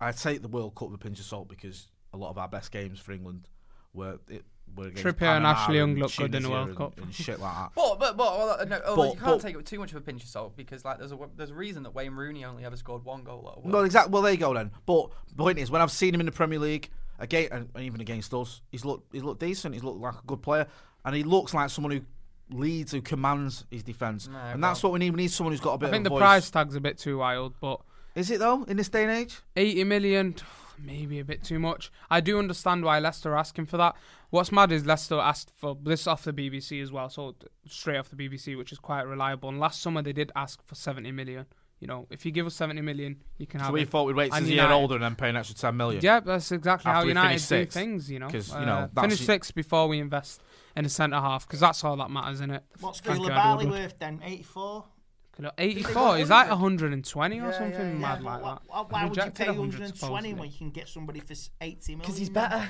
I 0.00 0.12
take 0.12 0.42
the 0.42 0.48
World 0.48 0.74
Cup 0.74 0.90
with 0.90 1.00
a 1.00 1.02
pinch 1.02 1.20
of 1.20 1.24
salt 1.24 1.48
because 1.48 1.88
a 2.12 2.16
lot 2.16 2.30
of 2.30 2.38
our 2.38 2.48
best 2.48 2.72
games 2.72 2.98
for 2.98 3.12
England 3.12 3.48
were 3.94 4.18
it, 4.28 4.44
were 4.74 4.88
against 4.88 5.02
Trippier 5.04 5.36
and 5.36 5.46
Ashley 5.46 5.76
Young 5.76 5.94
look 5.94 6.14
good 6.16 6.34
in 6.34 6.42
the 6.42 6.50
World 6.50 6.68
and- 6.68 6.76
Cup. 6.76 6.98
and 7.00 7.14
shit 7.14 7.40
like 7.40 7.54
that. 7.54 7.70
But 7.74 7.98
but 7.98 8.16
but 8.16 8.38
well, 8.38 8.66
no, 8.66 8.80
although 8.86 8.96
But- 8.96 9.14
you 9.14 9.20
can't 9.20 9.20
but- 9.20 9.40
take 9.40 9.54
it 9.54 9.56
with 9.56 9.66
too 9.66 9.78
much 9.78 9.90
of 9.92 9.96
a 9.96 10.00
pinch 10.00 10.22
of 10.22 10.28
salt 10.28 10.56
because 10.56 10.84
like 10.84 10.98
there's 10.98 11.12
a 11.12 11.18
there's 11.36 11.50
a 11.50 11.54
reason 11.54 11.82
that 11.84 11.94
Wayne 11.94 12.12
Rooney 12.14 12.44
only 12.44 12.64
ever 12.64 12.76
scored 12.76 13.04
one 13.04 13.22
goal 13.22 13.54
at 13.56 13.64
a 13.64 13.68
No, 13.68 13.80
exactly. 13.80 14.12
Well, 14.12 14.22
there 14.22 14.32
you 14.32 14.38
go 14.38 14.52
then. 14.54 14.70
But 14.86 15.10
the 15.28 15.34
point 15.34 15.58
is, 15.58 15.70
when 15.70 15.80
I've 15.82 15.90
seen 15.92 16.14
him 16.14 16.20
in 16.20 16.26
the 16.26 16.32
Premier 16.32 16.58
League 16.58 16.90
again, 17.18 17.48
and 17.52 17.68
and 17.74 17.84
even 17.84 18.00
against 18.00 18.34
us, 18.34 18.60
he's 18.70 18.84
looked 18.84 19.12
he's 19.12 19.22
looked 19.22 19.40
decent. 19.40 19.74
He's 19.74 19.84
looked 19.84 20.00
like 20.00 20.14
a 20.14 20.26
good 20.26 20.42
player, 20.42 20.66
and 21.04 21.14
he 21.14 21.22
looks 21.22 21.54
like 21.54 21.70
someone 21.70 21.92
who 21.92 22.00
leads, 22.56 22.92
who 22.92 23.00
commands 23.02 23.64
his 23.72 23.82
defence, 23.82 24.28
No, 24.28 24.38
and 24.38 24.62
that's 24.62 24.80
what 24.82 24.92
we 24.92 25.00
need. 25.00 25.10
We 25.10 25.22
need 25.22 25.32
someone 25.32 25.52
who's 25.52 25.60
got 25.60 25.72
a 25.74 25.78
bit 25.78 25.88
I 25.88 25.90
think 25.90 26.02
of 26.02 26.04
the 26.04 26.10
voice. 26.10 26.20
price 26.20 26.50
tag's 26.50 26.76
a 26.76 26.80
bit 26.80 26.96
too 26.96 27.18
wild, 27.18 27.54
but 27.60 27.80
Is 28.14 28.30
it 28.30 28.38
though 28.38 28.62
in 28.64 28.76
this 28.76 28.88
day 28.88 29.02
and 29.02 29.10
age? 29.10 29.40
80 29.56 29.82
million. 29.82 30.36
Maybe 30.78 31.18
a 31.18 31.24
bit 31.24 31.42
too 31.44 31.58
much. 31.58 31.90
I 32.10 32.20
do 32.20 32.38
understand 32.38 32.84
why 32.84 32.98
Leicester 32.98 33.32
are 33.34 33.38
asking 33.38 33.66
for 33.66 33.76
that. 33.76 33.94
What's 34.30 34.50
mad 34.52 34.72
is 34.72 34.84
Leicester 34.86 35.18
asked 35.18 35.52
for 35.56 35.76
this 35.82 36.06
off 36.06 36.24
the 36.24 36.32
BBC 36.32 36.82
as 36.82 36.92
well, 36.92 37.08
so 37.08 37.34
straight 37.66 37.98
off 37.98 38.08
the 38.10 38.16
BBC, 38.16 38.56
which 38.56 38.72
is 38.72 38.78
quite 38.78 39.02
reliable. 39.06 39.48
And 39.48 39.58
last 39.60 39.80
summer 39.82 40.02
they 40.02 40.12
did 40.12 40.32
ask 40.36 40.62
for 40.66 40.74
70 40.74 41.12
million. 41.12 41.46
You 41.78 41.86
know, 41.86 42.06
if 42.10 42.24
you 42.24 42.32
give 42.32 42.46
us 42.46 42.54
70 42.54 42.80
million, 42.80 43.22
you 43.36 43.46
can 43.46 43.60
So 43.60 43.64
have 43.64 43.70
So 43.70 43.74
we 43.74 43.82
it. 43.82 43.88
thought 43.90 44.04
we'd 44.04 44.16
wait 44.16 44.28
till 44.28 44.36
And 44.36 44.46
he's 44.46 44.52
a 44.54 44.62
year 44.62 44.70
older 44.70 44.94
and 44.94 45.04
then 45.04 45.14
pay 45.14 45.28
an 45.28 45.36
extra 45.36 45.54
10 45.54 45.76
million. 45.76 46.00
Yeah, 46.02 46.20
that's 46.20 46.50
exactly 46.50 46.88
After 46.90 46.98
how 47.00 47.02
we 47.02 47.08
United 47.08 47.28
finish 47.28 47.42
do 47.42 47.46
sixth. 47.46 47.74
things. 47.76 48.10
You 48.10 48.18
know, 48.18 48.28
'Cause, 48.30 48.48
you 48.48 48.56
Uh, 48.56 48.64
know, 48.64 48.90
that's 48.94 49.04
finish 49.04 49.20
y- 49.20 49.26
sixth 49.26 49.54
before 49.54 49.86
we 49.86 49.98
invest 50.00 50.40
in 50.74 50.86
a 50.86 50.88
centre 50.88 51.20
half 51.20 51.46
because 51.46 51.60
that's 51.60 51.84
all 51.84 51.96
that 51.98 52.10
matters, 52.10 52.36
isn't 52.36 52.50
it? 52.50 52.64
What's 52.80 53.00
Thank 53.00 53.20
you, 53.20 53.28
Koulibaly 53.28 53.56
Woodward. 53.58 53.78
worth 53.82 53.98
then? 53.98 54.22
84? 54.24 54.84
84 55.58 56.18
is 56.18 56.28
that 56.28 56.48
100? 56.48 56.90
120 56.90 57.40
or 57.40 57.44
Yeah, 57.44 57.50
something 57.52 57.72
yeah, 57.72 57.86
yeah. 57.92 57.92
mad 57.98 58.22
Why- 58.22 58.32
like 58.36 58.42
why, 58.42 58.50
that? 58.50 58.60
why, 58.66 58.82
why 58.88 59.04
would 59.06 59.16
you 59.16 59.30
pay 59.30 59.48
120 59.50 60.34
when 60.34 60.50
you 60.50 60.56
can 60.56 60.70
get 60.70 60.88
somebody 60.88 61.20
for 61.20 61.32
s- 61.32 61.50
80 61.60 61.92
million? 61.96 61.98
Because 62.00 62.16
he's 62.18 62.30
better. 62.30 62.68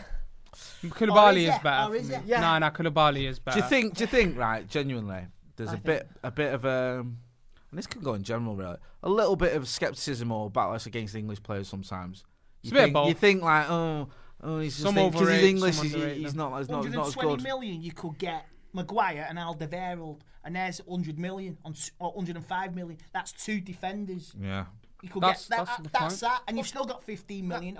Koulibaly 0.84 1.36
is 1.42 1.48
is 1.50 1.54
it? 1.56 1.62
better. 1.62 1.84
Or 1.84 1.88
for 1.90 1.96
is 1.96 2.08
me. 2.08 2.14
it? 2.16 2.22
Yeah. 2.26 2.40
No, 2.40 2.58
no, 2.58 2.70
Koulibaly 2.70 3.28
is 3.28 3.38
better. 3.38 3.58
Do 3.58 3.64
you 3.64 3.68
think? 3.68 3.94
Do 3.94 4.00
you 4.04 4.06
think? 4.08 4.36
Right, 4.38 4.66
genuinely, 4.68 5.26
there's 5.56 5.68
I 5.70 5.72
a 5.72 5.76
think- 5.76 5.84
bit, 5.84 6.08
a 6.22 6.30
bit 6.30 6.54
of 6.54 6.64
um, 6.64 7.18
and 7.70 7.78
this 7.78 7.86
can 7.86 8.00
go 8.02 8.14
in 8.14 8.22
general, 8.22 8.56
really, 8.56 8.76
a 9.02 9.08
little 9.08 9.36
bit 9.36 9.54
of 9.54 9.68
skepticism 9.68 10.32
or 10.32 10.50
backlash 10.50 10.86
against 10.86 11.14
English 11.14 11.42
players 11.42 11.68
sometimes. 11.68 12.24
You 12.62 12.68
It's 12.68 12.72
a 12.72 12.74
bit 12.74 12.82
think, 12.84 12.94
both. 12.94 13.08
you 13.08 13.14
think 13.14 13.42
like, 13.42 13.70
oh, 13.70 14.08
oh, 14.42 14.58
he's 14.60 14.74
Some 14.74 14.94
just 14.94 15.12
because 15.12 15.28
he's 15.28 15.42
English, 15.44 15.80
he's, 15.80 15.92
he's 15.92 16.34
not, 16.34 16.56
he's 16.58 16.68
not, 16.68 16.84
he's 16.84 16.94
not 16.94 17.06
as 17.08 17.14
good. 17.14 17.42
million 17.42 17.82
you 17.82 17.92
could 17.92 18.16
get 18.18 18.46
Maguire 18.72 19.26
and 19.28 19.38
Alderweireld, 19.38 20.20
and 20.46 20.54
there's 20.56 20.78
100 20.86 21.18
million 21.18 21.58
on 21.64 21.74
or 21.98 22.12
105 22.12 22.74
million. 22.74 22.98
That's 23.12 23.32
two 23.32 23.60
defenders. 23.60 24.32
Yeah, 24.40 24.66
You 25.02 25.10
could 25.10 25.22
That's- 25.22 25.48
get 25.48 25.58
that. 25.58 25.66
that's 25.66 25.82
the 25.82 25.88
that's 25.90 26.20
that, 26.20 26.42
and 26.48 26.56
you've 26.56 26.68
still 26.68 26.84
got 26.86 27.02
15 27.02 27.46
million. 27.46 27.78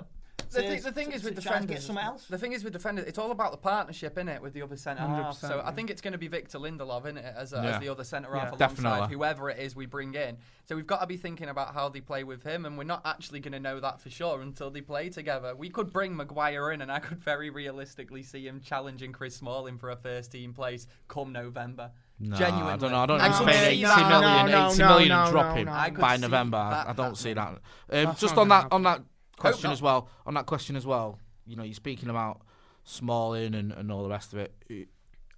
The, 0.49 0.61
to- 0.61 0.67
thing, 0.69 0.81
the 0.81 0.91
thing 0.93 1.09
to- 1.09 1.15
is 1.15 1.23
with 1.25 1.35
defenders, 1.35 1.87
get 1.89 1.97
else. 2.05 2.25
the 2.27 2.37
thing 2.37 2.53
is 2.53 2.63
with 2.63 2.71
defenders, 2.71 3.05
it's 3.05 3.17
all 3.17 3.31
about 3.31 3.51
the 3.51 3.57
partnership, 3.57 4.17
in 4.17 4.29
it, 4.29 4.41
with 4.41 4.53
the 4.53 4.61
other 4.61 4.77
centre 4.77 5.01
half. 5.01 5.35
100%, 5.41 5.47
So 5.49 5.61
I 5.65 5.71
think 5.71 5.89
it's 5.89 5.99
going 5.99 6.13
to 6.13 6.17
be 6.17 6.29
Victor 6.29 6.57
Lindelof, 6.57 7.03
innit, 7.03 7.35
as, 7.35 7.51
a, 7.51 7.57
Yeah. 7.57 7.63
as 7.75 7.79
the 7.81 7.89
other 7.89 8.05
centre 8.05 8.29
Yeah. 8.33 8.41
half 8.45 8.53
alongside 8.53 8.75
Definitely. 8.83 9.15
whoever 9.15 9.49
it 9.49 9.59
is 9.59 9.75
we 9.75 9.87
bring 9.87 10.13
in. 10.13 10.37
So 10.69 10.77
we've 10.77 10.87
got 10.87 11.01
to 11.01 11.07
be 11.07 11.17
thinking 11.17 11.49
about 11.49 11.73
how 11.73 11.89
they 11.89 11.99
play 11.99 12.23
with 12.23 12.43
him, 12.43 12.65
and 12.65 12.77
we're 12.77 12.85
not 12.85 13.01
actually 13.05 13.41
going 13.41 13.51
to 13.53 13.59
know 13.59 13.81
that 13.81 13.99
for 13.99 14.09
sure 14.09 14.41
until 14.41 14.69
they 14.69 14.79
play 14.79 15.09
together. 15.09 15.53
We 15.53 15.69
could 15.69 15.91
bring 15.91 16.15
Maguire 16.15 16.71
in, 16.71 16.81
and 16.81 16.89
I 16.91 16.99
could 16.99 17.17
very 17.17 17.49
realistically 17.49 18.23
see 18.23 18.47
him 18.47 18.61
challenging 18.61 19.11
Chris 19.11 19.35
Smalling 19.35 19.77
for 19.77 19.89
a 19.89 19.97
first 19.97 20.31
team 20.31 20.53
place 20.53 20.87
come 21.09 21.33
November. 21.33 21.91
No, 22.19 22.35
Genuinely, 22.35 22.71
I 22.73 22.77
don't 22.77 22.91
know. 22.91 22.97
I 22.99 23.05
don't 23.05 23.21
I 23.21 23.27
know. 23.29 23.37
could 23.45 23.53
see 23.53 23.59
80 23.67 23.81
that. 23.83 23.97
million, 24.09 24.21
No, 24.21 24.45
no, 24.47 24.67
80 24.71 24.79
no, 24.79 24.87
million 24.89 25.09
no, 25.09 25.21
and 25.23 25.31
drop 25.31 25.45
no, 25.49 25.53
him 25.53 25.65
no. 25.67 25.71
I 25.73 25.89
could 25.91 25.99
by 26.01 26.15
see 26.15 26.21
November. 26.21 26.57
that 26.71 26.87
I, 26.89 26.93
don't 26.93 27.15
see 27.17 27.33
that. 27.33 27.39
happening. 27.41 27.61
Um, 27.91 28.05
That's 28.05 28.19
just 28.21 28.35
not 28.35 28.41
on 28.41 28.47
gonna 28.49 28.61
that, 28.69 28.75
on 28.75 28.83
that 28.83 29.01
question 29.37 29.67
not. 29.69 29.73
as 29.73 29.81
well. 29.83 30.09
On 30.25 30.33
that 30.33 30.45
question 30.47 30.75
as 30.75 30.85
well. 30.85 31.19
You 31.45 31.55
know, 31.55 31.63
you're 31.63 31.73
speaking 31.75 32.09
about 32.09 32.41
Smalling 32.83 33.53
and, 33.53 33.71
and 33.71 33.91
all 33.91 34.01
the 34.03 34.09
rest 34.09 34.33
of 34.33 34.39
it. 34.39 34.55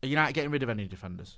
Are 0.04 0.08
United 0.08 0.34
getting 0.34 0.52
rid 0.52 0.64
of 0.64 0.70
any 0.70 0.88
defenders? 0.88 1.38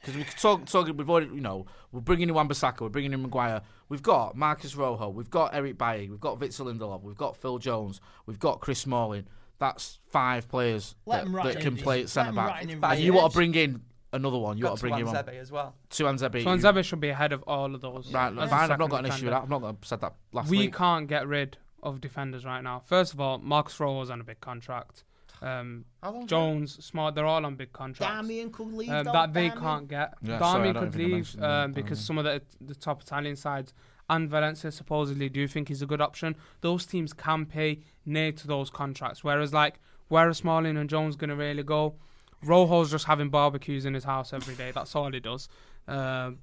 Because 0.00 0.16
we 0.16 0.24
could 0.24 0.36
talk, 0.38 0.66
talk, 0.66 0.86
we've 0.96 1.08
already, 1.08 1.26
you 1.34 1.40
know, 1.40 1.66
we're 1.92 2.00
bringing 2.00 2.28
in 2.28 2.34
Wan-Bissaka, 2.34 2.80
we're 2.80 2.88
bringing 2.88 3.12
in 3.12 3.22
Maguire. 3.22 3.62
We've 3.88 4.02
got 4.02 4.36
Marcos 4.36 4.74
Rojo, 4.74 5.08
we've 5.10 5.30
got 5.30 5.54
Eric 5.54 5.78
Bailly, 5.78 6.10
we've 6.10 6.20
got 6.20 6.38
Victor 6.38 6.64
Lindelof, 6.64 7.02
we've 7.02 7.16
got 7.16 7.36
Phil 7.36 7.58
Jones, 7.58 8.00
we've 8.26 8.38
got 8.38 8.60
Chris 8.60 8.80
Smalling. 8.80 9.26
That's 9.58 9.98
five 10.10 10.48
players 10.48 10.96
Let 11.06 11.20
that, 11.22 11.26
'em 11.26 11.36
rot 11.36 11.44
that 11.46 11.56
in 11.56 11.62
can 11.62 11.76
play 11.76 11.96
let 11.98 12.02
at 12.04 12.08
centre 12.10 12.32
back. 12.32 12.62
in 12.64 12.84
And 12.84 13.00
you 13.00 13.12
want 13.14 13.32
to 13.32 13.36
bring 13.36 13.54
in 13.54 13.82
another 14.12 14.38
one, 14.38 14.56
you 14.56 14.62
Got 14.62 14.70
want 14.70 14.78
to 14.78 14.82
bring 14.88 14.94
him 14.98 15.08
on. 15.08 15.14
Tuanzebe 15.14 15.40
as 15.40 15.52
well. 15.52 15.74
Tuanzebe. 15.90 16.44
Tuanzebe 16.44 16.84
should 16.84 17.00
be 17.00 17.08
ahead 17.10 17.32
of 17.32 17.42
all 17.46 17.74
of 17.74 17.80
those. 17.80 18.12
Right, 18.12 18.32
as 18.32 18.44
a 18.44 18.48
fine, 18.48 18.70
I've 18.70 18.78
not 18.78 18.90
got 18.90 19.04
an 19.04 19.12
issue 19.12 19.24
with 19.26 19.32
that. 19.32 19.42
I've 19.42 19.50
not 19.50 19.62
got, 19.62 19.76
said 19.84 20.00
that 20.00 20.14
last 20.32 20.48
we 20.48 20.58
week. 20.58 20.74
can't 20.74 21.06
get 21.08 21.26
rid 21.26 21.56
of 21.82 22.00
defenders 22.00 22.44
right 22.44 22.62
now. 22.62 22.80
First 22.84 23.12
of 23.12 23.20
all, 23.20 23.38
Marcos 23.38 23.78
Rojo's 23.78 24.10
on 24.10 24.20
a 24.20 24.24
big 24.24 24.40
contract. 24.40 25.04
Um, 25.42 25.84
How 26.02 26.12
long? 26.12 26.26
Jones, 26.26 26.82
Smart, 26.84 27.14
they're 27.14 27.26
all 27.26 27.44
on 27.44 27.56
big 27.56 27.72
contracts. 27.72 28.22
Damian 28.22 28.50
could 28.50 28.72
leave. 28.72 28.88
um, 28.90 29.04
that 29.04 29.34
they 29.34 29.48
Damian. 29.48 29.60
can't 29.62 29.88
get. 29.88 30.14
Yeah, 30.22 30.38
Darmian 30.38 30.72
sorry, 30.74 30.74
could 30.74 30.96
leave 30.96 31.42
um, 31.42 31.72
because 31.72 32.00
some 32.00 32.16
of 32.16 32.24
the 32.24 32.40
the 32.60 32.74
top 32.74 33.02
Italian 33.02 33.36
sides 33.36 33.74
and 34.08 34.30
Valencia 34.30 34.70
supposedly 34.70 35.28
do 35.28 35.46
think 35.46 35.68
he's 35.68 35.82
a 35.82 35.86
good 35.86 36.00
option. 36.00 36.36
Those 36.60 36.86
teams 36.86 37.12
can 37.12 37.44
pay 37.44 37.80
near 38.04 38.32
to 38.32 38.46
those 38.46 38.70
contracts. 38.70 39.22
Whereas 39.22 39.52
like 39.52 39.78
where 40.08 40.28
are 40.28 40.34
Smalling 40.34 40.76
and 40.76 40.88
Jones 40.88 41.16
going 41.16 41.30
to 41.30 41.36
really 41.36 41.62
go? 41.62 41.96
Rojo's 42.44 42.90
just 42.90 43.06
having 43.06 43.28
barbecues 43.28 43.84
in 43.84 43.94
his 43.94 44.04
house 44.04 44.32
every 44.32 44.54
day. 44.54 44.70
That's 44.70 44.94
all 44.94 45.10
he 45.12 45.20
does. 45.20 45.48
Um, 45.88 46.38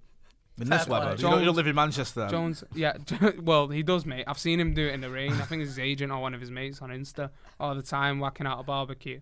In 0.60 0.69
this 0.69 0.88
weather, 0.88 1.12
you 1.12 1.17
don't, 1.17 1.39
you 1.39 1.45
don't 1.45 1.56
live 1.56 1.67
in 1.67 1.75
Manchester. 1.75 2.27
Jones, 2.29 2.63
yeah, 2.73 2.97
well, 3.41 3.67
he 3.67 3.84
does, 3.84 4.06
mate. 4.06 4.25
I've 4.27 4.39
seen 4.39 4.60
him 4.60 4.73
do 4.73 4.88
it 4.88 4.93
in 4.93 5.01
the 5.01 5.10
rain. 5.10 5.34
I 5.34 5.45
think 5.45 5.62
it's 5.62 5.71
his 5.71 5.79
agent 5.79 6.12
or 6.12 6.19
one 6.21 6.34
of 6.34 6.41
his 6.41 6.51
mates 6.51 6.82
on 6.82 6.89
Insta 6.89 7.29
all 7.60 7.75
the 7.75 7.82
time, 7.82 8.19
whacking 8.19 8.47
out 8.47 8.60
a 8.60 8.63
barbecue. 8.63 9.19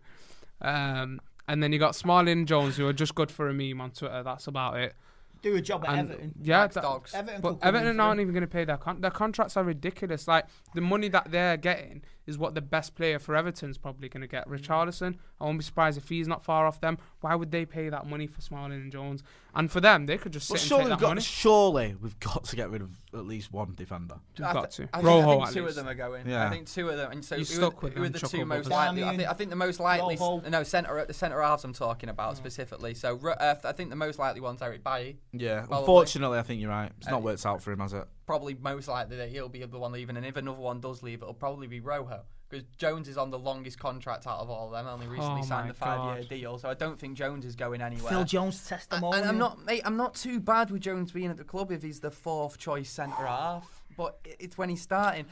Um, 0.61 1.19
and 1.47 1.61
then 1.61 1.71
you 1.73 1.79
got 1.79 1.95
Smalling 1.95 2.29
and 2.29 2.47
Jones, 2.47 2.77
who 2.77 2.87
are 2.87 2.93
just 2.93 3.15
good 3.15 3.31
for 3.31 3.49
a 3.49 3.53
meme 3.53 3.81
on 3.81 3.91
Twitter. 3.91 4.23
That's 4.23 4.47
about 4.47 4.77
it. 4.77 4.93
Do 5.41 5.55
a 5.55 5.61
job 5.61 5.83
at 5.85 5.91
And 5.97 6.09
Everton. 6.11 6.33
yeah, 6.41 6.61
Max 6.61 6.75
that- 6.75 6.83
Dogs. 6.83 7.13
Everton 7.13 7.41
but 7.41 7.49
could 7.53 7.61
come 7.61 7.75
in 7.75 7.81
Everton 7.81 7.99
aren't 7.99 8.19
him. 8.19 8.23
even 8.25 8.33
going 8.33 8.41
to 8.41 8.47
pay 8.47 8.63
their 8.65 8.77
con- 8.77 9.01
their 9.01 9.11
contracts 9.11 9.57
are 9.57 9.63
ridiculous. 9.63 10.27
Like 10.27 10.45
the 10.75 10.81
money 10.81 11.07
that 11.09 11.31
they're 11.31 11.57
getting 11.57 12.03
is 12.27 12.37
what 12.37 12.53
the 12.53 12.61
best 12.61 12.93
player 12.95 13.17
for 13.17 13.35
Everton's 13.35 13.77
probably 13.79 14.07
going 14.07 14.21
to 14.21 14.27
get. 14.27 14.47
Mm. 14.47 14.59
Richarlison, 14.59 15.15
I 15.39 15.45
won't 15.45 15.57
be 15.57 15.63
surprised 15.63 15.97
if 15.97 16.07
he's 16.07 16.27
not 16.27 16.43
far 16.43 16.67
off 16.67 16.79
them. 16.79 16.97
Why 17.21 17.33
would 17.35 17.51
they 17.51 17.65
pay 17.65 17.89
that 17.89 18.05
money 18.05 18.27
for 18.27 18.41
Smalling 18.41 18.73
and 18.73 18.91
Jones? 18.91 19.23
And 19.53 19.69
for 19.69 19.81
them, 19.81 20.05
they 20.05 20.17
could 20.17 20.31
just 20.31 20.47
sit 20.47 20.53
But 20.53 20.61
and 20.61 20.67
surely 20.69 20.83
take 20.83 20.89
we've 20.91 20.99
that 20.99 21.01
got, 21.01 21.09
money. 21.09 21.21
surely 21.21 21.95
we've 22.01 22.19
got 22.19 22.43
to 22.45 22.55
get 22.55 22.69
rid 22.69 22.81
of 22.83 22.91
at 23.13 23.25
least 23.25 23.51
one 23.51 23.73
defender. 23.75 24.15
We've 24.37 24.47
I 24.47 24.53
got 24.53 24.71
thi- 24.73 24.83
to. 24.85 24.89
I 24.93 25.01
Rojo, 25.01 25.21
think, 25.29 25.41
I 25.41 25.45
think 25.45 25.53
two 25.55 25.61
least. 25.65 25.69
of 25.69 25.75
them 25.83 25.91
are 25.91 25.95
going. 25.95 26.27
Yeah. 26.29 26.45
I 26.47 26.49
think 26.51 26.67
two 26.67 26.87
of 26.89 26.95
them. 26.97 27.11
And 27.11 27.25
so 27.25 27.35
You 27.35 27.39
who, 27.39 27.45
stuck 27.45 27.73
are, 27.83 27.87
with 27.87 27.93
who 27.95 28.03
are 28.03 28.09
the 28.09 28.19
chuckle 28.19 28.39
two 28.39 28.45
most 28.45 28.69
likely? 28.69 29.03
I 29.03 29.17
think, 29.17 29.29
I 29.29 29.33
think 29.33 29.49
the 29.49 29.55
most 29.57 29.79
likely. 29.79 30.15
Rojo. 30.15 30.47
No, 30.47 30.63
centre 30.63 31.03
the 31.05 31.13
centre 31.13 31.41
halves 31.41 31.63
I'm 31.65 31.73
talking 31.73 32.07
about 32.07 32.37
specifically. 32.37 32.93
So 32.93 33.17
uh, 33.27 33.55
I 33.65 33.71
think 33.73 33.89
the 33.89 33.95
most 33.97 34.19
likely 34.19 34.39
one's 34.41 34.61
Eric 34.61 34.83
Bailly. 34.83 35.17
Yeah, 35.33 35.59
Probably. 35.61 35.77
unfortunately, 35.79 36.39
I 36.39 36.41
think 36.43 36.61
you're 36.61 36.69
right. 36.69 36.91
It's 36.97 37.07
Uh, 37.07 37.11
not 37.11 37.23
worked 37.23 37.45
out 37.45 37.61
for 37.61 37.71
him, 37.71 37.79
has 37.79 37.93
it? 37.93 38.05
Probably 38.25 38.53
most 38.55 38.87
likely 38.87 39.15
that 39.17 39.29
he'll 39.29 39.49
be 39.49 39.63
the 39.63 39.79
one 39.79 39.91
leaving, 39.93 40.17
and 40.17 40.25
if 40.25 40.35
another 40.35 40.59
one 40.59 40.79
does 40.81 41.01
leave, 41.03 41.21
it'll 41.21 41.33
probably 41.33 41.67
be 41.67 41.79
Rojo. 41.79 42.23
Because 42.49 42.65
Jones 42.77 43.07
is 43.07 43.17
on 43.17 43.29
the 43.29 43.39
longest 43.39 43.79
contract 43.79 44.27
out 44.27 44.39
of 44.41 44.49
all 44.49 44.65
of 44.67 44.71
them. 44.73 44.85
Only 44.85 45.07
recently 45.07 45.39
Oh 45.41 45.45
signed 45.45 45.69
the 45.69 45.73
five-year 45.73 46.25
deal, 46.25 46.57
so 46.57 46.69
I 46.69 46.73
don't 46.73 46.99
think 46.99 47.17
Jones 47.17 47.45
is 47.45 47.55
going 47.55 47.81
anywhere. 47.81 48.09
Phil 48.09 48.25
Jones 48.25 48.59
And- 48.59 48.67
testimonial. 48.79 49.13
And 49.21 49.29
I'm 49.29 49.37
not, 49.37 49.63
mate. 49.63 49.83
I'm 49.85 49.95
not 49.95 50.15
too 50.15 50.41
bad 50.41 50.69
with 50.69 50.81
Jones 50.81 51.13
being 51.13 51.29
at 51.29 51.37
the 51.37 51.45
club 51.45 51.71
if 51.71 51.81
he's 51.81 52.01
the 52.01 52.11
fourth 52.11 52.57
choice 52.57 52.89
centre 52.89 53.25
half. 53.25 53.83
But 53.95 54.19
it's 54.25 54.57
when 54.57 54.67
he's 54.67 54.81
starting. 54.81 55.27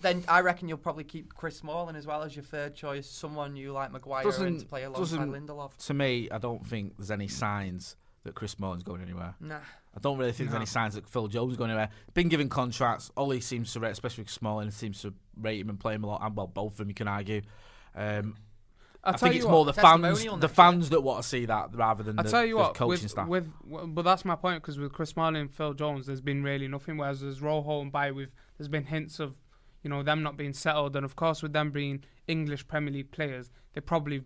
Then 0.00 0.24
I 0.28 0.40
reckon 0.40 0.68
you'll 0.68 0.78
probably 0.78 1.04
keep 1.04 1.32
Chris 1.34 1.58
Smalling 1.58 1.94
as 1.94 2.06
well 2.08 2.22
as 2.24 2.34
your 2.34 2.42
third 2.44 2.74
choice. 2.74 3.08
Someone 3.08 3.54
you 3.54 3.70
like 3.72 3.92
Maguire 3.92 4.28
and 4.28 4.58
to 4.60 4.66
play 4.66 4.82
alongside 4.82 5.28
Lindelof. 5.28 5.76
To 5.86 5.94
me, 5.94 6.28
I 6.30 6.38
don't 6.38 6.66
think 6.66 6.96
there's 6.96 7.10
any 7.12 7.28
signs 7.28 7.94
that 8.24 8.34
Chris 8.34 8.52
Smalling's 8.52 8.82
going 8.82 9.02
anywhere. 9.02 9.34
Nah. 9.40 9.58
I 9.96 10.00
don't 10.00 10.18
really 10.18 10.32
think 10.32 10.50
there's 10.50 10.56
any 10.56 10.66
signs 10.66 10.94
that 10.94 11.08
Phil 11.08 11.28
Jones 11.28 11.52
is 11.52 11.56
going 11.56 11.70
anywhere. 11.70 11.90
Been 12.14 12.28
given 12.28 12.48
contracts. 12.48 13.10
Ollie 13.16 13.40
seems 13.40 13.72
to 13.74 13.80
rate, 13.80 13.92
especially 13.92 14.24
with 14.24 14.30
Smalling, 14.30 14.70
seems 14.70 15.00
to 15.02 15.14
rate 15.40 15.60
him 15.60 15.68
and 15.68 15.78
play 15.78 15.94
him 15.94 16.04
a 16.04 16.08
lot. 16.08 16.22
And 16.22 16.36
well, 16.36 16.46
both 16.46 16.72
of 16.72 16.78
them, 16.78 16.88
you 16.88 16.94
can 16.94 17.06
argue. 17.06 17.42
Um, 17.94 18.36
I 19.04 19.16
think 19.16 19.34
it's 19.34 19.44
what, 19.44 19.52
more 19.52 19.64
the 19.66 19.74
fans, 19.74 20.24
the 20.38 20.48
fans 20.48 20.88
that 20.90 21.02
want 21.02 21.22
to 21.22 21.28
see 21.28 21.44
that 21.44 21.74
rather 21.74 22.02
than 22.02 22.18
I 22.18 22.22
the, 22.22 22.30
tell 22.30 22.44
you 22.44 22.56
what, 22.56 22.74
coaching 22.74 23.02
with, 23.02 23.10
staff. 23.10 23.28
with 23.28 23.46
but 23.88 24.02
that's 24.02 24.24
my 24.24 24.34
point 24.34 24.62
because 24.62 24.78
with 24.78 24.92
Chris 24.92 25.10
Smalling 25.10 25.42
and 25.42 25.54
Phil 25.54 25.74
Jones, 25.74 26.06
there's 26.06 26.22
been 26.22 26.42
really 26.42 26.68
nothing. 26.68 26.96
Whereas 26.96 27.20
there's 27.20 27.42
Rojo 27.42 27.82
and 27.82 27.92
Bay, 27.92 28.10
with 28.12 28.34
there's 28.56 28.68
been 28.68 28.84
hints 28.84 29.20
of, 29.20 29.34
you 29.82 29.90
know, 29.90 30.02
them 30.02 30.22
not 30.22 30.38
being 30.38 30.54
settled, 30.54 30.96
and 30.96 31.04
of 31.04 31.16
course 31.16 31.42
with 31.42 31.52
them 31.52 31.70
being 31.70 32.02
English 32.26 32.66
Premier 32.66 32.94
League 32.94 33.10
players, 33.10 33.50
they're 33.74 33.82
probably 33.82 34.22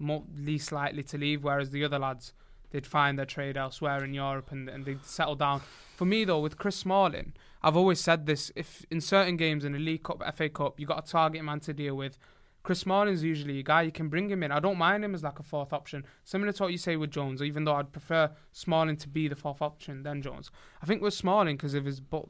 more 0.00 0.24
least 0.36 0.72
likely 0.72 1.04
to 1.04 1.16
leave. 1.16 1.44
Whereas 1.44 1.70
the 1.70 1.84
other 1.84 2.00
lads, 2.00 2.32
they'd 2.70 2.86
find 2.86 3.18
their 3.18 3.26
trade 3.26 3.56
elsewhere 3.56 4.02
in 4.04 4.14
Europe 4.14 4.50
and 4.52 4.68
and 4.68 4.84
they'd 4.84 5.04
settle 5.04 5.36
down. 5.36 5.62
For 5.96 6.04
me 6.04 6.24
though, 6.24 6.40
with 6.40 6.58
Chris 6.58 6.76
Smalling, 6.76 7.32
I've 7.62 7.76
always 7.76 8.00
said 8.00 8.26
this: 8.26 8.52
if 8.56 8.84
in 8.90 9.00
certain 9.00 9.36
games 9.36 9.64
in 9.64 9.72
the 9.72 9.78
League 9.78 10.04
Cup, 10.04 10.22
FA 10.36 10.48
Cup, 10.48 10.78
you 10.78 10.86
got 10.86 11.06
a 11.06 11.10
target 11.10 11.44
man 11.44 11.60
to 11.60 11.72
deal 11.72 11.96
with. 11.96 12.18
Chris 12.64 12.80
Smalling's 12.80 13.24
usually 13.24 13.60
a 13.60 13.62
guy 13.62 13.82
you 13.82 13.92
can 13.92 14.08
bring 14.08 14.28
him 14.28 14.42
in. 14.42 14.52
I 14.52 14.60
don't 14.60 14.76
mind 14.76 15.02
him 15.02 15.14
as 15.14 15.22
like 15.22 15.38
a 15.38 15.42
fourth 15.42 15.72
option, 15.72 16.04
similar 16.24 16.52
to 16.52 16.64
what 16.64 16.72
you 16.72 16.76
say 16.76 16.96
with 16.96 17.10
Jones. 17.10 17.42
Even 17.42 17.64
though 17.64 17.76
I'd 17.76 17.92
prefer 17.92 18.30
Smalling 18.52 18.96
to 18.98 19.08
be 19.08 19.26
the 19.26 19.36
fourth 19.36 19.62
option 19.62 20.02
than 20.02 20.20
Jones. 20.20 20.50
I 20.82 20.86
think 20.86 21.00
with 21.00 21.14
Smalling 21.14 21.56
because 21.56 21.74
of 21.74 21.86
his 21.86 22.00
bo- 22.00 22.28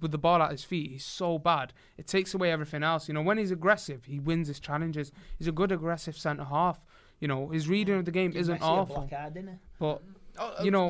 with 0.00 0.10
the 0.10 0.18
ball 0.18 0.42
at 0.42 0.50
his 0.50 0.64
feet, 0.64 0.90
he's 0.90 1.04
so 1.04 1.38
bad. 1.38 1.72
It 1.96 2.06
takes 2.06 2.34
away 2.34 2.50
everything 2.50 2.82
else. 2.82 3.08
You 3.08 3.14
know, 3.14 3.22
when 3.22 3.38
he's 3.38 3.50
aggressive, 3.50 4.04
he 4.06 4.18
wins 4.18 4.48
his 4.48 4.60
challenges. 4.60 5.12
He's 5.38 5.48
a 5.48 5.52
good 5.52 5.72
aggressive 5.72 6.16
centre 6.16 6.44
half. 6.44 6.84
You 7.20 7.28
know, 7.28 7.48
his 7.50 7.68
reading 7.68 7.96
of 7.96 8.04
the 8.04 8.10
game 8.10 8.30
Give 8.32 8.40
isn't 8.40 8.58
Messi 8.58 8.62
a 8.62 8.64
awful, 8.64 8.96
black 8.96 9.10
card, 9.10 9.34
didn't 9.34 9.58
but 9.78 10.02
Oh, 10.38 10.64
You 10.64 10.70
know, 10.70 10.86
I 10.86 10.88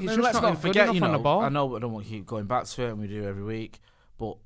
he's 0.00 0.08
mean, 0.08 0.08
just 0.08 0.18
let's 0.20 0.34
not 0.34 0.42
not 0.42 0.60
forget, 0.60 0.88
you 0.88 0.96
enough 0.98 1.02
on 1.04 1.12
know, 1.12 1.18
the 1.18 1.22
ball. 1.22 1.40
I 1.40 1.48
know 1.48 1.76
I 1.76 1.78
don't 1.78 1.92
want 1.92 2.04
to 2.04 2.10
keep 2.12 2.26
going 2.26 2.44
back 2.46 2.64
to 2.66 2.82
it, 2.84 2.90
and 2.90 2.98
we 3.00 3.06
do 3.06 3.24
every 3.24 3.42
week, 3.44 3.78
but 4.18 4.36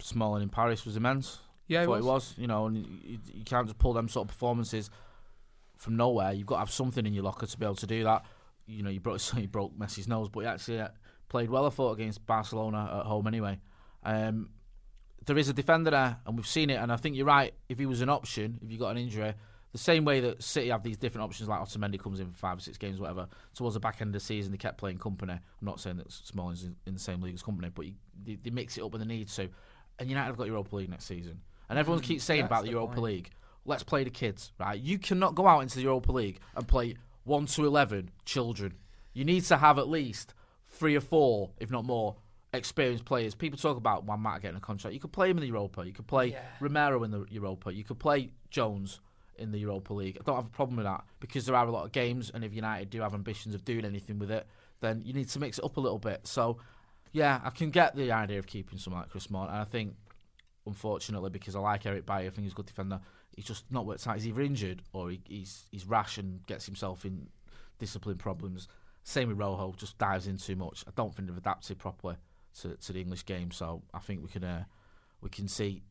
Smalling 0.00 0.42
in 0.42 0.48
Paris 0.50 0.84
was 0.84 0.96
immense. 0.96 1.38
yeah, 1.68 1.78
I 1.78 1.82
he 1.82 1.86
thought 1.86 1.96
was. 1.96 2.04
it 2.04 2.08
was. 2.08 2.34
You 2.38 2.46
know, 2.46 2.66
and 2.66 2.76
you, 2.76 3.18
you 3.32 3.44
can't 3.44 3.66
just 3.66 3.78
pull 3.78 3.92
them 3.92 4.08
sort 4.08 4.26
of 4.26 4.28
performances 4.28 4.88
from 5.76 5.96
nowhere. 5.96 6.32
You've 6.32 6.46
got 6.46 6.56
to 6.56 6.60
have 6.60 6.70
something 6.70 7.04
in 7.06 7.12
your 7.14 7.24
locker 7.24 7.46
to 7.46 7.58
be 7.58 7.64
able 7.64 7.74
to 7.76 7.86
do 7.86 8.04
that. 8.04 8.24
You 8.66 8.82
know, 8.84 8.90
you 8.90 9.00
broke 9.00 9.20
you 9.36 9.48
broke 9.48 9.76
Messi's 9.76 10.06
nose, 10.06 10.28
but 10.28 10.40
he 10.40 10.46
actually 10.46 10.80
uh, 10.80 10.88
played 11.28 11.50
well. 11.50 11.66
I 11.66 11.70
thought 11.70 11.92
against 11.92 12.24
Barcelona 12.26 12.98
at 13.00 13.06
home 13.06 13.26
anyway. 13.26 13.58
Um, 14.04 14.50
there 15.24 15.38
is 15.38 15.48
a 15.48 15.52
defender 15.52 15.90
there, 15.90 16.18
and 16.26 16.36
we've 16.36 16.46
seen 16.46 16.68
it. 16.70 16.74
And 16.74 16.92
I 16.92 16.96
think 16.96 17.16
you're 17.16 17.26
right. 17.26 17.54
If 17.68 17.78
he 17.78 17.86
was 17.86 18.00
an 18.00 18.08
option, 18.10 18.58
if 18.62 18.70
you 18.70 18.78
got 18.78 18.90
an 18.90 18.98
injury, 18.98 19.34
the 19.72 19.78
same 19.78 20.04
way 20.04 20.20
that 20.20 20.42
City 20.42 20.68
have 20.68 20.82
these 20.82 20.98
different 20.98 21.24
options, 21.24 21.48
like 21.48 21.60
Otamendi 21.60 21.98
comes 21.98 22.20
in 22.20 22.30
for 22.30 22.36
five 22.36 22.58
or 22.58 22.60
six 22.60 22.76
games, 22.76 23.00
whatever. 23.00 23.26
Towards 23.54 23.74
the 23.74 23.80
back 23.80 24.00
end 24.00 24.08
of 24.08 24.12
the 24.14 24.20
season, 24.20 24.52
they 24.52 24.58
kept 24.58 24.76
playing 24.78 24.98
Kompany. 24.98 25.30
I'm 25.30 25.40
not 25.62 25.80
saying 25.80 25.96
that 25.96 26.12
Smalling's 26.12 26.64
in, 26.64 26.76
in 26.86 26.92
the 26.94 27.00
same 27.00 27.22
league 27.22 27.34
as 27.34 27.42
Kompany, 27.42 27.70
but 27.74 27.86
you, 27.86 27.94
they, 28.22 28.36
they 28.36 28.50
mix 28.50 28.76
it 28.76 28.84
up 28.84 28.92
when 28.92 29.00
they 29.00 29.06
need 29.06 29.28
to. 29.28 29.48
And 29.98 30.08
United 30.08 30.26
have 30.26 30.36
got 30.36 30.46
Europa 30.46 30.76
League 30.76 30.90
next 30.90 31.06
season, 31.06 31.40
and 31.68 31.78
everyone 31.78 32.02
mm, 32.02 32.06
keeps 32.06 32.24
saying 32.24 32.44
about 32.44 32.62
the 32.62 32.66
the 32.66 32.72
Europa 32.72 32.94
point. 32.94 33.04
League. 33.04 33.30
Let's 33.64 33.82
play 33.84 34.04
the 34.04 34.10
kids, 34.10 34.52
right? 34.58 34.78
You 34.78 34.98
cannot 34.98 35.34
go 35.34 35.46
out 35.46 35.60
into 35.60 35.76
the 35.76 35.82
Europa 35.82 36.10
League 36.12 36.40
and 36.56 36.66
play 36.66 36.96
one 37.24 37.46
to 37.46 37.64
eleven 37.64 38.10
children. 38.24 38.74
You 39.14 39.24
need 39.24 39.44
to 39.44 39.56
have 39.56 39.78
at 39.78 39.88
least 39.88 40.34
three 40.66 40.96
or 40.96 41.00
four, 41.00 41.50
if 41.60 41.70
not 41.70 41.84
more, 41.84 42.16
experienced 42.52 43.04
players. 43.04 43.34
People 43.34 43.58
talk 43.58 43.76
about 43.76 44.04
Juan 44.04 44.20
Mata 44.20 44.40
getting 44.40 44.56
a 44.56 44.60
contract. 44.60 44.94
You 44.94 45.00
could 45.00 45.12
play 45.12 45.30
him 45.30 45.38
in 45.38 45.42
the 45.42 45.48
Europa. 45.48 45.86
You 45.86 45.92
could 45.92 46.06
play 46.06 46.32
Yeah. 46.32 46.40
Romero 46.60 47.04
in 47.04 47.10
the 47.10 47.24
Europa. 47.30 47.72
You 47.72 47.84
could 47.84 47.98
play 47.98 48.30
Jones 48.50 49.00
in 49.38 49.52
the 49.52 49.58
Europa 49.58 49.92
League. 49.94 50.18
I 50.20 50.24
don't 50.24 50.36
have 50.36 50.46
a 50.46 50.50
problem 50.50 50.76
with 50.76 50.86
that 50.86 51.04
because 51.20 51.46
there 51.46 51.56
are 51.56 51.66
a 51.66 51.70
lot 51.70 51.84
of 51.84 51.92
games, 51.92 52.30
and 52.32 52.44
if 52.44 52.54
United 52.54 52.90
do 52.90 53.00
have 53.00 53.14
ambitions 53.14 53.54
of 53.54 53.64
doing 53.64 53.84
anything 53.84 54.18
with 54.18 54.30
it, 54.30 54.46
then 54.80 55.02
you 55.04 55.12
need 55.12 55.28
to 55.30 55.38
mix 55.38 55.58
it 55.58 55.64
up 55.64 55.76
a 55.76 55.80
little 55.80 55.98
bit. 55.98 56.26
So, 56.26 56.58
yeah, 57.12 57.40
I 57.44 57.50
can 57.50 57.70
get 57.70 57.94
the 57.96 58.12
idea 58.12 58.38
of 58.38 58.46
keeping 58.46 58.78
someone 58.78 59.02
like 59.02 59.10
Chris 59.10 59.24
Smalling, 59.24 59.50
and 59.50 59.58
I 59.58 59.64
think, 59.64 59.94
unfortunately, 60.66 61.30
because 61.30 61.56
I 61.56 61.60
like 61.60 61.86
Eric 61.86 62.06
Bailly, 62.06 62.26
I 62.26 62.30
think 62.30 62.44
he's 62.44 62.52
a 62.52 62.56
good 62.56 62.66
defender. 62.66 63.00
He's 63.34 63.46
just 63.46 63.64
not 63.70 63.86
worked 63.86 64.06
out. 64.06 64.16
He's 64.16 64.28
either 64.28 64.42
injured 64.42 64.82
or 64.92 65.10
he, 65.10 65.20
he's 65.26 65.66
he's 65.70 65.86
rash 65.86 66.18
and 66.18 66.46
gets 66.46 66.66
himself 66.66 67.04
in 67.04 67.28
discipline 67.78 68.18
problems. 68.18 68.68
Same 69.04 69.28
with 69.28 69.38
Rojo, 69.38 69.74
just 69.76 69.98
dives 69.98 70.26
in 70.26 70.36
too 70.36 70.54
much. 70.54 70.84
I 70.86 70.90
don't 70.94 71.14
think 71.14 71.28
they've 71.28 71.36
adapted 71.36 71.78
properly 71.78 72.16
to, 72.60 72.76
to 72.76 72.92
the 72.92 73.00
English 73.00 73.24
game, 73.24 73.50
so 73.50 73.82
I 73.94 73.98
think 74.00 74.22
we 74.22 74.28
can 74.28 74.44
uh, 74.44 74.64
we 75.22 75.30
can 75.30 75.48
see 75.48 75.82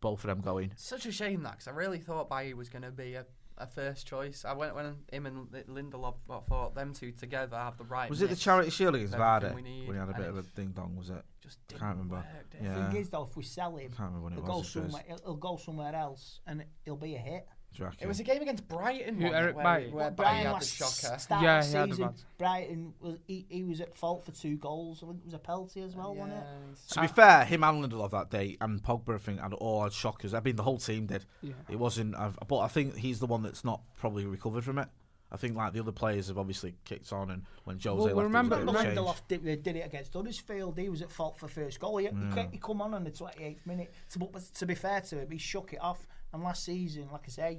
both 0.00 0.24
of 0.24 0.28
them 0.28 0.40
going. 0.40 0.72
Such 0.76 1.06
a 1.06 1.12
shame 1.12 1.42
that 1.44 1.52
because 1.52 1.68
I 1.68 1.72
really 1.72 1.98
thought 1.98 2.28
Bailly 2.28 2.54
was 2.54 2.68
going 2.68 2.82
to 2.82 2.90
be 2.90 3.14
a, 3.14 3.24
a 3.58 3.66
first 3.66 4.06
choice. 4.06 4.44
I 4.44 4.52
went 4.52 4.74
when 4.74 4.94
him 5.10 5.26
and 5.26 5.48
Li- 5.52 5.62
Lindelof 5.68 6.14
I 6.30 6.38
thought 6.48 6.74
them 6.74 6.92
two 6.92 7.12
together 7.12 7.56
have 7.56 7.78
the 7.78 7.84
right. 7.84 8.10
Was 8.10 8.20
it 8.22 8.26
the 8.26 8.30
mix. 8.32 8.42
Charity 8.42 8.70
Shield 8.70 8.94
against 8.94 9.14
Everything 9.14 9.50
Vardy 9.50 9.54
we 9.54 9.62
need, 9.62 9.86
when 9.88 9.96
he 9.96 10.00
had 10.00 10.08
a 10.08 10.12
and 10.14 10.20
bit 10.20 10.28
of 10.28 10.38
a 10.38 10.42
ding 10.42 10.72
dong? 10.72 10.96
Was 10.96 11.10
it? 11.10 11.22
Just 11.40 11.58
Can't 11.68 11.80
didn't 11.80 11.90
remember. 11.92 12.14
work, 12.16 12.50
did 12.50 12.60
it? 12.60 12.64
Yeah. 12.64 12.88
Thing 12.90 13.00
is, 13.00 13.08
though, 13.10 13.26
if 13.30 13.36
we 13.36 13.42
sell 13.44 13.76
him, 13.76 13.88
Can't 13.90 13.98
remember 14.12 14.20
when 14.24 14.32
it 14.32 14.36
he'll 14.36 14.44
go 14.46 14.58
was. 14.58 14.66
at 14.66 14.72
first. 14.72 14.84
somewhere. 14.84 15.02
He'll, 15.06 15.18
he'll 15.24 15.36
go 15.36 15.56
somewhere 15.56 15.94
else, 15.94 16.40
and 16.46 16.64
it'll 16.84 16.96
be 16.96 17.14
a 17.14 17.18
hit. 17.18 17.46
Do? 17.76 17.88
It 18.00 18.06
was 18.06 18.20
a 18.20 18.24
game 18.24 18.42
against 18.42 18.66
Brighton. 18.68 19.16
Who, 19.16 19.24
wasn't 19.24 19.42
Eric 19.42 19.56
where, 19.56 19.64
Bailly? 19.64 19.92
where 19.92 20.10
But 20.10 20.24
Bailly 20.24 20.36
had 20.38 20.46
the 20.46 20.52
last 20.52 20.74
shocker. 20.76 21.18
Start 21.18 21.42
Yeah, 21.42 21.58
of 21.60 21.66
he 21.66 21.72
the 21.72 21.78
had 21.78 21.88
a 21.88 21.92
season, 21.92 22.06
bad- 22.06 22.14
Brighton 22.38 22.94
was 23.00 23.18
he, 23.26 23.46
he 23.48 23.62
was 23.64 23.80
at 23.80 23.96
fault 23.96 24.24
for 24.24 24.32
two 24.32 24.56
goals. 24.56 25.02
I 25.02 25.06
think 25.06 25.18
it 25.20 25.24
was 25.26 25.34
a 25.34 25.38
penalty 25.38 25.80
as 25.82 25.94
well, 25.96 26.14
wasn't 26.14 26.34
it? 26.38 26.42
Yeah, 26.44 26.66
he's- 26.68 26.86
To 26.88 27.00
be 27.00 27.06
uh, 27.06 27.08
fair, 27.10 27.44
him 27.44 27.64
and 27.64 27.84
Lindelof 27.84 28.10
that 28.10 28.30
day 28.30 28.56
and 28.60 28.82
Pogba, 28.82 29.14
I 29.14 29.18
think, 29.18 29.40
had 29.40 29.52
all 29.54 29.82
had 29.82 29.92
shockers. 29.92 30.34
I 30.34 30.40
mean, 30.40 30.56
the 30.56 30.62
whole 30.62 30.78
team 30.78 31.06
did. 31.06 31.24
Yeah. 31.42 31.52
It 31.68 31.76
wasn't, 31.78 32.14
I've, 32.16 32.38
but 32.48 32.58
I 32.58 32.68
think 32.68 32.96
he's 32.96 33.20
the 33.20 33.26
one 33.26 33.42
that's 33.42 33.64
not 33.64 33.80
probably 33.98 34.26
recovered 34.26 34.64
from 34.64 34.78
it. 34.78 34.88
I 35.32 35.36
think 35.36 35.56
like 35.56 35.72
the 35.72 35.80
other 35.80 35.92
players 35.92 36.28
have 36.28 36.38
obviously 36.38 36.74
kicked 36.84 37.12
on, 37.12 37.30
and 37.30 37.42
when 37.64 37.76
Jose 37.76 37.88
Well, 37.88 38.04
left, 38.04 38.16
remember- 38.24 38.56
it 38.60 38.64
was 38.64 38.74
a 38.74 38.78
Remember 38.78 38.96
bit 38.96 39.06
of 39.06 39.06
a 39.08 39.12
change. 39.12 39.42
Lindelof 39.44 39.44
did, 39.54 39.62
did 39.64 39.76
it 39.76 39.86
against 39.86 40.12
Huddersfield. 40.14 40.78
He 40.78 40.88
was 40.88 41.02
at 41.02 41.10
fault 41.10 41.36
for 41.38 41.48
first 41.48 41.80
goal. 41.80 41.96
He, 41.96 42.06
he, 42.06 42.42
he 42.52 42.58
come 42.58 42.80
on 42.80 42.94
in 42.94 43.02
the 43.04 43.10
28th 43.10 43.66
minute. 43.66 43.92
To, 44.10 44.18
but 44.20 44.42
to 44.54 44.66
be 44.66 44.74
fair 44.76 45.00
to 45.00 45.18
him, 45.20 45.30
he 45.30 45.38
shook 45.38 45.72
it 45.72 45.80
off. 45.82 46.06
And 46.32 46.42
last 46.44 46.64
season, 46.64 47.08
like 47.12 47.24
I 47.26 47.30
say, 47.30 47.58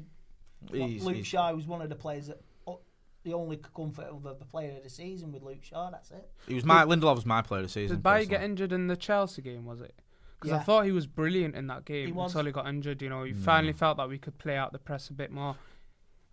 He's- 0.71 1.03
Luke 1.03 1.15
he's- 1.15 1.27
Shaw 1.27 1.53
was 1.53 1.67
one 1.67 1.81
of 1.81 1.89
the 1.89 1.95
players 1.95 2.27
that 2.27 2.41
oh, 2.65 2.79
the 3.23 3.33
only 3.33 3.57
comfort 3.57 4.05
of 4.05 4.23
the, 4.23 4.33
the 4.35 4.45
player 4.45 4.77
of 4.77 4.83
the 4.83 4.89
season 4.89 5.31
with 5.31 5.43
Luke 5.43 5.61
Shaw. 5.63 5.89
That's 5.91 6.09
it. 6.11 6.29
He 6.47 6.55
was 6.55 6.65
my 6.65 6.83
Lindelof 6.85 7.15
was 7.15 7.25
my 7.25 7.41
player 7.41 7.59
of 7.61 7.67
the 7.67 7.71
season. 7.71 7.97
Did 7.97 8.03
Bailly 8.03 8.25
get 8.25 8.41
injured 8.43 8.71
in 8.71 8.87
the 8.87 8.95
Chelsea 8.95 9.41
game? 9.41 9.65
Was 9.65 9.81
it? 9.81 9.93
Because 10.39 10.53
I 10.59 10.63
thought 10.63 10.85
he 10.85 10.91
was 10.91 11.07
brilliant 11.07 11.55
in 11.55 11.65
that 11.67 11.83
game 11.83 12.05
He 12.07 12.11
was. 12.11 12.31
until 12.33 12.45
he 12.45 12.51
got 12.51 12.67
injured. 12.67 13.01
You 13.01 13.09
know, 13.09 13.17
Mm. 13.23 13.27
he 13.27 13.33
finally 13.33 13.73
felt 13.73 13.97
that 13.97 14.07
we 14.07 14.17
could 14.19 14.37
play 14.37 14.55
out 14.55 14.71
the 14.71 14.77
press 14.79 15.09
a 15.09 15.13
bit 15.13 15.31
more, 15.31 15.55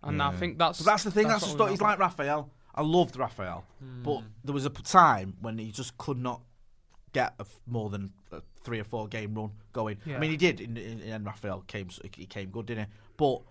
and 0.05 0.21
I 0.21 0.31
think 0.31 0.57
that's 0.57 0.79
But 0.79 0.85
that's 0.85 1.03
the 1.03 1.11
thing. 1.11 1.27
That's, 1.27 1.41
the 1.43 1.47
what 1.49 1.55
story. 1.55 1.69
we 1.69 1.73
He's 1.73 1.81
like 1.81 1.99
Raphael. 1.99 2.49
I 2.73 2.81
loved 2.81 3.15
Raphael, 3.17 3.63
Hmm. 3.79 4.03
but 4.03 4.21
there 4.43 4.53
was 4.53 4.65
a 4.65 4.69
p- 4.69 4.83
time 4.83 5.35
when 5.41 5.57
he 5.57 5.71
just 5.71 5.97
could 5.97 6.17
not 6.17 6.41
get 7.13 7.33
a 7.39 7.43
f- 7.43 7.61
more 7.65 7.89
than 7.89 8.11
a 8.33 8.41
three 8.63 8.79
or 8.79 8.83
four 8.83 9.07
game 9.07 9.33
run 9.33 9.51
going. 9.71 9.97
I 10.05 10.09
Yeah. 10.09 10.19
mean, 10.19 10.31
he 10.31 10.37
did. 10.37 10.59
In, 10.59 10.75
in, 10.75 10.99
in 11.01 11.23
Raphael 11.23 11.61
came, 11.67 11.87
s- 11.87 11.99
he 12.15 12.25
came 12.25 12.49
good, 12.49 12.65
didn't 12.65 12.85
he? 12.87 12.91
But 13.15 13.41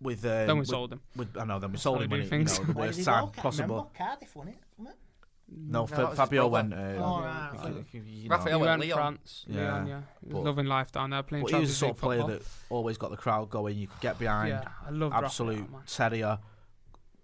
with 0.00 0.24
um, 0.24 0.30
Then 0.46 0.48
we 0.56 0.60
with- 0.60 0.68
sold 0.68 0.92
him. 0.94 1.00
With, 1.14 1.36
I 1.36 1.44
know. 1.44 1.58
Then 1.58 1.70
we 1.70 1.74
That's 1.74 1.82
sold 1.82 1.98
how 1.98 2.04
him 2.04 2.10
we 2.10 2.18
when 2.18 2.26
do 2.28 2.34
he, 2.34 2.40
you 2.40 2.46
things. 2.46 2.58
know, 2.58 2.64
the 2.66 2.72
Where 2.72 2.86
did 2.86 2.88
worst 2.88 2.98
he 3.00 3.04
go? 3.04 3.10
time 3.12 3.22
Can't 3.24 3.36
possible. 3.36 3.74
remember. 3.76 3.90
Cardiff 3.98 4.36
won 4.36 4.48
it. 4.48 4.56
wasn't 4.78 4.96
it? 4.96 5.00
No, 5.48 5.80
No, 5.80 5.86
Fa- 5.86 5.94
that 5.96 6.00
was 6.02 6.10
his 6.10 6.16
Fabio 6.18 6.46
went. 6.48 6.72
Uh, 6.72 6.76
Oh, 6.76 7.20
right, 7.20 7.50
I 7.58 7.68
you- 7.68 7.84
you- 7.92 8.00
you 8.02 8.28
know. 8.28 8.36
Raphael 8.36 8.60
went 8.60 8.70
went 8.70 8.80
Lyon. 8.82 8.94
France. 8.96 9.44
Yeah, 9.46 9.72
Lyon, 9.72 9.86
yeah. 9.86 10.00
He 10.20 10.26
was 10.28 10.34
but- 10.34 10.44
loving 10.44 10.66
life 10.66 10.90
down 10.92 11.10
there 11.10 11.22
playing 11.22 11.44
But 11.44 11.52
he 11.54 11.60
was 11.60 11.68
the 11.70 11.74
sort 11.76 11.92
of 11.92 11.98
player 11.98 12.20
football. 12.20 12.38
that 12.38 12.46
always 12.70 12.98
got 12.98 13.10
the 13.10 13.16
crowd 13.16 13.50
going. 13.50 13.76
You 13.78 13.86
could 13.88 14.00
get 14.00 14.18
behind. 14.18 14.48
Yeah, 14.50 14.68
I 14.86 14.90
loved 14.90 15.14
Absolute 15.14 15.60
Raphael, 15.70 15.82
terrier 15.86 16.38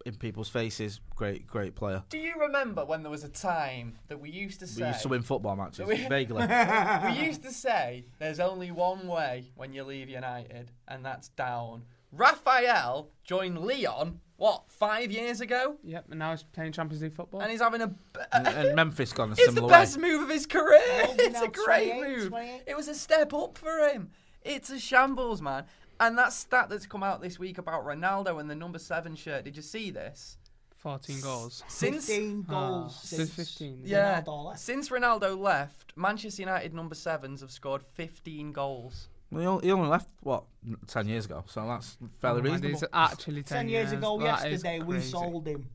in 0.06 0.14
people's 0.16 0.48
faces. 0.48 1.00
Great, 1.14 1.46
great 1.46 1.74
player. 1.74 2.02
Do 2.08 2.18
you 2.18 2.34
remember 2.40 2.84
when 2.84 3.02
there 3.02 3.10
was 3.10 3.24
a 3.24 3.28
time 3.28 3.98
that 4.08 4.20
we 4.20 4.30
used 4.30 4.60
to 4.60 4.66
We 4.66 4.70
say 4.70 4.88
used 4.88 5.02
to 5.02 5.08
win 5.08 5.22
football 5.22 5.56
matches 5.56 5.86
We- 5.86 5.96
vaguely. 6.08 6.46
we 6.46 7.26
used 7.26 7.42
to 7.42 7.50
say 7.52 8.04
there's 8.18 8.40
only 8.40 8.70
one 8.70 9.06
way 9.08 9.52
when 9.56 9.72
you 9.72 9.82
leave 9.84 10.08
United, 10.08 10.70
and 10.88 11.04
that's 11.04 11.28
down. 11.30 11.84
Raphael 12.12 13.08
joined 13.24 13.58
Lyon 13.58 14.20
what 14.36 14.64
five 14.68 15.12
years 15.12 15.40
ago, 15.40 15.76
Yep, 15.84 16.06
and 16.10 16.18
now 16.18 16.30
he's 16.30 16.42
playing 16.42 16.72
Champions 16.72 17.02
League 17.02 17.12
football. 17.12 17.42
and 17.42 17.50
he's 17.50 17.60
having 17.60 17.82
a. 17.82 17.94
and, 18.32 18.46
and 18.48 18.74
Memphis 18.76 19.12
gone 19.12 19.28
a 19.28 19.32
It's 19.32 19.46
the 19.46 19.52
similar 19.52 19.68
best 19.68 19.96
way. 20.00 20.08
move 20.10 20.22
of 20.22 20.28
his 20.30 20.46
career. 20.46 20.80
Old 21.06 21.16
It's 21.20 21.40
a 21.40 21.48
great 21.48 21.90
28, 21.92 22.16
move. 22.18 22.28
28. 22.30 22.62
It 22.66 22.76
was 22.76 22.88
a 22.88 22.94
step 22.94 23.34
up 23.34 23.58
for 23.58 23.88
him. 23.88 24.10
It's 24.42 24.70
a 24.70 24.78
shambles, 24.78 25.42
man. 25.42 25.64
And 26.00 26.16
that 26.16 26.32
stat 26.32 26.70
that's 26.70 26.86
come 26.86 27.02
out 27.02 27.20
this 27.20 27.38
week 27.38 27.58
about 27.58 27.84
Ronaldo 27.84 28.40
and 28.40 28.48
the 28.48 28.54
number 28.54 28.78
seven 28.78 29.14
shirt. 29.14 29.44
Did 29.44 29.56
you 29.56 29.62
see 29.62 29.90
this? 29.90 30.38
14 30.78 31.20
goals. 31.20 31.62
Since 31.68 32.06
15 32.06 32.42
goals 32.44 32.94
Ah, 32.96 33.00
since 33.04 33.34
15. 33.34 33.80
yeah, 33.84 34.22
Ronaldo 34.22 34.56
since 34.56 34.88
Ronaldo 34.88 35.38
left, 35.38 35.92
Manchester 35.94 36.40
United 36.40 36.72
number 36.72 36.94
sevens 36.94 37.42
have 37.42 37.50
scored 37.50 37.82
15 37.82 38.52
goals. 38.52 39.08
Well, 39.30 39.40
he 39.40 39.46
only- 39.46 39.66
he 39.66 39.72
only 39.72 39.88
left 39.88 40.08
what 40.20 40.44
ten 40.86 41.08
years 41.08 41.24
ago, 41.26 41.44
so 41.46 41.66
that's 41.66 41.96
fairly 42.20 42.40
Oh, 42.40 42.44
reasonable. 42.44 42.70
It's 42.74 42.84
actually 42.92 43.42
10, 43.42 43.56
Ten 43.58 43.68
years 43.68 43.92
ago 43.92 44.18
That 44.18 44.46
is 44.46 44.52
yesterday, 44.64 44.80
we 44.80 45.00
sold 45.00 45.46
him. 45.46 45.68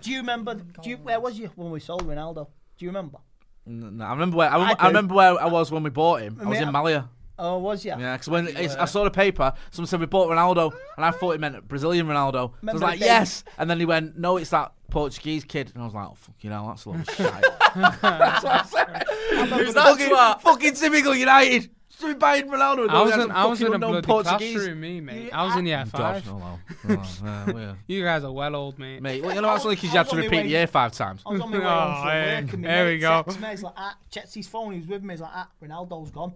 Do 0.00 0.10
you 0.10 0.18
remember? 0.18 0.54
Do 0.54 0.88
you, 0.90 0.96
where 0.96 1.20
was 1.20 1.38
you 1.38 1.50
when 1.56 1.70
we 1.70 1.80
sold 1.80 2.06
Ronaldo? 2.06 2.46
Do 2.78 2.84
you 2.84 2.88
remember? 2.90 3.18
No, 3.66 4.04
I 4.04 4.10
remember 4.12 4.36
where 4.38 4.50
I, 4.50 4.54
remember, 4.54 4.76
I 4.80 4.84
I 4.84 4.86
remember 4.88 5.14
where 5.14 5.40
I 5.42 5.46
was 5.46 5.70
when 5.70 5.82
we 5.82 5.90
bought 5.90 6.22
him. 6.22 6.38
I 6.40 6.46
was 6.46 6.58
in 6.58 6.72
Malia. 6.72 7.08
Oh, 7.38 7.58
was 7.58 7.84
you? 7.84 7.90
Yeah, 7.98 8.12
because 8.14 8.28
when 8.28 8.46
it's, 8.48 8.76
I 8.76 8.84
saw 8.84 9.04
the 9.04 9.10
paper, 9.10 9.52
someone 9.70 9.88
said 9.88 9.98
we 10.00 10.06
bought 10.06 10.28
Ronaldo, 10.28 10.72
and 10.96 11.04
I 11.04 11.10
thought 11.10 11.32
it 11.32 11.40
meant 11.40 11.66
Brazilian 11.66 12.06
Ronaldo. 12.06 12.52
So 12.62 12.68
I 12.68 12.72
was 12.72 12.82
like, 12.82 13.00
yes, 13.00 13.42
and 13.58 13.68
then 13.70 13.80
he 13.80 13.86
went, 13.86 14.16
no, 14.18 14.36
it's 14.36 14.50
that 14.50 14.72
Portuguese 14.90 15.42
kid, 15.44 15.72
and 15.74 15.82
I 15.82 15.86
was 15.86 15.94
like, 15.94 16.06
oh, 16.06 16.14
fuck, 16.14 16.34
you 16.40 16.50
know, 16.50 16.66
that's 16.68 16.84
a 16.84 16.90
lot 16.90 17.00
of 17.00 17.14
shit. 17.16 17.32
That's 17.74 18.44
what 18.44 18.52
I 18.52 18.62
said. 18.64 19.48
Who's 19.48 19.74
that 19.74 19.96
fucking, 19.98 20.40
fucking 20.42 20.74
typical 20.74 21.14
United. 21.16 21.70
Should 22.02 22.14
be 22.14 22.18
buying 22.18 22.48
Ronaldo. 22.48 22.88
I 22.90 23.02
was 23.02 23.12
in, 23.14 23.18
guys 23.20 23.30
I 23.30 23.44
was 23.46 23.62
in 23.62 23.72
a 23.74 23.78
bloody 23.78 24.06
Portuguese. 24.06 24.54
classroom, 24.56 24.80
me, 24.80 25.00
mate. 25.00 25.30
I 25.32 25.44
was 25.46 25.56
in 25.56 25.66
year 25.66 25.84
God, 25.90 26.22
five. 26.22 26.26
no, 26.26 26.38
no, 26.38 26.58
no, 27.22 27.44
no, 27.52 27.58
yeah. 27.58 27.74
You 27.86 28.02
guys 28.04 28.24
are 28.24 28.32
well 28.32 28.54
old, 28.56 28.78
mate. 28.78 29.00
Mate, 29.00 29.22
well, 29.24 29.34
you 29.34 29.40
know, 29.40 29.48
that's 29.48 29.64
only 29.64 29.76
because 29.76 29.90
you 29.92 29.96
had 29.98 30.08
to 30.08 30.12
I 30.12 30.16
was 30.16 30.24
repeat 30.24 30.36
the 30.36 30.42
way- 30.42 30.48
year 30.50 30.66
five 30.66 30.92
times. 30.92 31.22
I 31.24 31.30
was 31.30 31.40
on 31.40 31.50
my 31.50 31.58
way 31.60 31.64
Oh, 31.64 31.68
home 31.68 31.94
from 32.02 32.10
hey, 32.10 32.34
work 32.42 32.52
and 32.52 32.62
my 32.62 32.68
here 32.68 32.84
mate 32.84 32.92
we 32.92 32.98
go. 32.98 33.22
texts 33.22 33.40
me, 33.40 33.48
he's 33.48 33.62
like, 33.62 33.74
ah, 33.76 33.98
checks 34.10 34.34
his 34.34 34.48
phone, 34.48 34.72
he 34.74 34.78
was 34.80 34.88
with 34.88 35.02
me, 35.02 35.14
he's 35.14 35.20
like, 35.20 35.30
ah, 35.32 35.48
Ronaldo's 35.62 36.10
gone. 36.10 36.34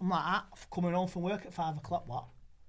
I'm 0.00 0.08
like, 0.10 0.22
ah, 0.22 0.46
coming 0.72 0.92
home 0.92 1.08
from 1.08 1.22
work 1.22 1.46
at 1.46 1.54
five 1.54 1.76
o'clock, 1.76 2.04
what? 2.06 2.24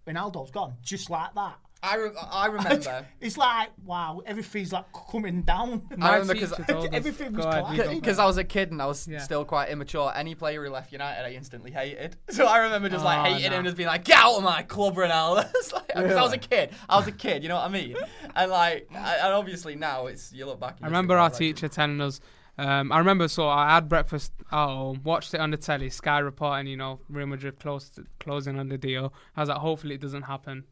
Ronaldo's 0.08 0.52
gone, 0.52 0.76
just 0.82 1.10
like 1.10 1.34
that. 1.36 1.58
I, 1.84 1.96
re- 1.98 2.12
I 2.32 2.46
remember. 2.58 3.06
It's 3.22 3.38
like, 3.38 3.70
wow, 3.86 4.22
everything's 4.26 4.72
like 4.74 4.86
coming 5.12 5.44
down. 5.44 5.84
I 6.02 6.14
remember 6.18 6.36
'cause 6.36 6.52
teacher 6.56 6.64
told 6.72 6.86
us- 6.86 6.90
everything 6.94 7.34
was 7.34 7.46
Go 7.46 7.50
ahead, 7.52 7.62
you 7.62 7.72
collapsing. 7.74 7.94
go 7.96 8.00
Because 8.02 8.20
I 8.20 8.26
was 8.26 8.38
a 8.38 8.44
kid 8.44 8.72
and 8.72 8.82
I 8.82 8.86
was 8.86 9.08
Yeah. 9.08 9.20
still 9.20 9.46
quite 9.46 9.70
immature. 9.70 10.12
Any 10.16 10.36
player 10.36 10.64
who 10.64 10.70
left 10.72 10.92
United, 10.92 11.26
I 11.26 11.32
instantly 11.34 11.72
hated. 11.72 12.16
So 12.30 12.46
I 12.46 12.60
remember 12.60 12.90
just 12.90 13.06
like 13.06 13.20
Oh, 13.20 13.34
hating 13.36 13.52
no. 13.52 13.58
him, 13.58 13.64
just 13.66 13.78
being 13.78 13.88
like, 13.88 14.04
"Get 14.04 14.18
out 14.18 14.38
of 14.38 14.44
my 14.44 14.64
club, 14.64 14.96
Ronaldo." 14.96 15.50
It's 15.56 15.72
like, 15.74 15.88
'cause 15.90 16.12
I 16.14 16.22
was 16.22 16.34
a 16.34 16.38
kid. 16.38 16.72
I 16.90 16.98
was 16.98 17.08
a 17.08 17.12
kid. 17.12 17.44
You 17.44 17.50
know 17.50 17.56
what 17.56 17.66
I 17.66 17.70
mean? 17.70 17.96
And 18.36 18.52
like, 18.52 18.88
I- 18.94 19.18
and 19.18 19.34
obviously 19.34 19.76
now 19.76 20.08
it's 20.08 20.32
you 20.34 20.46
look 20.46 20.60
back. 20.60 20.78
I 20.82 20.86
remember 20.88 21.14
our 21.16 21.20
"Oh, 21.22 21.24
like, 21.26 21.38
teacher 21.38 21.68
telling 21.68 22.02
us. 22.02 22.20
Um, 22.60 22.92
I 22.92 22.98
remember, 22.98 23.28
so 23.28 23.48
I 23.48 23.76
had 23.76 23.88
breakfast 23.88 24.32
at 24.52 24.66
home, 24.66 25.02
watched 25.04 25.32
it 25.36 25.40
on 25.40 25.52
the 25.52 25.58
telly, 25.58 25.92
Sky 25.92 26.18
reporting, 26.18 26.66
you 26.66 26.76
know, 26.76 27.00
Real 27.08 27.28
Madrid 27.28 27.60
close 27.60 27.88
to, 27.92 28.04
closing 28.20 28.58
on 28.58 28.68
the 28.68 28.80
deal. 28.80 29.14
I 29.36 29.42
was 29.42 29.50
like, 29.50 29.60
hopefully 29.60 29.94
it 29.94 30.02
doesn't 30.02 30.24
happen. 30.24 30.64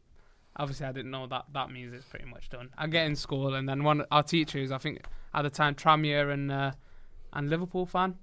Obviously, 0.58 0.86
I 0.86 0.92
didn't 0.92 1.10
know 1.10 1.26
that 1.26 1.44
that 1.52 1.70
means 1.70 1.92
it's 1.92 2.06
pretty 2.06 2.24
much 2.24 2.48
done. 2.48 2.70
I 2.78 2.86
get 2.86 3.06
in 3.06 3.16
school, 3.16 3.54
and 3.54 3.68
then 3.68 3.84
one 3.84 4.04
our 4.10 4.22
teachers, 4.22 4.72
I 4.72 4.78
think 4.78 5.04
at 5.34 5.42
the 5.42 5.50
time, 5.50 5.74
Tranmere 5.74 6.32
and 6.32 6.50
uh, 6.50 6.72
and 7.32 7.50
Liverpool 7.50 7.84
fan, 7.84 8.16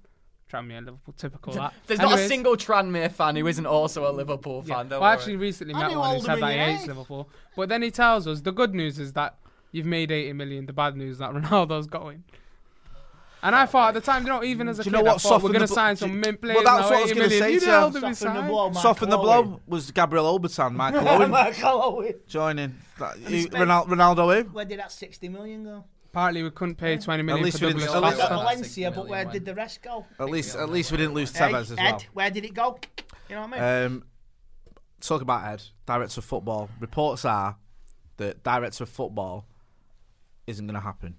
Tranmere 0.50 0.84
Liverpool, 0.84 1.14
typical 1.16 1.52
that. 1.54 1.74
There's 1.86 2.00
not 2.00 2.18
a 2.18 2.26
single 2.28 2.56
Tranmere 2.56 3.10
fan 3.10 3.36
who 3.36 3.46
isn't 3.46 3.66
also 3.66 4.10
a 4.10 4.12
Liverpool 4.12 4.62
fan. 4.62 4.88
Don't 4.88 5.00
well, 5.00 5.10
I 5.10 5.12
actually 5.12 5.36
recently 5.36 5.74
I 5.74 5.88
met 5.88 5.96
one 5.96 6.16
who 6.16 6.22
said 6.22 6.40
that 6.40 6.52
he 6.52 6.58
hates 6.58 6.82
United. 6.82 6.88
Liverpool, 6.88 7.28
but 7.56 7.68
then 7.68 7.82
he 7.82 7.90
tells 7.90 8.26
us 8.26 8.40
the 8.40 8.52
good 8.52 8.74
news 8.74 8.98
is 8.98 9.12
that 9.12 9.38
you've 9.72 9.86
made 9.86 10.10
80 10.10 10.32
million. 10.34 10.66
The 10.66 10.72
bad 10.72 10.96
news 10.96 11.14
is 11.14 11.18
that 11.18 11.30
Ronaldo's 11.30 11.86
going. 11.98 12.24
And 13.44 13.54
I 13.54 13.66
thought 13.66 13.88
at 13.88 13.94
the 13.94 14.00
time, 14.00 14.22
you 14.22 14.30
know, 14.30 14.42
even 14.42 14.68
as 14.68 14.78
a 14.78 14.84
Do 14.84 14.88
you 14.90 14.96
kid, 14.96 15.04
know 15.04 15.10
I 15.10 15.12
what 15.12 15.20
thought 15.22 15.42
we're 15.42 15.50
going 15.50 15.60
to 15.60 15.66
blo- 15.66 15.74
sign 15.74 15.96
some 15.96 16.18
mint 16.18 16.42
well, 16.42 16.54
players. 16.54 16.64
that's 16.64 16.80
now, 16.80 16.90
what 16.90 16.96
I 16.98 17.02
was 17.02 17.10
gonna 17.12 17.20
million. 17.28 17.42
say 17.42 17.52
You 17.52 17.60
to 17.60 17.66
know, 17.66 17.86
you. 17.86 17.92
they'll 17.92 18.08
be 18.08 18.14
Soften 18.14 18.34
the 18.34 18.42
blow, 18.42 18.72
Soften 18.72 19.10
the 19.10 19.18
blow 19.18 19.60
was 19.66 19.90
Gabriel 19.90 20.38
Obertan, 20.38 20.72
Michael 20.72 21.06
Owen 21.08 21.30
Michael 21.30 21.82
Owen. 21.82 22.14
joining. 22.26 22.74
That, 22.98 23.18
he 23.18 23.36
you- 23.36 23.42
spent- 23.42 23.68
Ronaldo 23.70 24.42
who? 24.44 24.48
Where 24.50 24.64
did 24.64 24.78
that 24.78 24.90
60 24.90 25.28
million 25.28 25.62
go? 25.64 25.84
Partly 26.12 26.42
we 26.42 26.50
couldn't 26.52 26.76
pay 26.76 26.96
20 26.96 27.22
million 27.22 27.44
least 27.44 27.58
for 27.58 27.66
we 27.66 27.72
didn't- 27.74 27.86
Douglas 27.86 28.02
at 28.02 28.02
least- 28.02 28.20
At 28.22 28.28
Costa. 28.30 28.34
Valencia, 28.44 28.64
60 28.86 28.90
but 29.00 29.08
where 29.08 29.24
million 29.26 29.32
did 29.32 29.44
the 29.44 29.54
rest 29.54 29.82
go? 29.82 30.06
At 30.18 30.30
least, 30.30 30.56
at 30.56 30.70
least 30.70 30.90
we 30.90 30.96
didn't 30.96 31.12
lose 31.14 31.36
Hey, 31.36 31.52
Tevez 31.52 31.60
as 31.60 31.70
well. 31.76 31.86
Ed, 31.96 32.06
where 32.14 32.30
did 32.30 32.44
it 32.46 32.54
go? 32.54 32.78
You 33.28 33.34
know 33.34 33.42
what 33.46 33.60
I 33.60 33.82
mean? 33.82 33.86
Um, 33.92 34.04
talk 35.00 35.20
about 35.20 35.52
Ed, 35.52 35.62
director 35.84 36.20
of 36.20 36.24
football. 36.24 36.70
Reports 36.80 37.26
are 37.26 37.56
that 38.16 38.42
director 38.42 38.84
of 38.84 38.88
football 38.88 39.44
isn't 40.46 40.66
going 40.66 40.74
to 40.76 40.80
happen. 40.80 41.16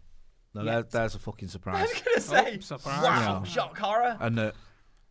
No, 0.56 0.64
there, 0.64 0.76
Yet. 0.78 0.90
there's 0.92 1.14
a 1.16 1.20
fucking 1.20 1.50
surprise. 1.50 1.76
I 1.80 1.94
was 1.94 2.02
gonna 2.02 2.22
say, 2.46 2.56
Oh, 2.58 2.60
surprise. 2.62 3.04
wow, 3.04 3.42
Yeah. 3.44 3.44
shock 3.44 3.78
horror. 3.78 4.18
and 4.20 4.38
that 4.38 4.56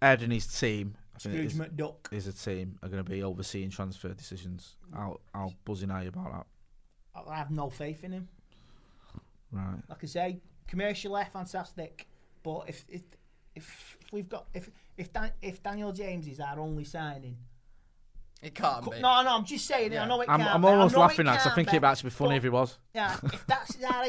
Ed 0.02 0.22
and 0.22 0.33
his 0.33 0.46
team, 0.46 0.96
I 1.14 1.18
Scrooge 1.20 1.37
is, 1.52 1.54
McDuck. 1.54 2.12
is 2.12 2.26
a 2.26 2.33
team, 2.33 2.78
are 2.83 2.88
going 2.88 3.02
to 3.04 3.09
be 3.09 3.22
overseeing 3.22 3.70
transfer 3.70 4.09
decisions. 4.09 4.76
How 4.92 5.20
how 5.33 5.52
buzzing 5.64 5.90
are 5.92 6.02
you 6.02 6.09
about 6.09 6.33
that? 7.14 7.24
I 7.28 7.37
have 7.37 7.50
no 7.52 7.70
faith 7.70 8.02
in 8.02 8.11
him. 8.12 8.28
Right. 9.52 9.76
Like 9.88 10.02
I 10.02 10.07
say, 10.07 10.40
commercially 10.66 11.22
fantastic, 11.33 12.09
but 12.42 12.64
if 12.68 12.85
if 12.88 13.02
if, 13.54 13.96
if 14.00 14.12
we've 14.12 14.28
got 14.28 14.46
if 14.52 14.68
if 14.96 15.12
Dan, 15.12 15.30
if 15.40 15.62
Daniel 15.62 15.92
James 15.92 16.26
is 16.26 16.40
our 16.40 16.59
only 16.59 16.85
signing, 16.85 17.37
It 18.44 18.54
can't 18.54 18.85
co- 18.85 18.90
be. 18.90 19.00
no, 19.00 19.22
no, 19.22 19.37
I'm 19.37 19.44
just 19.44 19.66
saying. 19.66 19.92
it. 19.92 19.98
I 19.98 20.07
know 20.07 20.20
it 20.20 20.28
I'm, 20.28 20.38
can't. 20.40 20.54
I'm 20.54 20.61
be, 20.62 20.68
I 20.68 20.70
almost 20.72 20.94
know 20.94 21.00
it 21.00 21.02
laughing 21.02 21.28
I 21.28 21.37
think 21.38 21.70
be, 21.70 21.76
it'd 21.76 21.85
actually 21.85 22.11
be 22.11 22.14
funny 22.14 22.30
but- 22.30 22.37
if 22.37 22.42
he 22.44 22.48
was. 22.50 22.78
Yeah, 22.94 23.16
if 23.24 23.46
that's 23.46 23.83
our 23.85 24.04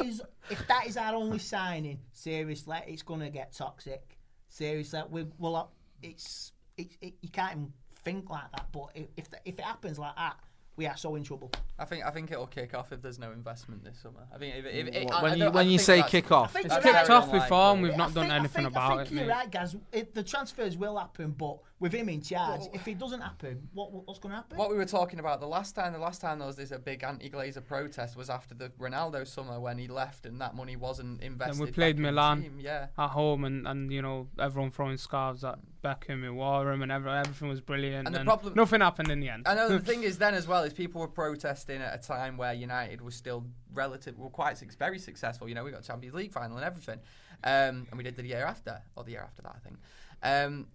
if 0.50 0.68
that 0.68 0.86
is 0.88 0.98
our 0.98 1.16
only 1.16 1.40
signing, 1.40 2.00
seriously, 2.12 2.78
it's 2.88 3.02
gonna 3.02 3.30
get 3.30 3.54
toxic. 3.54 4.18
Seriously, 4.50 5.02
we 5.10 5.26
will. 5.38 5.56
Uh, 5.56 5.66
it's 6.02 6.52
it, 6.78 6.88
it, 7.02 7.14
you 7.22 7.30
can't 7.30 7.52
even 7.54 7.74
think 8.04 8.30
like 8.30 8.52
that. 8.52 8.68
But 8.72 8.90
if 8.96 9.08
if, 9.18 9.26
if 9.46 9.58
it 9.60 9.62
happens 9.66 9.98
like 9.98 10.16
that, 10.16 10.38
we 10.76 10.86
are 10.88 10.98
so 10.98 11.16
in 11.16 11.24
trouble. 11.24 11.52
I 11.80 11.86
think 11.86 12.06
I 12.06 12.12
think 12.12 12.32
it'll 12.32 12.48
kick 12.48 12.74
off 12.74 12.92
if 12.92 13.02
there's 13.02 13.20
no 13.20 13.32
investment 13.32 13.84
this 13.84 14.00
summer. 14.00 14.28
I 14.34 14.38
think 14.38 14.56
if, 14.58 14.66
if, 14.66 14.88
if, 14.96 15.12
I- 15.12 15.24
when 15.24 15.32
I 15.32 15.36
you 15.36 15.46
I 15.46 15.50
when 15.50 15.68
you 15.70 15.80
say 15.80 16.04
kick 16.04 16.32
off, 16.32 16.56
It's 16.56 16.76
kicked 16.78 17.10
off 17.10 17.32
before 17.32 17.74
and 17.74 17.82
we've 17.82 17.98
not 17.98 18.12
I 18.12 18.14
done 18.14 18.24
think- 18.24 18.32
I 18.34 18.36
anything 18.38 18.64
think, 18.64 18.68
about 18.74 18.92
I 18.92 18.96
think 18.98 19.08
it, 19.12 19.14
you're 19.16 19.26
mate. 19.26 19.34
right, 19.34 19.52
guys. 19.52 19.76
It, 19.92 20.14
the 20.14 20.24
transfers 20.24 20.78
will 20.78 20.98
happen, 20.98 21.32
but 21.38 21.58
with 21.80 21.94
him 21.94 22.08
in 22.08 22.22
charge, 22.22 22.62
if 22.74 22.88
it 22.88 22.98
doesn't 22.98 23.20
happen, 23.20 23.68
what 23.74 23.92
what's 23.92 24.20
going 24.20 24.32
to 24.32 24.38
happen? 24.38 24.58
What 24.58 24.70
we 24.70 24.78
were 24.78 24.86
talking 24.86 25.20
about 25.20 25.42
the 25.42 25.48
last 25.48 25.76
time, 25.76 25.92
the 25.92 26.00
last 26.00 26.22
time 26.22 26.40
there 26.40 26.48
was 26.48 26.56
this 26.56 26.72
a 26.72 26.80
big 26.80 27.04
anti-Glazer 27.04 27.66
protest 27.66 28.16
was 28.16 28.30
after 28.30 28.56
the 28.56 28.70
Ronaldo 28.80 29.28
summer 29.28 29.60
when 29.60 29.78
he 29.78 29.88
left 29.88 30.26
and 30.26 30.40
that 30.40 30.56
money 30.56 30.78
wasn't 30.78 31.22
invested. 31.22 31.60
We 31.64 31.72
played 31.72 31.98
back 31.98 32.04
Milan. 32.04 32.42
team, 32.44 32.60
Yeah. 32.60 32.88
At 32.98 33.10
home 33.10 33.44
and, 33.44 33.68
and 33.68 33.92
you 33.92 34.02
know 34.02 34.28
everyone 34.40 34.72
throwing 34.72 34.98
scarves 34.98 35.44
at 35.44 35.60
Beckham 35.84 36.26
and 36.26 36.38
Warham 36.38 36.82
and 36.82 36.92
every, 36.92 37.12
everything 37.12 37.50
was 37.50 37.60
brilliant 37.62 38.08
And 38.08 38.16
the 38.16 38.24
problem- 38.24 38.54
nothing 38.56 38.80
happened 38.82 39.12
in 39.12 39.20
the 39.20 39.30
end. 39.30 39.46
I 39.46 39.54
know 39.56 39.68
the 39.68 39.80
thing 39.80 40.04
is 40.10 40.18
then 40.18 40.34
as 40.34 40.48
well 40.48 40.64
is 40.64 40.74
people 40.74 41.02
were 41.02 41.08
protesting 41.10 41.82
at 41.82 41.94
a 41.94 42.02
time 42.02 42.38
where 42.38 42.54
United 42.54 43.02
was 43.02 43.16
still 43.16 43.46
relative, 43.74 44.18
were 44.18 44.30
quite 44.30 44.58
very 44.80 44.98
successful. 45.00 45.50
You 45.50 45.56
know, 45.56 45.64
we 45.66 45.72
got 45.72 45.84
Champions 45.84 46.16
League 46.16 46.32
final 46.32 46.56
and 46.56 46.66
everything, 46.66 47.00
um, 47.44 47.86
and 47.90 47.98
we 47.98 48.04
did 48.04 48.16
the 48.16 48.26
year 48.26 48.46
after 48.46 48.82
or 48.96 49.04
the 49.04 49.12
year 49.12 49.22
after 49.22 49.42
that, 49.42 49.56
I 49.56 49.60
think. 49.60 49.78
Um, 50.24 50.68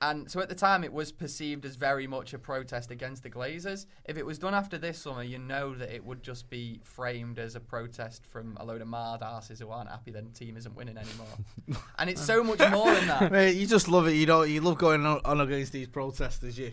and 0.00 0.30
so 0.30 0.40
at 0.40 0.48
the 0.48 0.54
time, 0.54 0.84
it 0.84 0.92
was 0.92 1.10
perceived 1.10 1.64
as 1.64 1.74
very 1.74 2.06
much 2.06 2.32
a 2.32 2.38
protest 2.38 2.90
against 2.90 3.22
the 3.22 3.30
Glazers. 3.30 3.86
If 4.04 4.16
it 4.16 4.24
was 4.24 4.38
done 4.38 4.54
after 4.54 4.78
this 4.78 4.98
summer, 4.98 5.22
you 5.22 5.38
know 5.38 5.74
that 5.74 5.92
it 5.92 6.04
would 6.04 6.22
just 6.22 6.48
be 6.48 6.80
framed 6.84 7.38
as 7.38 7.56
a 7.56 7.60
protest 7.60 8.24
from 8.24 8.56
a 8.60 8.64
load 8.64 8.80
of 8.80 8.88
mad 8.88 9.22
asses 9.22 9.58
who 9.58 9.70
aren't 9.70 9.90
happy 9.90 10.12
that 10.12 10.24
the 10.24 10.38
team 10.38 10.56
isn't 10.56 10.76
winning 10.76 10.96
anymore. 10.96 11.82
and 11.98 12.08
it's 12.08 12.24
so 12.24 12.44
much 12.44 12.60
more 12.70 12.92
than 12.94 13.06
that. 13.08 13.32
Mate, 13.32 13.56
you 13.56 13.66
just 13.66 13.88
love 13.88 14.06
it. 14.06 14.12
You 14.12 14.26
know, 14.26 14.42
you 14.42 14.60
love 14.60 14.78
going 14.78 15.04
on, 15.04 15.20
on 15.24 15.40
against 15.40 15.72
these 15.72 15.88
protesters. 15.88 16.58
You. 16.58 16.72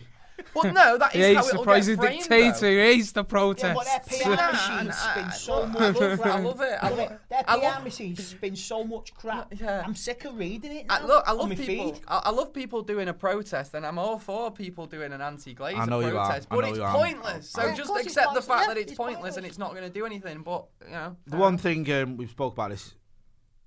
But 0.54 0.72
no, 0.74 0.98
that 0.98 1.14
is 1.14 1.26
He 1.26 1.34
how 1.34 1.42
the 1.42 1.48
it'll 1.48 1.64
pro- 1.64 1.74
get 1.74 1.84
he's 1.84 1.88
a 1.88 1.96
framed, 1.96 2.18
dictator. 2.20 2.52
though. 2.60 2.70
He 2.70 2.76
hates 2.78 3.12
the 3.12 3.20
yeah, 3.20 3.24
protests. 3.24 3.74
but 3.74 3.84
their 3.84 4.00
PR 4.00 4.30
Yeah, 4.30 4.46
machine 4.52 4.78
and 4.78 4.90
I- 4.90 4.92
spins 4.92 5.40
so 5.40 5.62
I 5.62 5.66
much. 5.66 5.96
love 5.96 6.18
that. 6.18 6.26
I 6.26 6.38
love 6.40 6.60
it. 6.60 6.78
I 6.82 6.88
Their- 6.88 6.96
love, 6.98 7.18
Their 7.30 7.44
I 7.48 7.56
PR 7.58 7.62
love, 7.64 7.84
machine 7.84 8.16
spins 8.16 8.64
so 8.64 8.84
much 8.84 9.14
crap. 9.14 9.52
Yeah. 9.58 9.82
I'm 9.84 9.94
sick 9.94 10.24
of 10.24 10.36
reading 10.38 10.72
it. 10.72 10.86
I, 10.88 11.00
now 11.00 11.06
look, 11.06 11.24
I 11.26 11.30
on 11.32 11.38
love 11.38 11.48
my 11.50 11.54
people. 11.54 11.92
feed. 11.94 12.00
I, 12.08 12.22
I 12.26 12.30
love 12.30 12.52
people 12.52 12.82
doing 12.82 13.08
a 13.08 13.14
protest, 13.14 13.74
and 13.74 13.86
I'm 13.86 13.98
all 13.98 14.18
for 14.18 14.50
people 14.50 14.86
doing 14.86 15.12
an 15.12 15.20
anti-Glazer 15.20 15.78
I 15.78 15.84
know 15.86 16.00
you 16.00 16.16
are. 16.18 16.26
protest. 16.26 16.48
I 16.50 16.54
But 16.54 16.60
know 16.62 16.68
it's 16.68 16.78
you 16.78 16.84
are. 16.84 16.94
pointless. 16.94 17.50
So 17.50 17.62
Yeah, 17.62 17.70
of 17.70 17.76
just 17.76 17.88
course 17.88 18.00
it's 18.02 18.16
accept 18.16 18.34
the 18.34 18.40
pointless. 18.40 18.46
fact 18.46 18.60
Yeah, 18.62 18.74
that 18.74 18.80
it's, 18.80 18.92
it's 18.92 18.96
pointless, 18.98 19.14
pointless. 19.16 19.36
and 19.38 19.46
it's 19.46 19.58
not 19.58 19.70
going 19.72 19.84
to 19.84 19.90
do 19.90 20.04
anything. 20.06 20.42
But 20.42 20.66
you 20.84 20.90
know, 20.92 21.16
The 21.26 21.36
one 21.36 21.58
thing 21.58 21.90
um, 21.92 22.16
we've 22.16 22.30
spoke 22.30 22.52
about 22.54 22.70
this 22.70 22.94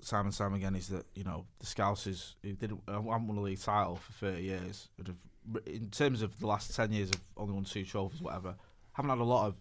Simon 0.02 0.32
Sam 0.32 0.54
again 0.54 0.76
is 0.76 0.88
that 0.90 1.06
you 1.14 1.26
know 1.26 1.46
the 1.60 1.66
Scousers 1.66 2.36
who 2.42 2.54
didn't 2.54 2.82
uh, 2.88 2.94
haven't 3.02 3.28
won 3.28 3.38
a 3.38 3.42
league 3.42 3.60
title 3.60 3.98
for 3.98 4.14
thirty 4.14 4.44
years, 4.44 4.88
would 4.98 5.08
have, 5.08 5.18
in 5.66 5.90
terms 5.90 6.22
of 6.22 6.38
the 6.40 6.48
last 6.48 6.76
ten 6.76 6.92
years, 6.92 7.10
have 7.10 7.22
only 7.38 7.54
won 7.54 7.64
two 7.64 7.84
trophies, 7.86 8.22
whatever. 8.22 8.56
Haven't 8.94 9.10
had 9.10 9.20
a 9.20 9.24
lot 9.24 9.48
of 9.48 9.56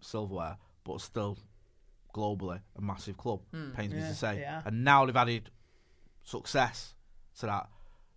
silverware, 0.00 0.56
but 0.84 1.00
still 1.00 1.38
globally 2.14 2.60
a 2.76 2.80
massive 2.80 3.16
club. 3.16 3.40
Pains 3.76 3.92
me 3.94 4.00
to 4.00 4.14
say. 4.14 4.40
yeah. 4.40 4.62
And 4.64 4.84
now 4.84 5.06
they've 5.06 5.16
added 5.16 5.50
success 6.24 6.94
to 7.38 7.46
that, 7.46 7.68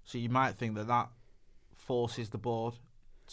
so 0.04 0.18
you 0.18 0.30
might 0.30 0.56
think 0.56 0.76
that 0.76 0.88
that 0.88 1.10
forces 1.76 2.30
the 2.30 2.38
board 2.38 2.74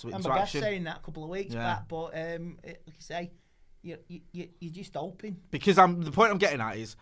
to 0.00 0.08
expand. 0.08 0.26
I 0.26 0.28
into 0.30 0.42
action. 0.42 0.60
saying 0.60 0.84
that 0.84 0.98
a 0.98 1.00
couple 1.00 1.24
of 1.24 1.30
weeks 1.30 1.54
Yeah. 1.54 1.62
back, 1.62 1.88
but 1.88 2.06
um, 2.14 2.58
it, 2.62 2.82
like 2.86 2.96
you 2.96 3.02
say, 3.02 3.30
you, 3.82 3.96
you, 4.08 4.48
you're 4.60 4.72
just 4.72 4.94
hoping. 4.94 5.36
Because 5.50 5.78
I'm 5.78 6.02
the 6.02 6.10
point 6.12 6.30
I'm 6.30 6.38
getting 6.38 6.60
at 6.60 6.76
is 6.76 6.96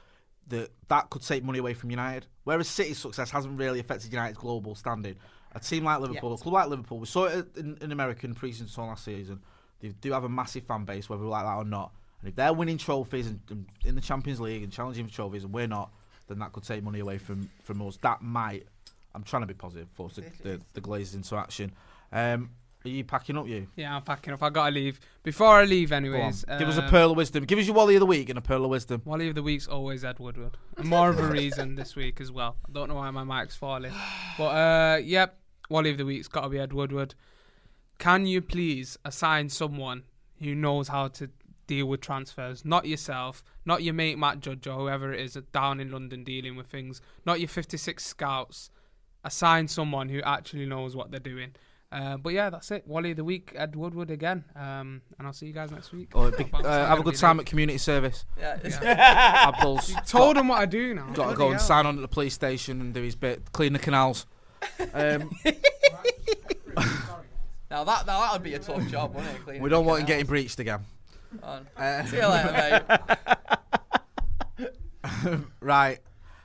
that 0.48 0.70
that 0.88 1.10
could 1.10 1.22
take 1.22 1.44
money 1.44 1.58
away 1.58 1.74
from 1.74 1.90
United. 1.90 2.26
Whereas 2.44 2.68
City's 2.68 2.98
success 2.98 3.30
hasn't 3.30 3.58
really 3.58 3.80
affected 3.80 4.12
United's 4.12 4.38
global 4.38 4.74
standing. 4.74 5.16
A 5.52 5.60
team 5.60 5.84
like 5.84 6.00
Liverpool, 6.00 6.34
a 6.34 6.36
club 6.36 6.54
like 6.54 6.68
Liverpool, 6.68 6.98
we 6.98 7.06
saw 7.06 7.24
it 7.24 7.56
in, 7.56 7.78
in 7.80 7.92
America 7.92 8.26
in 8.26 8.34
pre-season 8.34 8.68
tour 8.68 8.86
last 8.86 9.04
season. 9.04 9.40
They 9.80 9.88
do 9.88 10.12
have 10.12 10.24
a 10.24 10.28
massive 10.28 10.64
fan 10.64 10.84
base, 10.84 11.08
whether 11.08 11.22
we 11.22 11.28
like 11.28 11.44
that 11.44 11.56
or 11.56 11.64
not. 11.64 11.92
And 12.20 12.28
if 12.28 12.36
they're 12.36 12.52
winning 12.52 12.78
trophies 12.78 13.28
and, 13.28 13.40
and 13.48 13.66
in 13.84 13.94
the 13.94 14.00
Champions 14.00 14.40
League 14.40 14.62
and 14.62 14.72
challenging 14.72 15.06
for 15.06 15.14
trophies, 15.14 15.44
and 15.44 15.52
we're 15.52 15.68
not, 15.68 15.90
then 16.26 16.38
that 16.40 16.52
could 16.52 16.64
take 16.64 16.82
money 16.82 16.98
away 16.98 17.18
from 17.18 17.48
from 17.62 17.80
us. 17.86 17.96
That 17.98 18.22
might. 18.22 18.66
I'm 19.14 19.22
trying 19.22 19.42
to 19.42 19.46
be 19.46 19.54
positive, 19.54 19.88
for 19.94 20.08
the, 20.10 20.22
the, 20.42 20.60
the 20.74 20.80
Glazers 20.80 21.14
into 21.14 21.36
action. 21.36 21.72
Um, 22.12 22.50
are 22.88 22.94
you 22.96 23.04
packing 23.04 23.36
up, 23.36 23.46
you? 23.46 23.66
Yeah, 23.76 23.96
I'm 23.96 24.02
packing 24.02 24.32
up. 24.32 24.42
I 24.42 24.50
gotta 24.50 24.72
leave. 24.72 25.00
Before 25.22 25.54
I 25.54 25.64
leave, 25.64 25.92
anyways, 25.92 26.44
Give 26.58 26.68
us 26.68 26.78
a 26.78 26.84
um, 26.84 26.90
pearl 26.90 27.10
of 27.10 27.16
wisdom. 27.16 27.44
Give 27.44 27.58
us 27.58 27.66
your 27.66 27.74
Wally 27.74 27.96
of 27.96 28.00
the 28.00 28.06
week 28.06 28.28
and 28.28 28.38
a 28.38 28.42
pearl 28.42 28.64
of 28.64 28.70
wisdom. 28.70 29.02
Wally 29.04 29.28
of 29.28 29.34
the 29.34 29.42
week's 29.42 29.66
always 29.66 30.04
Ed 30.04 30.18
Woodward. 30.18 30.56
And 30.76 30.88
more 30.88 31.10
of 31.10 31.18
a 31.18 31.26
reason 31.26 31.74
this 31.74 31.96
week 31.96 32.20
as 32.20 32.32
well. 32.32 32.56
I 32.68 32.72
don't 32.72 32.88
know 32.88 32.96
why 32.96 33.10
my 33.10 33.24
mic's 33.24 33.56
falling, 33.56 33.92
but 34.36 34.48
uh, 34.48 34.96
yep, 35.02 35.38
Wally 35.68 35.90
of 35.90 35.98
the 35.98 36.06
week's 36.06 36.28
got 36.28 36.42
to 36.42 36.48
be 36.48 36.58
Ed 36.58 36.72
Woodward. 36.72 37.14
Can 37.98 38.26
you 38.26 38.40
please 38.40 38.96
assign 39.04 39.48
someone 39.48 40.04
who 40.40 40.54
knows 40.54 40.88
how 40.88 41.08
to 41.08 41.30
deal 41.66 41.86
with 41.86 42.00
transfers? 42.00 42.64
Not 42.64 42.86
yourself, 42.86 43.42
not 43.64 43.82
your 43.82 43.94
mate 43.94 44.18
Matt 44.18 44.40
Judge 44.40 44.66
or 44.66 44.78
whoever 44.78 45.12
it 45.12 45.20
is 45.20 45.38
down 45.52 45.80
in 45.80 45.90
London 45.90 46.24
dealing 46.24 46.56
with 46.56 46.68
things. 46.68 47.00
Not 47.26 47.40
your 47.40 47.48
56 47.48 48.04
scouts. 48.04 48.70
Assign 49.24 49.68
someone 49.68 50.08
who 50.08 50.22
actually 50.22 50.64
knows 50.64 50.94
what 50.94 51.10
they're 51.10 51.20
doing. 51.20 51.54
Uh, 51.90 52.18
but 52.18 52.34
yeah, 52.34 52.50
that's 52.50 52.70
it. 52.70 52.86
Wally 52.86 53.12
of 53.12 53.16
the 53.16 53.24
week, 53.24 53.52
Ed 53.56 53.74
Woodward 53.74 54.10
again. 54.10 54.44
Um, 54.54 55.00
and 55.18 55.26
I'll 55.26 55.32
see 55.32 55.46
you 55.46 55.54
guys 55.54 55.70
next 55.70 55.90
week. 55.90 56.10
Oh, 56.14 56.30
big, 56.30 56.50
uh, 56.52 56.86
have 56.86 56.98
a 57.00 57.02
good 57.02 57.16
time 57.16 57.40
at 57.40 57.46
community 57.46 57.78
service. 57.78 58.26
yeah, 58.38 58.58
it's, 58.62 58.76
Abdul's 58.82 59.94
Told 60.06 60.36
him 60.36 60.48
what 60.48 60.60
I 60.60 60.66
do 60.66 60.92
now. 60.94 61.08
got 61.14 61.30
to 61.30 61.36
go 61.36 61.50
and 61.50 61.60
sign 61.60 61.86
on 61.86 61.94
at 61.96 62.02
the 62.02 62.08
police 62.08 62.34
station 62.34 62.82
and 62.82 62.92
do 62.92 63.02
his 63.02 63.14
bit, 63.14 63.52
clean 63.52 63.72
the 63.72 63.78
canals. 63.78 64.26
Um, 64.92 65.30
now 67.70 67.84
that 67.84 68.06
now 68.06 68.20
that 68.20 68.32
would 68.32 68.42
be 68.42 68.54
a 68.54 68.58
tough 68.58 68.86
job, 68.88 69.14
wouldn't 69.14 69.34
it? 69.34 69.42
cleaning 69.44 69.62
we 69.62 69.70
don't 69.70 69.84
the 69.84 69.88
want 69.88 70.00
him 70.00 70.06
getting 70.06 70.26
breached 70.26 70.58
again. 70.58 70.80
Uh, 71.42 72.04
See 72.04 72.16
you 72.16 72.26
later, 72.26 72.84
mate. 74.58 75.40
right, 75.60 75.98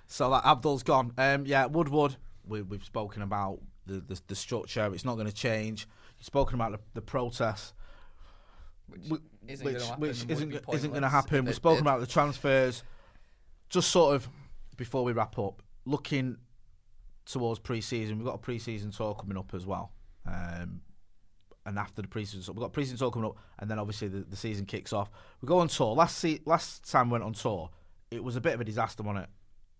so 0.07 0.29
that 0.29 0.45
Abdul's 0.45 0.83
gone. 0.83 1.11
Um, 1.17 1.45
yeah, 1.45 1.65
Woodward. 1.65 2.15
We, 2.45 2.61
we've 2.61 2.83
spoken 2.83 3.21
about 3.21 3.59
the, 3.85 3.99
the 3.99 4.21
the 4.27 4.35
structure. 4.35 4.89
It's 4.93 5.05
not 5.05 5.15
going 5.15 5.27
to 5.27 5.33
change. 5.33 5.87
You've 6.17 6.25
spoken 6.25 6.55
about 6.55 6.71
the, 6.71 6.79
the 6.93 7.01
protests. 7.01 7.73
Which 8.87 9.21
isn't 9.47 9.65
which 9.65 9.73
gonna 9.75 9.85
happen 9.85 10.01
which 10.01 10.21
and 10.21 10.29
would 10.29 10.37
isn't 10.37 10.73
isn't 10.73 10.89
going 10.91 11.03
to 11.03 11.09
happen. 11.09 11.45
We've 11.45 11.55
spoken 11.55 11.83
did. 11.83 11.89
about 11.89 11.99
the 12.01 12.07
transfers. 12.07 12.83
Just 13.69 13.89
sort 13.91 14.15
of 14.15 14.27
before 14.77 15.03
we 15.03 15.13
wrap 15.13 15.39
up, 15.39 15.61
looking 15.85 16.37
towards 17.25 17.59
pre-season, 17.59 18.17
we've 18.17 18.25
got 18.25 18.35
a 18.35 18.39
pre-season 18.39 18.91
tour 18.91 19.15
coming 19.15 19.37
up 19.37 19.53
as 19.53 19.65
well. 19.65 19.91
Um, 20.27 20.81
and 21.65 21.79
after 21.79 22.01
the 22.01 22.07
pre-season, 22.07 22.43
tour, 22.43 22.53
we've 22.53 22.61
got 22.61 22.73
pre-season 22.73 22.97
tour 22.97 23.11
coming 23.11 23.29
up, 23.29 23.37
and 23.59 23.69
then 23.69 23.79
obviously 23.79 24.09
the, 24.09 24.19
the 24.19 24.35
season 24.35 24.65
kicks 24.65 24.93
off. 24.93 25.09
We 25.41 25.47
go 25.47 25.59
on 25.59 25.69
tour. 25.69 25.95
Last 25.95 26.17
se- 26.17 26.41
last 26.45 26.89
time 26.89 27.09
we 27.09 27.13
went 27.13 27.23
on 27.23 27.33
tour, 27.33 27.69
it 28.11 28.23
was 28.23 28.35
a 28.35 28.41
bit 28.41 28.53
of 28.53 28.61
a 28.61 28.65
disaster, 28.65 29.03
wasn't 29.03 29.25
it? 29.25 29.29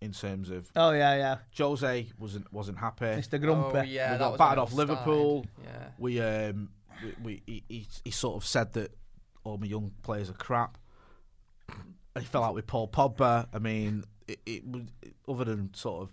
In 0.04 0.12
terms 0.12 0.50
of 0.50 0.70
Oh 0.76 0.92
yeah, 0.92 1.16
yeah, 1.16 1.38
Jose 1.58 2.08
wasn't 2.20 2.52
wasn't 2.52 2.78
happy. 2.78 3.06
Mr. 3.06 3.40
Grumpy. 3.40 3.78
Oh 3.78 3.82
yeah, 3.84 3.84
we 3.84 4.18
that 4.18 4.20
got 4.20 4.32
was 4.32 4.38
battered 4.38 4.60
off 4.60 4.72
all 4.72 4.78
Liverpool. 4.78 5.46
Yeah. 5.64 5.88
We 5.98 6.20
um 6.20 6.70
we, 7.02 7.14
we 7.24 7.42
he, 7.46 7.64
he, 7.70 7.88
he 8.04 8.12
sort 8.12 8.36
of 8.36 8.46
said 8.46 8.74
that 8.74 8.94
all 9.44 9.58
my 9.58 9.68
young 9.68 9.92
players 10.04 10.30
are 10.30 10.34
crap. 10.34 10.78
And 11.70 12.24
he 12.24 12.26
fell 12.26 12.44
out 12.44 12.54
with 12.54 12.68
Paul 12.68 12.88
Pogba. 12.88 13.48
I 13.54 13.60
mean, 13.60 14.04
it, 14.28 14.40
it 14.46 14.68
was 14.68 14.84
other 15.28 15.46
than 15.46 15.74
sort 15.74 16.04
of 16.04 16.12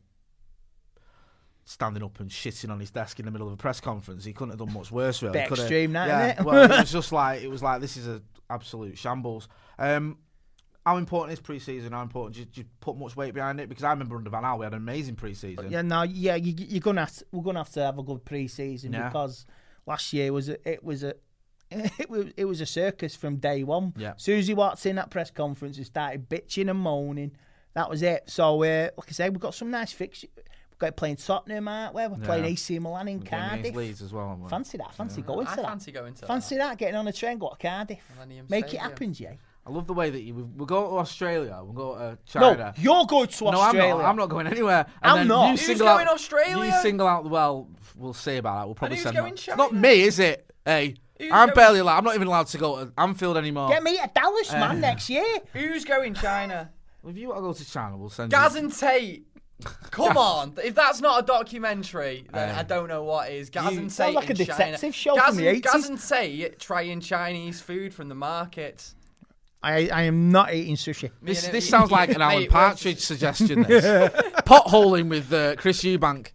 standing 1.64 2.03
up 2.03 2.18
and 2.20 2.31
shitting 2.31 2.70
on 2.70 2.81
his 2.81 2.90
desk 2.90 3.18
in 3.18 3.26
the 3.26 3.31
middle 3.31 3.46
of 3.46 3.53
a 3.53 3.57
press 3.57 3.81
conference. 3.81 4.24
He 4.24 4.33
couldn't 4.33 4.50
have 4.50 4.59
done 4.59 4.72
much 4.72 4.90
worse, 4.90 5.22
really. 5.22 5.44
Could 5.46 5.59
he? 5.59 5.64
extreme, 5.64 5.92
that, 5.92 6.09
yeah. 6.09 6.35
innit? 6.35 6.44
well, 6.44 6.64
it 6.64 6.70
was 6.70 6.92
just 6.92 7.12
like 7.12 7.42
it 7.42 7.48
was 7.48 7.62
like 7.62 7.81
this 7.81 7.96
is 7.96 8.09
a 8.09 8.22
absolute 8.48 8.98
shambles. 8.98 9.48
Um, 9.79 10.18
how 10.90 10.96
important 10.96 11.33
is 11.33 11.40
pre-season? 11.40 11.92
How 11.92 12.03
important? 12.03 12.35
Did 12.35 12.57
you, 12.57 12.64
put 12.81 12.96
much 12.96 13.14
weight 13.16 13.33
behind 13.33 13.61
it? 13.61 13.68
Because 13.68 13.85
I 13.85 13.90
remember 13.90 14.16
under 14.16 14.29
Van 14.29 14.42
Gaal 14.42 14.59
we 14.59 14.64
had 14.66 14.72
an 14.72 14.79
amazing 14.79 15.14
pre-season. 15.14 15.70
Yeah, 15.70 15.83
no, 15.83 16.03
yeah, 16.03 16.35
you, 16.35 16.53
you're 16.57 16.81
gonna 16.81 17.03
have 17.03 17.14
to, 17.16 17.24
we're 17.31 17.44
gonna 17.44 17.61
have 17.61 17.70
to 17.70 17.81
have 17.83 17.98
a 17.98 18.03
good 18.03 18.24
pre-season 18.24 18.92
Yeah. 18.92 19.09
because 19.09 19.46
last 19.87 20.12
year 20.12 20.33
was 20.33 20.48
a, 20.48 20.68
it 20.68 20.83
was 20.83 21.05
a 21.05 21.14
it 21.70 22.11
was 22.11 22.26
it 22.37 22.44
was 22.44 22.61
a 22.61 22.66
circus 22.66 23.14
from 23.14 23.37
day 23.37 23.62
one. 23.62 23.94
Yeah. 23.96 24.14
Susie 24.16 24.22
soon 24.24 24.38
as 24.40 24.46
he 24.48 24.55
walked 24.55 24.85
in 24.85 24.96
that 24.96 25.11
press 25.11 25.31
conference 25.31 25.76
and 25.76 25.87
started 25.87 26.29
bitching 26.29 26.68
and 26.68 26.81
moaning, 26.81 27.37
that 27.74 27.88
was 27.88 28.03
it. 28.03 28.24
So, 28.26 28.64
uh, 28.64 28.88
like 28.98 29.09
I 29.09 29.12
said, 29.12 29.31
we've 29.33 29.40
got 29.40 29.55
some 29.55 29.70
nice 29.70 29.92
fixtures. 29.92 30.31
We've 30.35 30.79
got 30.81 30.96
playing 30.96 31.16
Tottenham, 31.16 31.68
aren't 31.68 31.94
we? 31.94 32.05
We're 32.09 32.16
playing 32.26 32.46
AC 32.46 32.81
Milan 32.81 33.07
in 33.07 33.20
We're 33.20 33.26
Cardiff. 33.26 33.76
Leeds 33.76 34.03
as 34.03 34.12
well. 34.12 34.26
aren't 34.26 34.42
we? 34.42 34.48
Fancy 34.48 34.79
that? 34.79 34.92
Fancy 34.94 35.22
going 35.22 35.46
to 35.46 35.53
I 35.53 35.57
that? 35.57 35.64
fancy 35.66 35.92
going 35.92 36.14
to 36.14 36.26
Fancy 36.26 36.57
that? 36.57 36.76
Getting 36.79 36.96
on 36.96 37.07
a 37.07 37.12
train, 37.12 37.38
go 37.38 37.50
to 37.50 37.57
Cardiff. 37.57 38.00
Millennium 38.14 38.46
Make 38.48 38.64
Stadium. 38.66 38.87
it 38.87 38.88
happen, 38.88 39.14
Jay. 39.14 39.38
I 39.70 39.72
love 39.72 39.87
the 39.87 39.94
way 39.94 40.11
that 40.11 40.22
you. 40.22 40.35
we- 40.35 40.42
We'll 40.42 40.66
go 40.66 40.90
to 40.90 40.96
Australia. 40.98 41.61
We'll 41.62 41.72
go 41.72 41.94
to 41.98 42.18
China. 42.26 42.74
No, 42.76 42.83
you're 42.83 43.06
going 43.06 43.28
to 43.28 43.46
Australia. 43.46 43.52
No, 43.52 43.61
I'm 43.61 43.76
not. 43.98 44.04
I'm 44.11 44.16
not 44.16 44.26
going 44.28 44.46
anywhere. 44.48 44.87
And 45.02 45.20
I'm 45.20 45.28
not. 45.28 45.44
You 45.44 45.50
Who's 45.52 45.61
single 45.66 45.87
going 45.87 46.06
out, 46.09 46.14
Australia? 46.14 46.64
You 46.74 46.83
single 46.83 47.06
out. 47.06 47.30
Well, 47.30 47.68
we'll 47.96 48.12
see 48.14 48.37
about 48.38 48.59
that. 48.61 48.66
We'll 48.66 48.74
probably 48.74 48.96
who's 48.96 49.04
send. 49.04 49.16
going 49.16 49.35
that. 49.35 49.40
China? 49.40 49.56
Not 49.59 49.74
me, 49.74 50.00
is 50.02 50.18
it? 50.18 50.50
Hey, 50.64 50.96
Who's 51.18 51.30
I'm 51.33 51.48
going- 51.48 51.54
barely 51.54 51.78
allowed. 51.80 51.98
I'm 51.98 52.04
not 52.04 52.14
even 52.16 52.26
allowed 52.28 52.48
to 52.48 52.59
go 52.59 52.85
to 52.85 52.92
Anfield 52.98 53.37
anymore. 53.37 53.68
Get 53.68 53.83
me 53.83 53.96
to 53.96 54.11
Dallas, 54.14 54.52
Uh, 54.52 54.59
man, 54.59 54.80
next 54.80 55.09
year. 55.09 55.24
Who's 55.52 55.85
going 55.85 56.14
China? 56.14 56.70
If 57.06 57.16
you 57.16 57.28
want 57.28 57.38
to 57.38 57.42
go 57.42 57.52
to 57.52 57.70
China, 57.70 57.96
we'll 57.96 58.11
send 58.11 58.30
Gaz 58.30 58.54
you. 58.54 58.61
and 58.61 58.72
Tate. 58.76 59.26
Come 59.90 60.16
on. 60.16 60.54
If 60.64 60.74
that's 60.74 61.00
not 61.02 61.22
a 61.22 61.26
documentary, 61.26 62.24
then 62.33 62.50
Um, 62.50 62.59
I 62.59 62.62
don't 62.62 62.88
know 62.88 63.04
what 63.04 63.30
is. 63.30 63.50
Gaz 63.50 63.66
and 63.76 63.90
Tate 63.90 63.92
Sounds 63.92 64.14
like 64.14 64.26
a 64.28 64.30
in 64.30 64.37
detective 64.37 64.80
China. 64.80 64.92
show 64.92 65.14
Gaz 65.16 65.26
from 65.26 65.37
the 65.37 65.48
and, 65.48 65.62
Gaz 65.62 65.88
and 65.88 66.00
Tate 66.00 66.59
trying 66.59 67.00
Chinese 67.00 67.61
food 67.61 67.92
from 67.94 68.09
the 68.09 68.14
market. 68.14 68.94
I, 69.62 69.88
I 69.88 70.03
am 70.03 70.31
not 70.31 70.55
eating 70.55 70.77
sushi. 70.77 71.11
This, 71.20 71.46
this 71.49 71.68
sounds 71.68 71.90
like 71.90 72.11
an 72.14 72.23
Alan 72.23 72.46
Partridge 72.46 73.01
suggestion. 73.01 73.62
This 73.68 73.85
potholing 74.44 75.09
with 75.11 75.33
uh, 75.33 75.57
Chris 75.57 75.83
Eubank. 75.83 76.29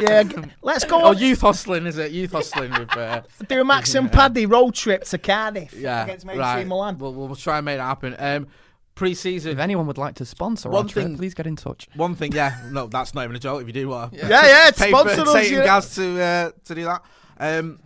Yeah, 0.00 0.22
g- 0.24 0.36
let's 0.62 0.84
go 0.84 0.98
Oh, 1.02 1.08
on. 1.10 1.18
youth 1.18 1.40
hustling 1.42 1.86
is 1.86 1.98
it? 1.98 2.10
Youth 2.10 2.32
hustling 2.32 2.70
with. 2.72 2.96
Uh, 2.96 3.22
do 3.48 3.60
a 3.60 3.64
Max 3.64 3.94
and 3.94 4.10
Paddy 4.10 4.46
road 4.46 4.74
trip 4.74 5.04
to 5.04 5.18
Cardiff 5.18 5.74
yeah, 5.74 6.04
against 6.04 6.26
AC 6.26 6.38
right. 6.38 6.66
Milan. 6.66 6.98
We'll, 6.98 7.12
we'll 7.14 7.36
try 7.36 7.58
and 7.58 7.64
make 7.66 7.76
that 7.76 7.84
happen. 7.84 8.16
Um, 8.18 8.48
pre-season. 8.94 9.52
If 9.52 9.58
anyone 9.58 9.86
would 9.86 9.98
like 9.98 10.16
to 10.16 10.24
sponsor 10.24 10.68
One 10.70 10.88
thing- 10.88 11.16
please 11.16 11.34
get 11.34 11.46
in 11.46 11.56
touch. 11.56 11.86
One 11.94 12.14
thing, 12.14 12.32
yeah, 12.32 12.60
no, 12.70 12.86
that's 12.86 13.14
not 13.14 13.24
even 13.24 13.36
a 13.36 13.38
joke. 13.38 13.60
If 13.62 13.66
you 13.68 13.72
do 13.72 13.88
want 13.88 14.12
to, 14.12 14.18
yeah, 14.18 14.28
yeah, 14.28 14.68
it's 14.68 14.78
pay 14.78 14.90
for 14.90 15.00
sponsored 15.08 15.28
us. 15.28 15.34
Tate 15.34 15.52
yeah. 15.52 15.64
Gaz 15.64 15.94
to 15.94 16.20
uh, 16.22 16.50
to 16.64 16.74
do 16.74 16.84
that. 16.84 17.02
Um, 17.38 17.78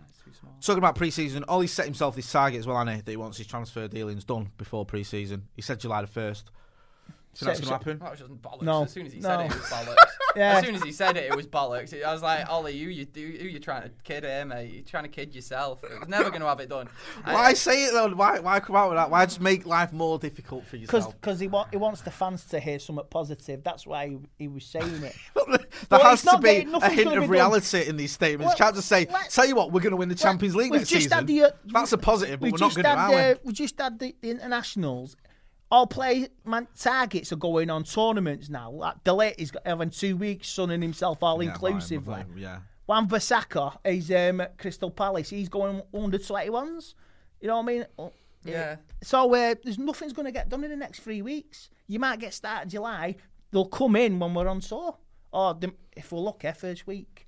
talking 0.65 0.79
about 0.79 0.95
pre-season, 0.95 1.43
Ollie's 1.47 1.71
set 1.71 1.85
himself 1.85 2.15
this 2.15 2.31
target 2.31 2.59
as 2.59 2.67
well, 2.67 2.77
he? 2.95 3.01
That 3.01 3.11
he 3.11 3.17
wants 3.17 3.37
his 3.37 3.47
transfer 3.47 3.87
dealings 3.87 4.23
done 4.23 4.51
before 4.57 4.85
pre-season. 4.85 5.47
He 5.55 5.61
said 5.61 5.79
July 5.79 6.01
the 6.01 6.07
first. 6.07 6.49
So 7.35 7.45
that's 7.45 7.59
Set- 7.59 7.67
going 7.67 7.79
to 7.79 7.85
happen. 7.85 7.99
That 7.99 8.11
was 8.11 8.19
just 8.19 8.31
bollocks. 8.41 8.61
No, 8.61 8.83
As 8.83 8.91
soon 8.91 9.05
as 9.07 9.13
he 9.13 9.19
no. 9.19 9.27
said 9.29 9.39
it, 9.41 9.51
it 9.51 9.55
was 9.57 9.69
bollocks. 9.69 9.95
Yeah. 10.37 10.57
As 10.57 10.65
soon 10.65 10.75
as 10.75 10.83
he 10.83 10.91
said 10.91 11.15
it, 11.15 11.31
it 11.31 11.35
was 11.35 11.47
bollocks. 11.47 12.03
I 12.03 12.11
was 12.11 12.21
like, 12.21 12.49
Ollie, 12.49 12.77
who 12.77 12.89
you, 12.89 13.07
who 13.13 13.21
you 13.21 13.57
trying 13.57 13.83
to 13.83 13.89
kid 14.03 14.25
here, 14.25 14.43
mate? 14.43 14.69
You're 14.73 14.83
trying 14.83 15.03
to 15.03 15.09
kid 15.09 15.33
yourself. 15.33 15.81
It 15.85 15.97
was 15.97 16.09
never 16.09 16.29
going 16.29 16.41
to 16.41 16.47
have 16.47 16.59
it 16.59 16.67
done. 16.67 16.89
I- 17.25 17.33
Why 17.33 17.53
say 17.53 17.85
it 17.85 17.93
though? 17.93 18.09
Why 18.09 18.39
why 18.39 18.59
come 18.59 18.75
out 18.75 18.89
with 18.89 18.97
that? 18.97 19.09
Why 19.09 19.25
just 19.25 19.39
make 19.39 19.65
life 19.65 19.93
more 19.93 20.19
difficult 20.19 20.65
for 20.65 20.75
yourself? 20.75 21.13
Because 21.21 21.41
yourself? 21.41 21.41
he, 21.41 21.47
wa- 21.47 21.67
he 21.71 21.77
wants 21.77 22.01
the 22.01 22.11
fans 22.11 22.43
to 22.47 22.59
hear 22.59 22.79
something 22.79 23.05
positive. 23.09 23.63
That's 23.63 23.87
why 23.87 24.09
he, 24.09 24.17
he 24.37 24.47
was 24.49 24.65
saying 24.65 25.03
it. 25.03 25.15
there 25.35 25.57
Well, 25.89 26.01
has 26.03 26.21
to 26.23 26.37
be 26.39 26.49
a 26.49 26.53
hint 26.63 26.75
of 26.75 26.81
be 26.97 27.03
done. 27.05 27.29
reality 27.29 27.87
in 27.87 27.95
these 27.95 28.11
statements. 28.11 28.47
Well, 28.47 28.55
you 28.57 28.63
can't 28.65 28.75
just 28.75 28.89
say, 28.89 29.07
"Tell 29.29 29.45
you 29.45 29.55
what, 29.55 29.71
we're 29.71 29.79
going 29.81 29.91
to 29.91 29.97
win 29.97 30.09
the 30.09 30.15
Champions 30.15 30.53
League 30.53 30.71
We've 30.71 30.81
next 30.81 30.89
just 30.89 31.03
season." 31.03 31.17
had 31.19 31.27
the, 31.27 31.43
uh, 31.43 31.49
That's 31.67 31.93
a 31.93 31.97
positive, 31.97 32.41
but 32.41 32.47
we 32.47 32.51
we're 32.51 32.57
not 32.57 32.73
just 32.73 32.75
going 32.75 32.83
to. 32.83 33.01
had, 33.01 33.13
Are 33.13 33.31
uh, 33.31 33.35
we 33.45 33.53
just 33.53 33.79
had 33.79 33.99
the, 33.99 34.13
the 34.21 34.31
internationals. 34.31 35.15
All 35.71 35.87
play 35.87 36.29
man, 36.45 36.67
targets 36.77 37.31
are 37.31 37.37
going 37.37 37.69
on 37.69 37.83
tournaments 37.83 38.49
now. 38.49 38.69
Like 38.69 39.03
De 39.03 39.11
Ligt 39.11 39.35
is 39.37 39.51
having 39.65 39.89
two 39.89 40.15
weeks, 40.15 40.47
sunning 40.49 40.81
himself 40.81 41.23
all 41.23 41.37
we? 41.37 41.47
inclusively. 41.47 42.23
Yeah. 42.35 42.59
Wan 42.87 43.07
Bissaka 43.07 43.77
is 43.83 44.11
um, 44.11 44.41
at 44.41 44.57
Crystal 44.57 44.91
Palace. 44.91 45.29
He's 45.29 45.49
going 45.49 45.81
under 45.93 46.19
21s. 46.19 46.93
You 47.41 47.47
know 47.47 47.57
what 47.57 47.63
I 47.63 47.65
mean? 47.65 47.85
Uh, 47.97 48.09
Yeah. 48.43 48.75
So 49.01 49.33
uh, 49.33 49.55
there's 49.63 49.79
nothing's 49.79 50.13
going 50.13 50.27
to 50.27 50.31
get 50.31 50.49
done 50.49 50.63
in 50.63 50.69
the 50.69 50.75
next 50.75 50.99
three 50.99 51.23
weeks. 51.23 51.69
You 51.87 51.99
might 51.99 52.19
get 52.19 52.33
started 52.33 52.69
July. 52.69 53.15
They'll 53.51 53.65
come 53.65 53.95
in 53.95 54.19
when 54.19 54.33
we're 54.35 54.47
on 54.47 54.59
tour. 54.59 54.97
Or 55.31 55.55
the, 55.55 55.73
if 55.97 56.11
we're 56.11 56.19
lucky, 56.19 56.51
first 56.51 56.85
week. 56.85 57.24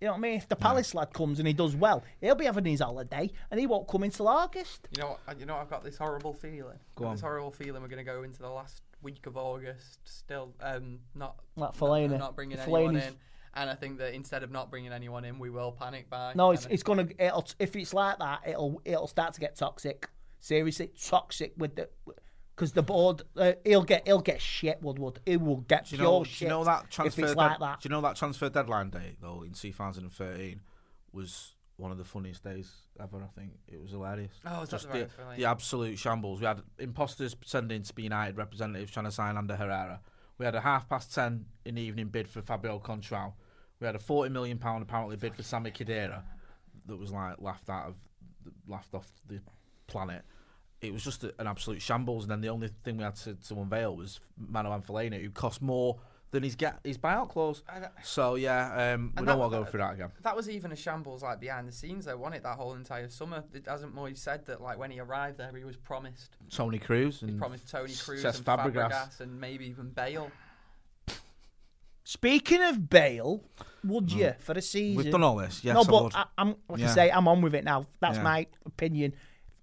You 0.00 0.06
know 0.06 0.12
what 0.12 0.18
I 0.18 0.20
mean? 0.20 0.34
If 0.36 0.48
the 0.48 0.56
Palace 0.56 0.94
lad 0.94 1.12
comes 1.12 1.38
and 1.40 1.48
he 1.48 1.54
does 1.54 1.74
well, 1.74 2.04
he'll 2.20 2.36
be 2.36 2.44
having 2.44 2.64
his 2.64 2.80
holiday 2.80 3.30
and 3.50 3.58
he 3.58 3.66
won't 3.66 3.88
come 3.88 4.04
until 4.04 4.28
August. 4.28 4.88
You 4.96 5.02
know, 5.02 5.18
what- 5.26 5.40
you 5.40 5.46
know, 5.46 5.56
I've 5.56 5.68
got 5.70 5.82
this 5.82 5.98
horrible 5.98 6.32
feeling. 6.32 6.78
Go 6.94 7.04
Got 7.06 7.12
This 7.12 7.20
horrible 7.22 7.50
feeling 7.50 7.82
we're 7.82 7.88
going 7.88 8.04
to 8.04 8.10
go 8.10 8.22
into 8.22 8.38
the 8.40 8.48
last 8.50 8.82
week 9.02 9.26
of 9.26 9.36
August 9.36 9.98
still 10.04 10.54
um, 10.60 11.00
not 11.14 11.36
not, 11.56 11.76
Fellaini. 11.76 12.18
not 12.18 12.34
bringing 12.36 12.58
anyone 12.58 12.96
in. 12.96 13.14
And 13.54 13.68
I 13.70 13.74
think 13.74 13.98
that 13.98 14.14
instead 14.14 14.42
of 14.44 14.52
not 14.52 14.70
bringing 14.70 14.92
anyone 14.92 15.24
in, 15.24 15.38
we 15.38 15.50
will 15.50 15.72
panic 15.72 16.08
buy. 16.08 16.32
No, 16.36 16.52
it's 16.52 16.66
it's 16.66 16.82
gonna. 16.84 17.08
It'll, 17.18 17.46
if 17.58 17.74
it's 17.74 17.92
like 17.92 18.18
that, 18.18 18.42
it'll 18.46 18.80
it'll 18.84 19.08
start 19.08 19.34
to 19.34 19.40
get 19.40 19.56
toxic. 19.56 20.08
Seriously, 20.38 20.92
toxic 21.02 21.54
with 21.56 21.74
the 21.74 21.88
because 22.58 22.72
the 22.72 22.82
board. 22.82 23.22
Uh, 23.36 23.52
he'll 23.64 23.84
get 23.84 24.06
he'll 24.06 24.20
get 24.20 24.40
shit. 24.42 24.82
Woodward. 24.82 25.20
He 25.24 25.36
will 25.36 25.58
get 25.58 25.86
Do 25.86 25.96
you 25.96 26.02
pure? 26.02 26.24
Do 26.24 26.28
shit. 26.28 26.40
you 26.42 26.48
know 26.48 26.64
that 26.64 26.90
transfer? 26.90 27.20
If 27.20 27.24
it's 27.26 27.34
dead- 27.34 27.36
like 27.36 27.58
that. 27.60 27.80
Do 27.80 27.88
you 27.88 27.90
know 27.94 28.00
that 28.00 28.16
transfer 28.16 28.48
deadline 28.48 28.90
day 28.90 29.16
though 29.20 29.42
in 29.44 29.52
2013 29.52 30.60
was 31.12 31.54
one 31.76 31.92
of 31.92 31.98
the 31.98 32.04
funniest 32.04 32.42
days 32.42 32.68
ever. 33.00 33.22
I 33.22 33.38
think 33.38 33.52
it 33.68 33.80
was 33.80 33.92
hilarious. 33.92 34.32
Oh, 34.44 34.62
is 34.62 34.70
that 34.70 34.76
Just 34.76 34.86
the 34.88 34.92
the, 34.92 34.98
right 35.04 35.10
feeling? 35.12 35.36
the 35.38 35.44
absolute 35.44 35.98
shambles. 35.98 36.40
We 36.40 36.46
had 36.46 36.60
imposters 36.80 37.34
pretending 37.36 37.82
to 37.84 37.94
be 37.94 38.02
United 38.02 38.36
representatives 38.36 38.90
trying 38.90 39.06
to 39.06 39.12
sign 39.12 39.36
Ander 39.36 39.54
Herrera. 39.54 40.00
We 40.38 40.44
had 40.44 40.56
a 40.56 40.60
half 40.60 40.88
past 40.88 41.14
ten 41.14 41.44
in 41.64 41.76
the 41.76 41.82
evening 41.82 42.08
bid 42.08 42.26
for 42.28 42.42
Fabio 42.42 42.80
Coentrão. 42.80 43.32
We 43.80 43.86
had 43.86 43.94
a 43.94 44.00
forty 44.00 44.30
million 44.30 44.58
pound 44.58 44.82
apparently 44.82 45.16
bid 45.16 45.36
for 45.36 45.44
Sami 45.44 45.70
Khedira 45.70 46.22
that 46.86 46.96
was 46.96 47.12
like 47.12 47.36
laughed 47.40 47.70
out 47.70 47.86
of 47.88 47.94
laughed 48.66 48.94
off 48.94 49.08
the 49.28 49.40
planet. 49.86 50.24
It 50.80 50.92
was 50.92 51.02
just 51.02 51.24
a, 51.24 51.34
an 51.38 51.46
absolute 51.46 51.82
shambles, 51.82 52.24
and 52.24 52.30
then 52.30 52.40
the 52.40 52.50
only 52.50 52.68
thing 52.84 52.98
we 52.98 53.04
had 53.04 53.16
to, 53.16 53.34
to 53.34 53.54
unveil 53.60 53.96
was 53.96 54.20
Manuel 54.36 54.80
Fellaini, 54.86 55.20
who 55.20 55.30
cost 55.30 55.60
more 55.60 55.98
than 56.30 56.42
his 56.42 56.54
get 56.54 56.78
his 56.84 56.98
buyout 56.98 57.30
clause. 57.30 57.62
So 58.02 58.34
yeah, 58.34 58.92
um, 58.94 59.12
we 59.14 59.18
And 59.18 59.26
don't 59.26 59.38
want 59.38 59.52
to 59.52 59.58
go 59.58 59.64
through 59.64 59.80
that 59.80 59.94
again. 59.94 60.10
That 60.22 60.36
was 60.36 60.48
even 60.48 60.72
a 60.72 60.76
shambles 60.76 61.22
like 61.22 61.40
behind 61.40 61.66
the 61.66 61.72
scenes 61.72 62.04
though, 62.04 62.16
wasn't 62.16 62.36
it? 62.36 62.42
That 62.42 62.56
whole 62.56 62.74
entire 62.74 63.08
summer. 63.08 63.44
It 63.54 63.66
hasn't 63.66 63.94
Moyes 63.96 64.18
said 64.18 64.44
that 64.46 64.60
like 64.60 64.78
when 64.78 64.90
he 64.90 65.00
arrived 65.00 65.38
there, 65.38 65.50
he 65.56 65.64
was 65.64 65.76
promised. 65.76 66.36
Toni 66.50 66.78
Kroos 66.78 67.20
He 67.20 67.28
and 67.28 67.38
promised 67.38 67.68
Toni 67.70 67.92
Kroos 67.92 68.22
Cesc 68.22 68.36
and 68.36 68.44
Fabregas. 68.44 68.90
Fabregas. 68.92 69.20
and 69.20 69.40
maybe 69.40 69.66
even 69.66 69.88
Bale. 69.90 70.30
Speaking 72.04 72.62
of 72.62 72.88
Bale, 72.88 73.42
would 73.84 74.10
you 74.10 74.32
for 74.38 74.52
a 74.52 74.62
season? 74.62 74.96
We've 75.02 75.12
done 75.12 75.22
all 75.22 75.36
this. 75.36 75.62
Yes, 75.62 75.74
no, 75.74 75.84
but 75.84 76.04
would. 76.04 76.14
I, 76.14 76.24
am 76.38 76.56
like 76.68 76.80
Yeah. 76.80 76.90
I 76.90 76.94
say, 76.94 77.10
I'm 77.10 77.28
on 77.28 77.42
with 77.42 77.54
it 77.54 77.64
now. 77.64 77.86
That's 78.00 78.16
Yeah. 78.16 78.22
my 78.22 78.46
opinion. 78.64 79.14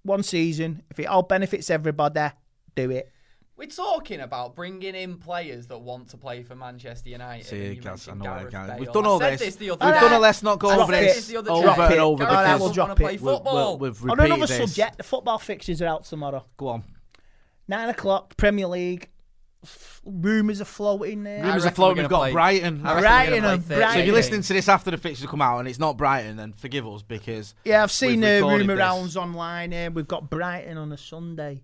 One 0.05 0.21
season, 0.23 0.83
if 0.91 0.99
it 0.99 1.05
all 1.05 1.23
benefits 1.23 1.69
everybody, 1.69 2.29
do 2.75 2.91
it. 2.91 3.11
We're 3.57 3.67
talking 3.67 4.19
about 4.19 4.53
bringing 4.55 4.95
in 4.95 5.17
players 5.17 5.67
that 5.67 5.77
want 5.79 6.09
to 6.09 6.17
play 6.17 6.43
for 6.43 6.55
Manchester 6.55 7.09
United. 7.09 7.45
See, 7.45 7.65
and 7.67 7.75
you 7.77 7.81
Gaz, 7.81 8.07
I 8.09 8.13
know 8.13 8.25
where 8.25 8.49
Gareth 8.49 8.51
you're. 8.53 8.67
Bale. 8.67 8.77
We've 8.79 8.91
done 8.91 9.05
all 9.05 9.19
said 9.19 9.39
this. 9.39 9.55
the 9.55 9.69
other 9.71 9.85
We've 9.85 9.93
day. 9.95 9.99
done 10.01 10.13
a 10.13 10.19
let's 10.19 10.43
not 10.43 10.59
go 10.59 10.69
over 10.81 10.93
it. 10.93 11.01
this 11.01 11.33
over 11.33 11.41
day. 11.41 11.53
and 11.53 11.63
Drop 11.63 11.79
over 11.79 11.83
it. 11.85 12.17
because 12.19 12.35
All 12.35 12.43
right, 12.43 12.59
we'll 12.59 12.71
drop 12.73 12.87
want 12.89 12.99
it. 12.99 13.03
play 13.03 13.11
we- 13.13 13.17
we- 13.17 13.33
football. 13.33 13.77
we've 13.77 14.09
On 14.11 14.19
another 14.19 14.45
this. 14.45 14.57
subject, 14.57 14.97
the 14.97 15.03
football 15.03 15.39
fixtures 15.39 15.81
are 15.81 15.87
out 15.87 16.03
tomorrow. 16.03 16.45
Go 16.57 16.67
on. 16.67 16.83
Nine 17.67 17.89
o'clock, 17.89 18.35
Premier 18.37 18.67
League. 18.67 19.09
F- 19.65 20.01
Rumours 20.05 20.61
are 20.61 20.65
floating 20.65 21.23
there. 21.23 21.43
Rumours 21.43 21.63
are 21.63 21.65
reckon 21.65 21.75
flowing. 21.75 21.97
we're 21.97 22.03
We've 22.03 22.09
got 22.09 22.19
play- 22.19 22.31
Brighton. 22.31 22.81
Brighton 22.81 23.45
and 23.45 23.67
Brighton. 23.67 23.91
So 23.93 23.99
if 23.99 24.05
you're 24.05 24.15
listening 24.15 24.41
to 24.43 24.53
this 24.53 24.69
after 24.69 24.91
the 24.91 24.97
fixtures 24.97 25.29
come 25.29 25.41
out 25.41 25.59
and 25.59 25.67
it's 25.67 25.79
not 25.79 25.97
Brighton, 25.97 26.37
then 26.37 26.53
forgive 26.53 26.87
us 26.87 27.01
because 27.01 27.53
Yeah, 27.65 27.83
I've 27.83 27.91
seen 27.91 28.21
We've 28.21 28.43
uh, 28.43 28.47
rumour 28.47 28.75
rounds 28.75 29.17
online. 29.17 29.73
Uh, 29.73 29.89
we've 29.93 30.07
got 30.07 30.29
Brighton 30.29 30.77
on 30.77 30.91
a 30.91 30.97
Sunday. 30.97 31.63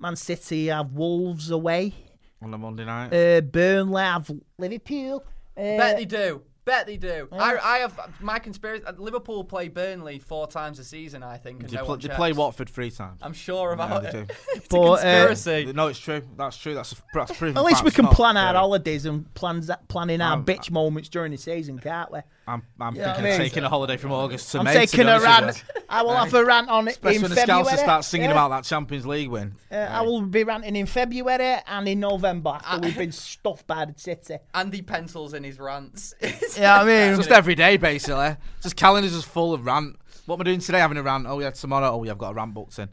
Man 0.00 0.16
City 0.16 0.66
have 0.66 0.92
Wolves 0.92 1.50
away. 1.50 1.94
on 2.40 2.52
a 2.52 2.58
Monday 2.58 2.84
night. 2.84 3.12
Uh, 3.14 3.40
Burnley 3.40 4.02
have 4.02 4.30
Liverpool. 4.58 5.24
Uh, 5.56 5.60
Bet 5.76 5.96
they 5.96 6.04
do. 6.04 6.42
Bet 6.64 6.86
they 6.86 6.96
do. 6.96 7.26
I, 7.32 7.56
I 7.58 7.78
have 7.78 7.98
my 8.20 8.38
conspiracy. 8.38 8.84
uh, 8.84 8.92
Liverpool 8.96 9.42
play 9.42 9.66
Burnley 9.68 10.20
four 10.20 10.46
times 10.46 10.78
a 10.78 10.84
season, 10.84 11.22
I 11.24 11.36
think. 11.36 11.60
And 11.62 11.70
they, 11.70 11.76
no 11.76 11.84
pl- 11.84 11.96
they 11.96 12.02
checks. 12.06 12.16
play 12.16 12.32
Watford 12.32 12.68
three 12.70 12.90
times. 12.92 13.18
I'm 13.20 13.32
sure 13.32 13.68
Yeah, 13.70 13.74
about 13.84 14.02
they 14.04 14.08
it. 14.10 14.12
do. 14.28 14.34
it's 14.54 14.68
But, 14.70 14.78
a 14.78 14.84
uh, 14.84 15.26
conspiracy. 15.26 15.72
No, 15.72 15.88
it's 15.88 15.98
true. 15.98 16.22
That's 16.36 16.56
true. 16.56 16.74
That's 16.74 16.92
a, 16.92 16.96
that's 17.12 17.36
proven. 17.36 17.58
at 17.58 17.64
least 17.64 17.82
we 17.82 17.90
can 17.90 18.04
not 18.04 18.14
plan 18.14 18.36
our 18.36 18.52
theory. 18.52 18.58
holidays 18.60 19.06
and 19.06 19.34
plans 19.34 19.70
planning 19.88 20.20
our 20.20 20.34
Um, 20.34 20.44
bitch 20.44 20.70
moments 20.70 21.08
during 21.08 21.32
the 21.32 21.38
season, 21.38 21.80
can't 21.80 22.12
we? 22.12 22.20
I'm, 22.46 22.62
I'm 22.80 22.96
Yeah, 22.96 23.12
thinking 23.14 23.24
I 23.26 23.28
of 23.30 23.36
taking 23.38 23.64
a 23.64 23.68
holiday 23.68 23.96
from 23.96 24.10
August 24.12 24.50
to 24.52 24.58
I'm 24.58 24.64
May. 24.64 24.72
to 24.74 24.80
be 24.80 24.86
taking 24.86 25.06
a 25.06 25.20
rant. 25.20 25.62
I 25.88 26.02
will 26.02 26.14
have 26.16 26.34
a 26.34 26.44
rant 26.44 26.68
on 26.68 26.88
it 26.88 26.92
Especially 26.92 27.16
in 27.16 27.22
when 27.22 27.30
the 27.30 27.36
February. 27.36 27.64
Scousers 27.64 27.78
start 27.78 28.04
singing 28.04 28.26
yeah. 28.30 28.32
about 28.32 28.48
that 28.50 28.64
Champions 28.64 29.06
League 29.06 29.28
win. 29.28 29.54
Uh, 29.70 29.76
I 29.76 30.00
will 30.02 30.22
be 30.22 30.42
ranting 30.42 30.74
in 30.74 30.86
February 30.86 31.58
and 31.66 31.86
in 31.88 32.00
November 32.00 32.58
after 32.64 32.80
we've 32.80 32.98
been 32.98 33.12
stuffed 33.12 33.66
by 33.66 33.84
the 33.84 33.94
City. 33.96 34.38
Andy 34.54 34.82
pencils 34.82 35.34
in 35.34 35.44
his 35.44 35.58
rants. 35.60 36.14
Yeah, 36.58 36.80
I 36.82 36.84
mean, 36.84 37.16
Just 37.16 37.30
every 37.30 37.54
day, 37.54 37.76
basically. 37.78 38.36
Just 38.62 38.76
calendar's 38.76 39.12
just 39.12 39.26
full 39.28 39.54
of 39.54 39.64
rant. 39.64 39.96
What 40.26 40.36
am 40.36 40.40
I 40.42 40.44
doing 40.44 40.60
today? 40.60 40.78
Having 40.80 40.98
a 40.98 41.02
rant. 41.02 41.26
Oh 41.26 41.38
yeah, 41.40 41.50
tomorrow. 41.50 41.90
Oh 41.92 42.02
yeah, 42.04 42.10
I've 42.12 42.18
got 42.18 42.30
a 42.32 42.34
rant 42.34 42.52
booked 42.54 42.78
in. 42.78 42.88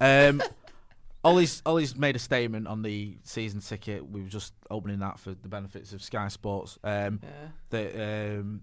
Um, 0.00 0.42
Ollie's 1.24 1.60
Ollie's 1.66 1.96
made 1.96 2.16
a 2.16 2.18
statement 2.18 2.66
on 2.66 2.82
the 2.82 3.18
season 3.24 3.60
ticket. 3.60 4.08
We 4.08 4.22
were 4.22 4.28
just 4.28 4.54
opening 4.70 5.00
that 5.00 5.18
for 5.18 5.34
the 5.34 5.48
benefits 5.48 5.92
of 5.92 6.02
Sky 6.02 6.28
Sports. 6.28 6.78
Um, 6.82 7.20
Yeah. 7.22 7.28
that 7.70 8.38
um, 8.38 8.62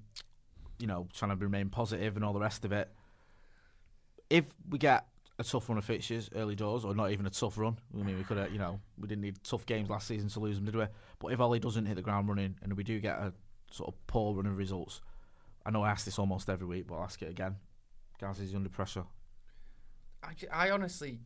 you 0.80 0.88
know, 0.88 1.08
trying 1.14 1.32
to 1.32 1.38
remain 1.38 1.70
positive 1.70 2.16
and 2.16 2.26
all 2.26 2.34
the 2.34 2.40
rest 2.40 2.66
of 2.66 2.72
it. 2.72 2.90
If 4.30 4.46
we 4.70 4.78
get 4.78 5.06
a 5.40 5.44
tough 5.44 5.70
run 5.70 5.78
of 5.78 5.86
fixtures 5.86 6.30
early 6.36 6.56
doors, 6.56 6.84
or 6.84 6.96
not 6.96 7.12
even 7.12 7.26
a 7.26 7.30
tough 7.30 7.58
run, 7.58 7.78
I 7.94 8.04
mean, 8.04 8.18
we 8.18 8.24
could 8.24 8.38
have, 8.38 8.52
you 8.52 8.60
know, 8.60 8.80
we 9.00 9.08
didn't 9.08 9.22
need 9.22 9.44
tough 9.44 9.66
games 9.66 9.90
last 9.90 10.08
season 10.08 10.30
to 10.30 10.40
lose 10.40 10.58
them, 10.58 10.66
did 10.66 10.76
we? 10.76 10.86
But 11.20 11.32
if 11.32 11.40
Ollie 11.40 11.60
doesn't 11.60 11.86
hit 11.86 11.96
the 11.96 12.02
ground 12.02 12.28
running, 12.28 12.56
and 12.62 12.74
we 12.74 12.84
do 12.84 13.00
get 13.00 13.18
a 13.18 13.34
sort 13.72 13.90
of 13.90 14.08
poor 14.08 14.36
run 14.36 14.46
of 14.46 14.58
results, 14.58 15.02
I 15.66 15.72
know 15.72 15.84
I 15.84 15.90
ask 15.90 16.06
this 16.06 16.18
almost 16.18 16.50
every 16.50 16.66
week, 16.68 16.88
but 16.88 16.96
I'll 16.96 17.04
ask 17.04 17.22
it 17.22 17.30
again. 17.30 17.58
Gaz 18.20 18.40
is 18.40 18.56
under 18.56 18.70
pressure. 18.70 19.04
I, 20.24 20.34
I 20.52 20.72
honestly, 20.72 21.20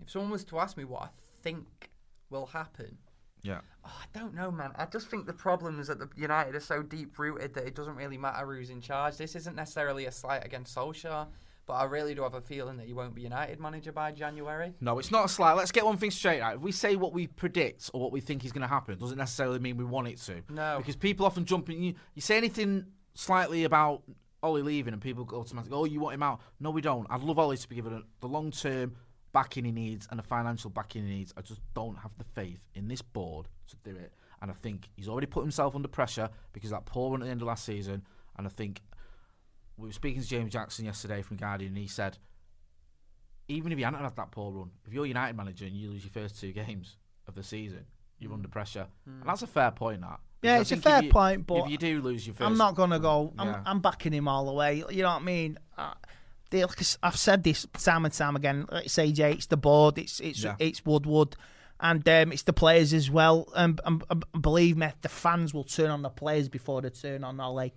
if 0.00 0.10
someone 0.10 0.30
was 0.30 0.44
to 0.44 0.58
ask 0.58 0.76
me 0.76 0.84
what 0.84 1.02
I 1.02 1.08
think 1.42 1.90
will 2.30 2.46
happen, 2.46 2.98
Yeah. 3.42 3.60
oh, 3.84 3.90
I 4.00 4.18
don't 4.18 4.34
know, 4.34 4.50
man. 4.50 4.70
I 4.76 4.86
just 4.86 5.08
think 5.08 5.26
the 5.26 5.32
problems 5.32 5.90
at 5.90 5.98
the 5.98 6.08
United 6.16 6.54
are 6.54 6.60
so 6.60 6.82
deep 6.82 7.18
rooted 7.18 7.54
that 7.54 7.66
it 7.66 7.74
doesn't 7.74 7.96
really 7.96 8.18
matter 8.18 8.46
who's 8.46 8.70
in 8.70 8.80
charge. 8.80 9.16
This 9.16 9.34
isn't 9.34 9.56
necessarily 9.56 10.06
a 10.06 10.12
slight 10.12 10.44
against 10.44 10.76
Solskjaer, 10.76 11.26
but 11.66 11.72
I 11.74 11.84
really 11.84 12.14
do 12.14 12.22
have 12.22 12.34
a 12.34 12.40
feeling 12.40 12.76
that 12.76 12.86
he 12.86 12.92
won't 12.92 13.14
be 13.14 13.22
United 13.22 13.58
manager 13.58 13.90
by 13.92 14.12
January. 14.12 14.74
No, 14.80 14.98
it's 14.98 15.10
not 15.10 15.24
a 15.24 15.28
slight. 15.28 15.54
Let's 15.54 15.72
get 15.72 15.84
one 15.84 15.96
thing 15.96 16.10
straight. 16.12 16.40
Right? 16.40 16.54
If 16.54 16.60
we 16.60 16.72
say 16.72 16.96
what 16.96 17.12
we 17.12 17.26
predict 17.26 17.90
or 17.92 18.00
what 18.00 18.12
we 18.12 18.20
think 18.20 18.44
is 18.44 18.52
going 18.52 18.62
to 18.62 18.68
happen, 18.68 18.98
doesn't 18.98 19.18
necessarily 19.18 19.58
mean 19.58 19.76
we 19.76 19.84
want 19.84 20.08
it 20.08 20.18
to. 20.18 20.42
No. 20.48 20.76
Because 20.78 20.96
people 20.96 21.26
often 21.26 21.44
jump 21.44 21.68
in. 21.68 21.82
You, 21.82 21.94
you 22.14 22.22
say 22.22 22.36
anything 22.36 22.86
slightly 23.14 23.64
about 23.64 24.02
Ollie 24.42 24.62
leaving, 24.62 24.92
and 24.92 25.02
people 25.02 25.24
go 25.24 25.40
automatically, 25.40 25.76
"Oh, 25.76 25.84
you 25.84 26.00
want 26.00 26.14
him 26.14 26.22
out?" 26.22 26.40
No, 26.60 26.70
we 26.70 26.80
don't. 26.80 27.06
I'd 27.10 27.22
love 27.22 27.38
Ollie 27.38 27.56
to 27.56 27.68
be 27.68 27.76
given 27.76 28.02
the 28.20 28.28
long 28.28 28.50
term 28.50 28.96
backing 29.32 29.64
he 29.64 29.72
needs 29.72 30.06
and 30.10 30.18
the 30.18 30.22
financial 30.22 30.70
backing 30.70 31.06
he 31.06 31.14
needs. 31.14 31.32
I 31.36 31.40
just 31.42 31.60
don't 31.74 31.96
have 31.98 32.12
the 32.18 32.24
faith 32.24 32.60
in 32.74 32.88
this 32.88 33.02
board 33.02 33.48
to 33.68 33.76
do 33.84 33.96
it. 33.96 34.12
And 34.40 34.50
I 34.50 34.54
think 34.54 34.88
he's 34.96 35.08
already 35.08 35.26
put 35.26 35.42
himself 35.42 35.74
under 35.74 35.88
pressure 35.88 36.28
because 36.52 36.72
of 36.72 36.78
that 36.78 36.86
poor 36.86 37.10
run 37.12 37.22
at 37.22 37.26
the 37.26 37.30
end 37.30 37.42
of 37.42 37.48
last 37.48 37.64
season. 37.64 38.02
And 38.36 38.46
I 38.46 38.50
think 38.50 38.80
we 39.76 39.88
were 39.88 39.92
speaking 39.92 40.20
to 40.22 40.28
James 40.28 40.52
Jackson 40.52 40.84
yesterday 40.84 41.22
from 41.22 41.36
Guardian, 41.36 41.70
and 41.72 41.78
he 41.78 41.86
said 41.88 42.18
even 43.48 43.72
if 43.72 43.78
you 43.78 43.84
hadn't 43.84 44.00
had 44.00 44.16
that 44.16 44.30
poor 44.30 44.52
run, 44.52 44.70
if 44.86 44.92
you're 44.92 45.06
United 45.06 45.36
manager 45.36 45.64
and 45.66 45.74
you 45.74 45.90
lose 45.90 46.04
your 46.04 46.12
first 46.12 46.40
two 46.40 46.52
games 46.52 46.96
of 47.26 47.34
the 47.34 47.42
season, 47.42 47.84
you're 48.18 48.32
under 48.32 48.48
pressure, 48.48 48.86
and 49.06 49.22
that's 49.26 49.42
a 49.42 49.46
fair 49.46 49.70
point. 49.70 50.00
That 50.00 50.20
Yeah, 50.42 50.60
it's 50.60 50.72
a 50.72 50.76
fair 50.76 51.02
you- 51.02 51.10
point, 51.10 51.46
but 51.46 51.64
if 51.64 51.70
you 51.70 51.78
do 51.78 52.00
lose 52.00 52.26
your 52.26 52.34
1st 52.34 52.46
I'm 52.46 52.56
not 52.56 52.74
gonna 52.74 53.00
go. 53.00 53.32
I'm, 53.38 53.48
Yeah. 53.48 53.62
I'm 53.66 53.80
backing 53.80 54.12
him 54.12 54.28
all 54.28 54.46
the 54.46 54.52
way. 54.52 54.76
You 54.90 55.02
know 55.02 55.10
what 55.10 55.22
I 55.22 55.24
mean? 55.24 55.58
Uh, 55.76 55.94
they, 56.52 56.64
like 56.64 56.78
I've 57.02 57.16
said 57.16 57.42
this 57.42 57.66
time 57.82 58.04
and 58.04 58.14
time 58.14 58.36
again. 58.36 58.66
Like 58.70 58.84
AJ, 58.86 59.34
it's 59.34 59.46
the 59.46 59.56
board, 59.56 59.98
it's 59.98 60.20
it's 60.20 60.44
Yeah. 60.44 60.54
it's 60.60 60.86
Woodward, 60.86 61.34
and 61.80 62.08
um, 62.08 62.30
it's 62.32 62.42
the 62.44 62.52
players 62.52 62.92
as 62.94 63.10
well. 63.10 63.48
And, 63.56 63.80
and, 63.84 64.04
and 64.08 64.24
believe 64.40 64.76
me, 64.76 64.88
the 65.00 65.08
fans 65.08 65.52
will 65.52 65.64
turn 65.64 65.90
on 65.90 66.02
the 66.02 66.10
players 66.10 66.48
before 66.48 66.80
they 66.82 66.90
turn 66.90 67.24
on 67.24 67.40
Ollie. 67.40 67.74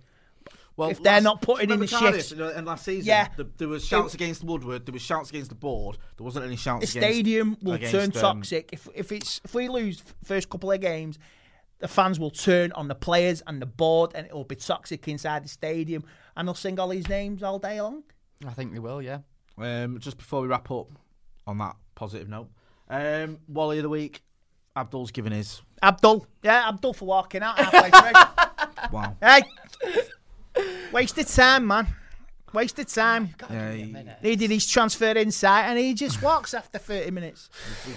Well, 0.76 0.90
if 0.90 1.02
they're 1.02 1.22
not 1.22 1.40
putting 1.40 1.70
in 1.70 1.80
the 1.80 1.88
Cardiff 1.88 2.30
in 2.32 2.64
last 2.66 2.84
season, 2.84 3.06
Yeah. 3.08 3.28
the, 3.36 3.48
there 3.56 3.66
was 3.66 3.84
shouts 3.84 4.12
against 4.12 4.44
Woodward, 4.44 4.84
there 4.84 4.92
was 4.92 5.00
shouts 5.00 5.30
against 5.30 5.48
the 5.48 5.54
board, 5.56 5.96
there 6.18 6.24
wasn't 6.24 6.44
any 6.44 6.56
shouts. 6.56 6.92
The 6.92 6.98
against, 6.98 7.14
stadium 7.14 7.56
will 7.62 7.72
against, 7.72 7.92
turn 7.92 8.04
um, 8.04 8.10
toxic 8.42 8.68
if 8.72 8.86
if 8.94 9.10
it's 9.10 9.40
if 9.42 9.54
we 9.54 9.68
lose 9.68 10.04
first 10.22 10.50
couple 10.50 10.70
of 10.70 10.80
games. 10.80 11.18
The 11.78 11.88
fans 11.88 12.18
will 12.18 12.30
turn 12.30 12.72
on 12.72 12.88
the 12.88 12.94
players 12.94 13.42
and 13.46 13.60
the 13.60 13.66
board, 13.66 14.12
and 14.14 14.26
it 14.26 14.32
will 14.32 14.44
be 14.44 14.56
toxic 14.56 15.06
inside 15.08 15.44
the 15.44 15.48
stadium, 15.48 16.04
and 16.34 16.48
they'll 16.48 16.54
sing 16.54 16.78
Ollie's 16.80 17.06
names 17.08 17.42
all 17.42 17.58
day 17.58 17.80
long. 17.82 18.02
I 18.46 18.50
think 18.52 18.72
they 18.72 18.78
will, 18.78 19.00
yeah. 19.00 19.20
Um, 19.58 19.98
just 20.00 20.18
before 20.18 20.42
we 20.42 20.48
wrap 20.48 20.70
up 20.70 20.88
on 21.46 21.58
that 21.58 21.76
positive 21.94 22.28
note, 22.28 22.48
um, 22.90 23.38
Wally 23.48 23.78
of 23.78 23.82
the 23.84 23.88
week, 23.88 24.22
Abdul's 24.74 25.10
given 25.10 25.32
his. 25.32 25.62
Abdul, 25.82 26.26
yeah, 26.42 26.68
Abdul 26.68 26.92
for 26.92 27.06
walking 27.06 27.42
out 27.42 27.58
halfway 27.58 27.90
through. 27.90 28.90
Wow. 28.92 29.16
hey, 29.22 29.42
wasted 30.92 31.26
time, 31.28 31.66
man. 31.66 31.86
Wasted 32.52 32.88
time. 32.88 33.34
Yeah, 33.50 33.72
he- 33.72 33.96
He 34.22 34.36
did 34.36 34.50
his 34.50 34.66
transfer 34.66 35.06
insight, 35.16 35.66
and 35.66 35.78
he 35.78 35.94
just 35.94 36.22
walks 36.22 36.54
after 36.54 36.78
thirty 36.78 37.10
minutes. 37.10 37.50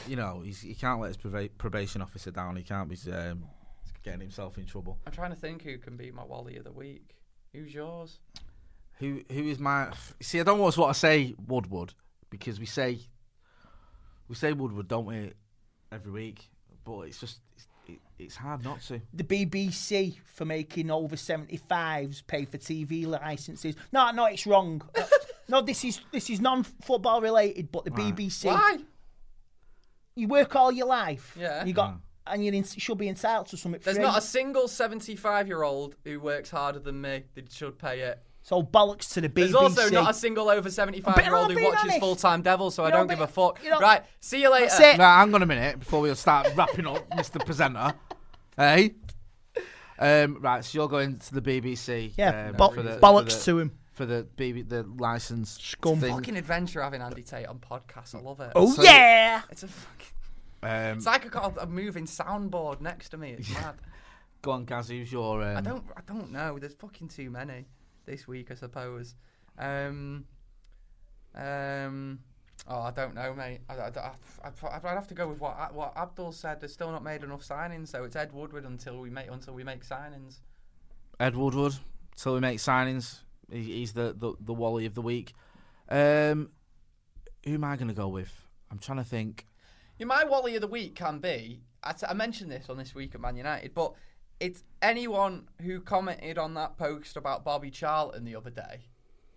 you 0.07 0.15
know, 0.15 0.41
he's, 0.43 0.61
he 0.61 0.73
can't 0.73 0.99
let 0.99 1.07
his 1.09 1.17
proba- 1.17 1.49
probation 1.57 2.01
officer 2.01 2.31
down. 2.31 2.55
He 2.55 2.63
can't 2.63 2.89
be 2.89 2.97
um, 3.11 3.45
getting 4.03 4.19
himself 4.21 4.57
in 4.57 4.65
trouble. 4.65 4.97
I'm 5.05 5.13
trying 5.13 5.29
to 5.31 5.37
think 5.37 5.61
who 5.63 5.77
can 5.77 5.95
be 5.95 6.11
my 6.11 6.23
Wally 6.23 6.57
of 6.57 6.63
the 6.65 6.71
week. 6.71 7.15
Who's 7.53 7.73
yours? 7.73 8.19
Who 8.99 9.21
who 9.31 9.43
is 9.47 9.59
my? 9.59 9.91
See, 10.21 10.39
I 10.39 10.43
don't 10.43 10.59
always 10.59 10.77
want 10.77 10.93
to 10.93 10.99
say 10.99 11.35
Woodward 11.47 11.93
because 12.29 12.59
we 12.59 12.65
say 12.65 12.99
we 14.27 14.35
say 14.35 14.53
Woodward, 14.53 14.87
don't 14.87 15.05
we, 15.05 15.31
every 15.91 16.11
week? 16.11 16.49
But 16.83 17.01
it's 17.01 17.19
just 17.19 17.39
it's, 17.55 17.67
it, 17.87 17.99
it's 18.17 18.35
hard 18.35 18.63
not 18.63 18.81
to. 18.83 19.01
The 19.13 19.23
BBC 19.23 20.17
for 20.33 20.43
making 20.45 20.91
over 20.91 21.15
seventy 21.15 21.57
fives 21.57 22.21
pay 22.21 22.45
for 22.45 22.57
TV 22.57 23.07
licenses. 23.07 23.75
No, 23.91 24.11
no, 24.11 24.25
it's 24.25 24.45
wrong. 24.45 24.81
No, 25.49 25.61
this 25.61 25.83
is 25.83 25.99
this 26.11 26.29
is 26.29 26.39
non 26.39 26.63
football 26.63 27.21
related, 27.21 27.71
but 27.71 27.83
the 27.83 27.91
BBC. 27.91 28.45
Why? 28.45 28.77
You 30.15 30.27
work 30.27 30.55
all 30.55 30.71
your 30.71 30.85
life. 30.85 31.35
Yeah. 31.39 31.65
You 31.65 31.73
got, 31.73 31.91
hmm. 31.91 31.97
and 32.27 32.45
you 32.45 32.63
should 32.63 32.97
be 32.97 33.07
entitled 33.07 33.47
to 33.47 33.57
something. 33.57 33.81
There's 33.83 33.97
free. 33.97 34.05
not 34.05 34.17
a 34.17 34.21
single 34.21 34.67
75 34.67 35.47
year 35.47 35.63
old 35.63 35.95
who 36.03 36.19
works 36.19 36.51
harder 36.51 36.79
than 36.79 37.01
me 37.01 37.23
that 37.33 37.51
should 37.51 37.79
pay 37.79 38.01
it. 38.01 38.21
So 38.49 38.63
bollocks 38.63 39.13
to 39.13 39.21
the 39.21 39.29
BBC. 39.29 39.33
There's 39.35 39.53
also 39.53 39.89
not 39.91 40.09
a 40.09 40.13
single 40.15 40.49
over 40.49 40.71
75 40.71 41.23
year 41.23 41.35
old 41.35 41.51
who 41.53 41.63
watches 41.63 41.81
honest. 41.83 41.99
full 41.99 42.15
time 42.15 42.41
Devil, 42.41 42.71
so 42.71 42.83
I 42.83 42.87
You 42.87 42.91
know, 42.93 42.97
don't 42.97 43.07
give 43.09 43.21
a 43.21 43.27
fuck. 43.27 43.63
you 43.63 43.69
know- 43.69 43.77
right, 43.79 44.03
see 44.21 44.41
you 44.41 44.51
later. 44.51 44.65
That's 44.65 44.79
it. 44.79 44.97
Now, 44.97 45.19
hang 45.19 45.35
on 45.35 45.43
a 45.43 45.45
minute 45.45 45.77
before 45.77 46.01
we 46.01 46.11
start 46.15 46.49
wrapping 46.55 46.87
up, 46.87 47.07
Mr. 47.11 47.45
Presenter. 47.45 47.93
Hey. 48.57 48.95
Um, 49.99 50.39
right, 50.41 50.65
so 50.65 50.79
you're 50.79 50.87
going 50.87 51.17
to 51.19 51.35
the 51.39 51.41
BBC. 51.43 52.13
Yeah, 52.17 52.47
um, 52.47 52.55
bo- 52.55 52.69
for 52.69 52.81
the- 52.81 52.97
bollocks 52.97 53.33
for 53.33 53.37
the, 53.37 53.43
to 53.43 53.59
him. 53.59 53.71
for 53.93 54.05
the 54.07 54.27
BB, 54.35 54.67
the 54.67 54.81
license 54.97 55.51
Scum. 55.61 55.99
thing. 55.99 56.15
Fucking 56.15 56.35
adventure 56.35 56.81
having 56.81 57.03
Andy 57.03 57.21
Tate 57.21 57.45
on 57.45 57.59
podcast. 57.59 58.15
I 58.15 58.19
love 58.19 58.39
it. 58.39 58.51
Oh 58.55 58.71
So- 58.73 58.81
yeah. 58.81 59.43
It's 59.51 59.61
a 59.61 59.67
fucking. 59.67 60.07
Um, 60.63 60.97
It's 60.97 61.05
like 61.05 61.23
I 61.23 61.29
got 61.29 61.55
a, 61.55 61.61
a 61.61 61.67
moving 61.67 62.05
soundboard 62.07 62.81
next 62.81 63.09
to 63.09 63.17
me. 63.17 63.33
It's 63.37 63.49
mad. 63.53 63.75
go 64.41 64.51
on, 64.53 64.65
Gaz. 64.65 64.89
Who's 64.89 65.11
your? 65.11 65.43
Um, 65.43 65.55
I 65.57 65.61
don't. 65.61 65.83
I 65.95 66.01
don't 66.07 66.31
know. 66.31 66.57
There's 66.57 66.73
fucking 66.73 67.09
too 67.09 67.29
many 67.29 67.65
this 68.09 68.27
week, 68.27 68.51
I 68.51 68.55
suppose. 68.55 69.15
Um. 69.57 70.25
Um. 71.35 72.19
Oh, 72.67 72.81
I 72.81 72.91
don't 72.91 73.15
know, 73.15 73.33
mate. 73.33 73.61
I, 73.69 73.73
I'd 73.87 74.83
have 74.83 75.07
to 75.07 75.13
go 75.13 75.27
with 75.27 75.39
what 75.39 75.73
what 75.73 75.95
Abdul 75.95 76.31
said. 76.31 76.59
They've 76.59 76.69
still 76.69 76.91
not 76.91 77.03
made 77.03 77.23
enough 77.23 77.41
signings, 77.41 77.87
so 77.87 78.03
it's 78.03 78.15
Ed 78.15 78.33
Woodward 78.33 78.65
until 78.65 78.99
we 78.99 79.09
make 79.09 79.29
until 79.31 79.53
we 79.53 79.63
make 79.63 79.85
signings. 79.85 80.39
Ed 81.19 81.35
Woodward. 81.35 81.73
Till 82.15 82.33
we 82.33 82.41
make 82.41 82.59
signings, 82.59 83.19
he, 83.49 83.63
he's 83.63 83.93
the, 83.93 84.13
the 84.17 84.33
the 84.41 84.53
Wally 84.53 84.85
of 84.85 84.93
the 84.93 85.01
week. 85.01 85.33
Um, 85.87 86.49
who 87.45 87.53
am 87.53 87.63
I 87.63 87.77
going 87.77 87.87
to 87.87 87.93
go 87.93 88.09
with? 88.09 88.45
I'm 88.69 88.79
trying 88.79 88.97
to 88.97 89.03
think. 89.03 89.45
Yeah, 89.97 90.05
my 90.05 90.25
Wally 90.25 90.55
of 90.55 90.61
the 90.61 90.67
week 90.67 90.95
can 90.95 91.19
be. 91.19 91.61
I, 91.81 91.93
t- 91.93 92.05
I 92.09 92.13
mentioned 92.13 92.51
this 92.51 92.69
on 92.69 92.77
this 92.77 92.93
week 92.93 93.15
at 93.15 93.21
Man 93.21 93.37
United, 93.37 93.73
but 93.73 93.93
it's 94.39 94.63
anyone 94.81 95.47
who 95.61 95.81
commented 95.81 96.37
on 96.37 96.53
that 96.53 96.77
post 96.77 97.17
about 97.17 97.43
Bobby 97.43 97.69
Charlton 97.69 98.23
the 98.25 98.35
other 98.35 98.49
day. 98.49 98.85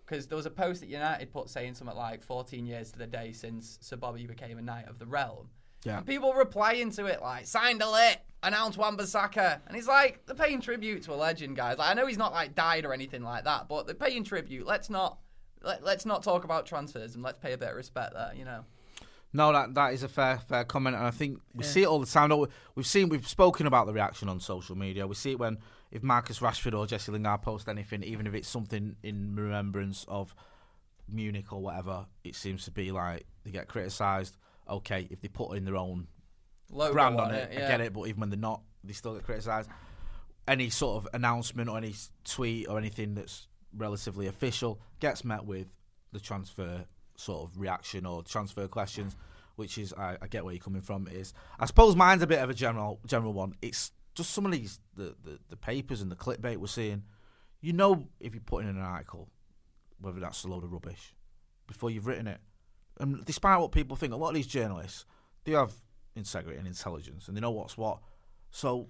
Because 0.05 0.27
there 0.27 0.35
was 0.35 0.45
a 0.45 0.51
post 0.51 0.81
that 0.81 0.89
United 0.89 1.31
put 1.31 1.49
saying 1.49 1.75
something 1.75 1.95
like 1.95 2.23
14 2.23 2.65
years 2.65 2.91
to 2.91 2.99
the 2.99 3.07
day 3.07 3.31
since 3.31 3.77
Sir 3.81 3.95
Bobby 3.95 4.27
became 4.27 4.57
a 4.57 4.61
Knight 4.61 4.87
of 4.87 4.99
the 4.99 5.05
Realm. 5.05 5.49
Yeah. 5.85 5.97
And 5.97 6.05
people 6.05 6.33
replying 6.33 6.91
to 6.91 7.05
it 7.05 7.21
like, 7.21 7.47
signed 7.47 7.81
a 7.81 7.89
lit, 7.89 8.19
announced 8.41 8.77
Wan-Bissaka. 8.77 9.61
And 9.65 9.75
he's 9.75 9.87
like, 9.87 10.25
they're 10.25 10.35
paying 10.35 10.61
tribute 10.61 11.03
to 11.03 11.13
a 11.13 11.15
legend, 11.15 11.55
guys. 11.55 11.77
Like, 11.77 11.89
I 11.89 11.93
know 11.93 12.05
he's 12.05 12.17
not 12.17 12.33
like 12.33 12.55
died 12.55 12.85
or 12.85 12.93
anything 12.93 13.23
like 13.23 13.45
that, 13.45 13.67
but 13.67 13.85
they're 13.85 13.95
paying 13.95 14.23
tribute. 14.23 14.65
Let's 14.65 14.89
not. 14.89 15.19
Let, 15.65 15.81
let's 15.81 16.05
not 16.05 16.23
talk 16.23 16.43
about 16.43 16.65
transfers 16.65 17.15
and 17.15 17.23
let's 17.23 17.39
pay 17.39 17.53
a 17.53 17.57
bit 17.57 17.69
of 17.69 17.77
respect 17.77 18.13
there, 18.13 18.33
you 18.35 18.43
know. 18.43 18.65
No, 19.33 19.51
that 19.51 19.73
that 19.73 19.93
is 19.93 20.03
a 20.03 20.07
fair 20.07 20.37
fair 20.37 20.63
comment, 20.63 20.95
and 20.95 21.05
I 21.05 21.11
think 21.11 21.39
we 21.55 21.63
see 21.63 21.81
it 21.81 21.87
all 21.87 21.99
the 21.99 22.05
time. 22.05 22.31
We've 22.75 22.85
seen, 22.85 23.09
we've 23.09 23.27
spoken 23.27 23.65
about 23.65 23.87
the 23.87 23.93
reaction 23.93 24.29
on 24.29 24.39
social 24.39 24.75
media. 24.75 25.07
We 25.07 25.15
see 25.15 25.31
it 25.31 25.39
when 25.39 25.57
if 25.91 26.03
Marcus 26.03 26.39
Rashford 26.39 26.77
or 26.77 26.85
Jesse 26.85 27.11
Lingard 27.11 27.41
post 27.41 27.67
anything, 27.67 28.03
even 28.03 28.27
if 28.27 28.35
it's 28.35 28.47
something 28.47 28.95
in 29.01 29.35
remembrance 29.35 30.05
of 30.07 30.35
Munich 31.07 31.51
or 31.51 31.61
whatever, 31.61 32.05
it 32.23 32.35
seems 32.35 32.65
to 32.65 32.71
be 32.71 32.91
like 32.91 33.25
they 33.43 33.51
get 33.51 33.67
criticised. 33.67 34.37
Okay, 34.69 35.07
if 35.09 35.19
they 35.21 35.27
put 35.27 35.57
in 35.57 35.65
their 35.65 35.77
own 35.77 36.07
Logo 36.69 36.93
brand 36.93 37.19
on 37.19 37.31
it, 37.33 37.51
yeah. 37.51 37.65
I 37.65 37.67
get 37.67 37.81
it, 37.81 37.93
but 37.93 38.07
even 38.07 38.21
when 38.21 38.29
they're 38.29 38.39
not, 38.39 38.61
they 38.83 38.93
still 38.93 39.15
get 39.15 39.23
criticised. 39.23 39.69
Any 40.47 40.69
sort 40.69 41.03
of 41.03 41.09
announcement 41.13 41.69
or 41.69 41.77
any 41.77 41.95
tweet 42.23 42.67
or 42.67 42.77
anything 42.77 43.15
that's 43.15 43.47
relatively 43.75 44.27
official 44.27 44.79
gets 44.99 45.25
met 45.25 45.45
with 45.45 45.67
the 46.11 46.19
transfer 46.19 46.85
sort 47.15 47.49
of 47.49 47.59
reaction 47.59 48.05
or 48.05 48.23
transfer 48.23 48.67
questions, 48.67 49.15
which 49.55 49.77
is 49.77 49.93
I, 49.93 50.17
I 50.21 50.27
get 50.27 50.43
where 50.43 50.53
you're 50.53 50.63
coming 50.63 50.81
from. 50.81 51.07
Is 51.07 51.33
I 51.59 51.65
suppose 51.65 51.95
mine's 51.95 52.21
a 52.23 52.27
bit 52.27 52.39
of 52.39 52.49
a 52.49 52.53
general 52.53 52.99
general 53.05 53.33
one. 53.33 53.53
It's 53.61 53.91
just 54.15 54.31
some 54.31 54.45
of 54.45 54.51
these 54.51 54.79
the, 54.95 55.15
the, 55.23 55.39
the 55.49 55.57
papers 55.57 56.01
and 56.01 56.11
the 56.11 56.15
clickbait 56.15 56.57
we're 56.57 56.67
seeing. 56.67 57.03
you 57.61 57.73
know 57.73 58.07
if 58.19 58.33
you 58.35 58.41
put 58.41 58.63
in 58.63 58.69
an 58.69 58.79
article 58.79 59.29
whether 59.99 60.19
that's 60.19 60.43
a 60.43 60.47
load 60.47 60.63
of 60.63 60.71
rubbish 60.71 61.13
before 61.67 61.89
you've 61.89 62.07
written 62.07 62.27
it. 62.27 62.39
And 62.99 63.23
despite 63.25 63.59
what 63.59 63.71
people 63.71 63.95
think, 63.95 64.13
a 64.13 64.15
lot 64.17 64.29
of 64.29 64.35
these 64.35 64.47
journalists 64.47 65.05
they 65.45 65.53
have 65.53 65.73
integrity 66.15 66.57
and 66.57 66.67
intelligence, 66.67 67.27
and 67.27 67.35
they 67.35 67.41
know 67.41 67.51
what's 67.51 67.77
what. 67.77 67.99
So 68.51 68.87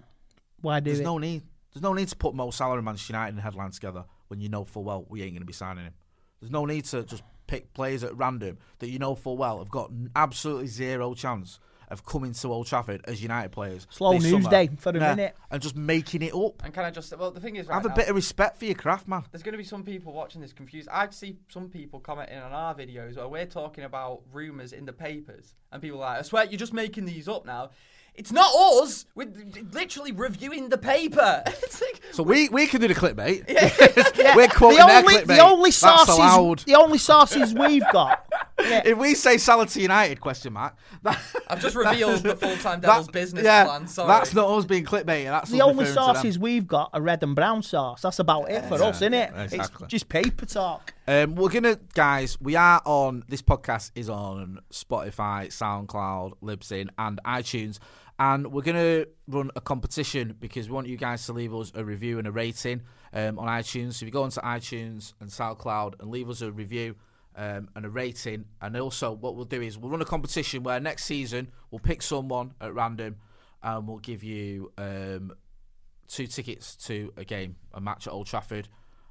Why 0.60 0.80
do 0.80 0.90
there's 0.90 1.00
it? 1.00 1.04
no 1.04 1.18
need. 1.18 1.42
There's 1.72 1.82
no 1.82 1.92
need 1.94 2.08
to 2.08 2.16
put 2.16 2.34
Mo 2.34 2.50
Salah 2.50 2.76
and 2.76 2.84
Manchester 2.84 3.12
United 3.12 3.34
in 3.34 3.40
headline 3.42 3.70
together 3.72 4.04
when 4.28 4.40
you 4.40 4.48
know 4.48 4.64
full 4.64 4.84
well 4.84 5.06
we 5.08 5.22
ain't 5.22 5.32
going 5.32 5.40
to 5.40 5.46
be 5.46 5.52
signing 5.52 5.84
him. 5.84 5.94
There's 6.40 6.52
no 6.52 6.64
need 6.66 6.84
to 6.86 7.02
just 7.04 7.22
pick 7.46 7.72
players 7.74 8.02
at 8.04 8.16
random 8.16 8.58
that 8.78 8.88
you 8.88 8.98
know 8.98 9.14
full 9.14 9.36
well 9.36 9.58
have 9.58 9.70
got 9.70 9.90
absolutely 10.16 10.66
zero 10.66 11.14
chance 11.14 11.58
of 11.90 12.04
coming 12.06 12.32
to 12.32 12.50
Old 12.50 12.66
Trafford 12.66 13.02
as 13.04 13.22
United 13.22 13.52
players. 13.52 13.86
Slow 13.90 14.12
news 14.12 14.30
summer. 14.30 14.50
day 14.50 14.70
for 14.78 14.88
a 14.88 14.94
Yeah, 14.94 15.14
minute. 15.14 15.36
and 15.50 15.62
just 15.62 15.76
making 15.76 16.22
it 16.22 16.34
up. 16.34 16.62
And 16.64 16.72
can 16.72 16.82
I 16.84 16.90
just 16.90 17.16
well 17.16 17.30
the 17.30 17.40
thing 17.40 17.56
is 17.56 17.66
right 17.66 17.74
Have 17.74 17.84
a 17.84 17.90
now, 17.90 17.94
bit 17.94 18.08
of 18.08 18.16
respect 18.16 18.56
for 18.56 18.64
your 18.64 18.74
craft, 18.74 19.06
man. 19.06 19.22
there's 19.30 19.42
going 19.42 19.52
to 19.52 19.58
be 19.58 19.64
some 19.64 19.84
people 19.84 20.12
watching 20.14 20.40
this 20.40 20.54
confused. 20.54 20.88
I 20.90 21.08
see 21.10 21.36
some 21.50 21.68
people 21.68 22.00
commenting 22.00 22.38
on 22.38 22.52
our 22.52 22.74
videos 22.74 23.16
where 23.16 23.28
we're 23.28 23.44
talking 23.46 23.84
about 23.84 24.22
rumours 24.32 24.72
in 24.72 24.86
the 24.86 24.94
papers, 24.94 25.54
and 25.72 25.82
people 25.82 25.98
are 25.98 26.06
like, 26.12 26.18
I 26.20 26.22
swear 26.22 26.44
you're 26.46 26.58
just 26.58 26.72
making 26.72 27.04
these 27.04 27.28
up 27.28 27.44
now. 27.44 27.70
It's 28.14 28.30
not 28.30 28.54
us. 28.54 29.06
We're 29.16 29.32
literally 29.72 30.12
reviewing 30.12 30.68
the 30.68 30.78
paper. 30.78 31.42
like, 31.46 32.00
So 32.12 32.22
we, 32.22 32.48
we 32.48 32.66
can 32.68 32.80
do 32.80 32.86
the 32.88 32.94
clickbait. 32.94 33.44
Yeah, 34.16 34.36
We're 34.36 34.48
quoting 34.48 34.78
the 34.78 34.86
their 34.86 34.98
only, 34.98 35.14
clickbait. 35.14 35.26
the 35.26 35.40
only 35.40 35.70
sources, 35.72 36.64
the 36.64 36.74
only 36.76 36.98
sources 36.98 37.52
we've 37.52 37.84
got. 37.92 38.24
Yeah. 38.60 38.82
If 38.84 38.98
we 38.98 39.14
say 39.14 39.36
Salah 39.36 39.66
to 39.66 39.80
United, 39.80 40.20
question 40.20 40.52
mark. 40.52 40.76
That, 41.02 41.20
I've 41.48 41.60
just 41.60 41.74
revealed 41.76 42.22
the 42.22 42.36
full-time 42.36 42.80
Devil's 42.80 43.06
that- 43.06 43.12
business 43.12 43.44
yeah, 43.44 43.64
plan. 43.64 43.86
Sorry. 43.88 44.08
That's 44.08 44.32
not 44.32 44.48
us 44.48 44.64
being 44.64 44.84
clickbait. 44.84 45.24
That's 45.24 45.50
The 45.50 45.60
only 45.60 45.84
sources 45.86 46.38
we've 46.38 46.66
got 46.66 46.90
are 46.94 47.02
red 47.02 47.22
and 47.22 47.34
brown 47.34 47.62
sauce. 47.62 48.00
That's 48.02 48.20
about 48.20 48.50
it 48.50 48.64
for 48.66 48.78
Yeah, 48.78 48.84
us, 48.86 48.96
isn't 48.96 49.12
it? 49.14 49.32
exactly. 49.36 49.84
It's 49.84 49.90
just 49.90 50.08
paper 50.08 50.46
talk. 50.46 50.94
Um, 51.06 51.34
we're 51.34 51.50
gonna, 51.50 51.78
guys. 51.94 52.38
We 52.40 52.56
are 52.56 52.80
on. 52.86 53.24
This 53.28 53.42
podcast 53.42 53.90
is 53.94 54.08
on 54.08 54.60
Spotify, 54.72 55.48
SoundCloud, 55.48 56.34
Libsyn, 56.42 56.88
and 56.96 57.20
iTunes, 57.26 57.78
and 58.18 58.52
we're 58.52 58.62
gonna 58.62 59.06
run 59.26 59.50
a 59.56 59.60
competition 59.60 60.36
because 60.38 60.68
we 60.68 60.74
want 60.74 60.86
you 60.86 60.96
guys 60.96 61.26
to 61.26 61.32
leave 61.32 61.54
us 61.54 61.72
a 61.74 61.84
review 61.84 62.18
and 62.18 62.26
a 62.26 62.32
rating 62.32 62.82
um, 63.12 63.38
on 63.38 63.48
iTunes. 63.48 63.94
So 63.94 64.04
if 64.04 64.08
you 64.08 64.10
go 64.10 64.22
onto 64.22 64.40
iTunes 64.40 65.14
and 65.20 65.30
SoundCloud 65.30 66.00
and 66.00 66.10
leave 66.10 66.28
us 66.28 66.40
a 66.40 66.52
review 66.52 66.94
um, 67.36 67.68
and 67.74 67.84
a 67.84 67.90
rating, 67.90 68.44
and 68.60 68.76
also 68.76 69.12
what 69.12 69.34
we'll 69.34 69.44
do 69.44 69.60
is 69.60 69.76
we'll 69.76 69.90
run 69.90 70.02
a 70.02 70.06
competition 70.06 70.62
where 70.62 70.78
next 70.78 71.04
season 71.04 71.48
we'll 71.70 71.80
pick 71.80 72.02
someone 72.02 72.54
at 72.60 72.72
random 72.74 73.16
and 73.62 73.88
we'll 73.88 73.98
give 73.98 74.22
you 74.22 74.70
um, 74.78 75.32
two 76.06 76.26
tickets 76.26 76.76
to 76.76 77.12
a 77.16 77.24
game, 77.24 77.56
a 77.72 77.80
match 77.80 78.06
at 78.06 78.12
Old 78.12 78.26
Trafford, 78.26 78.68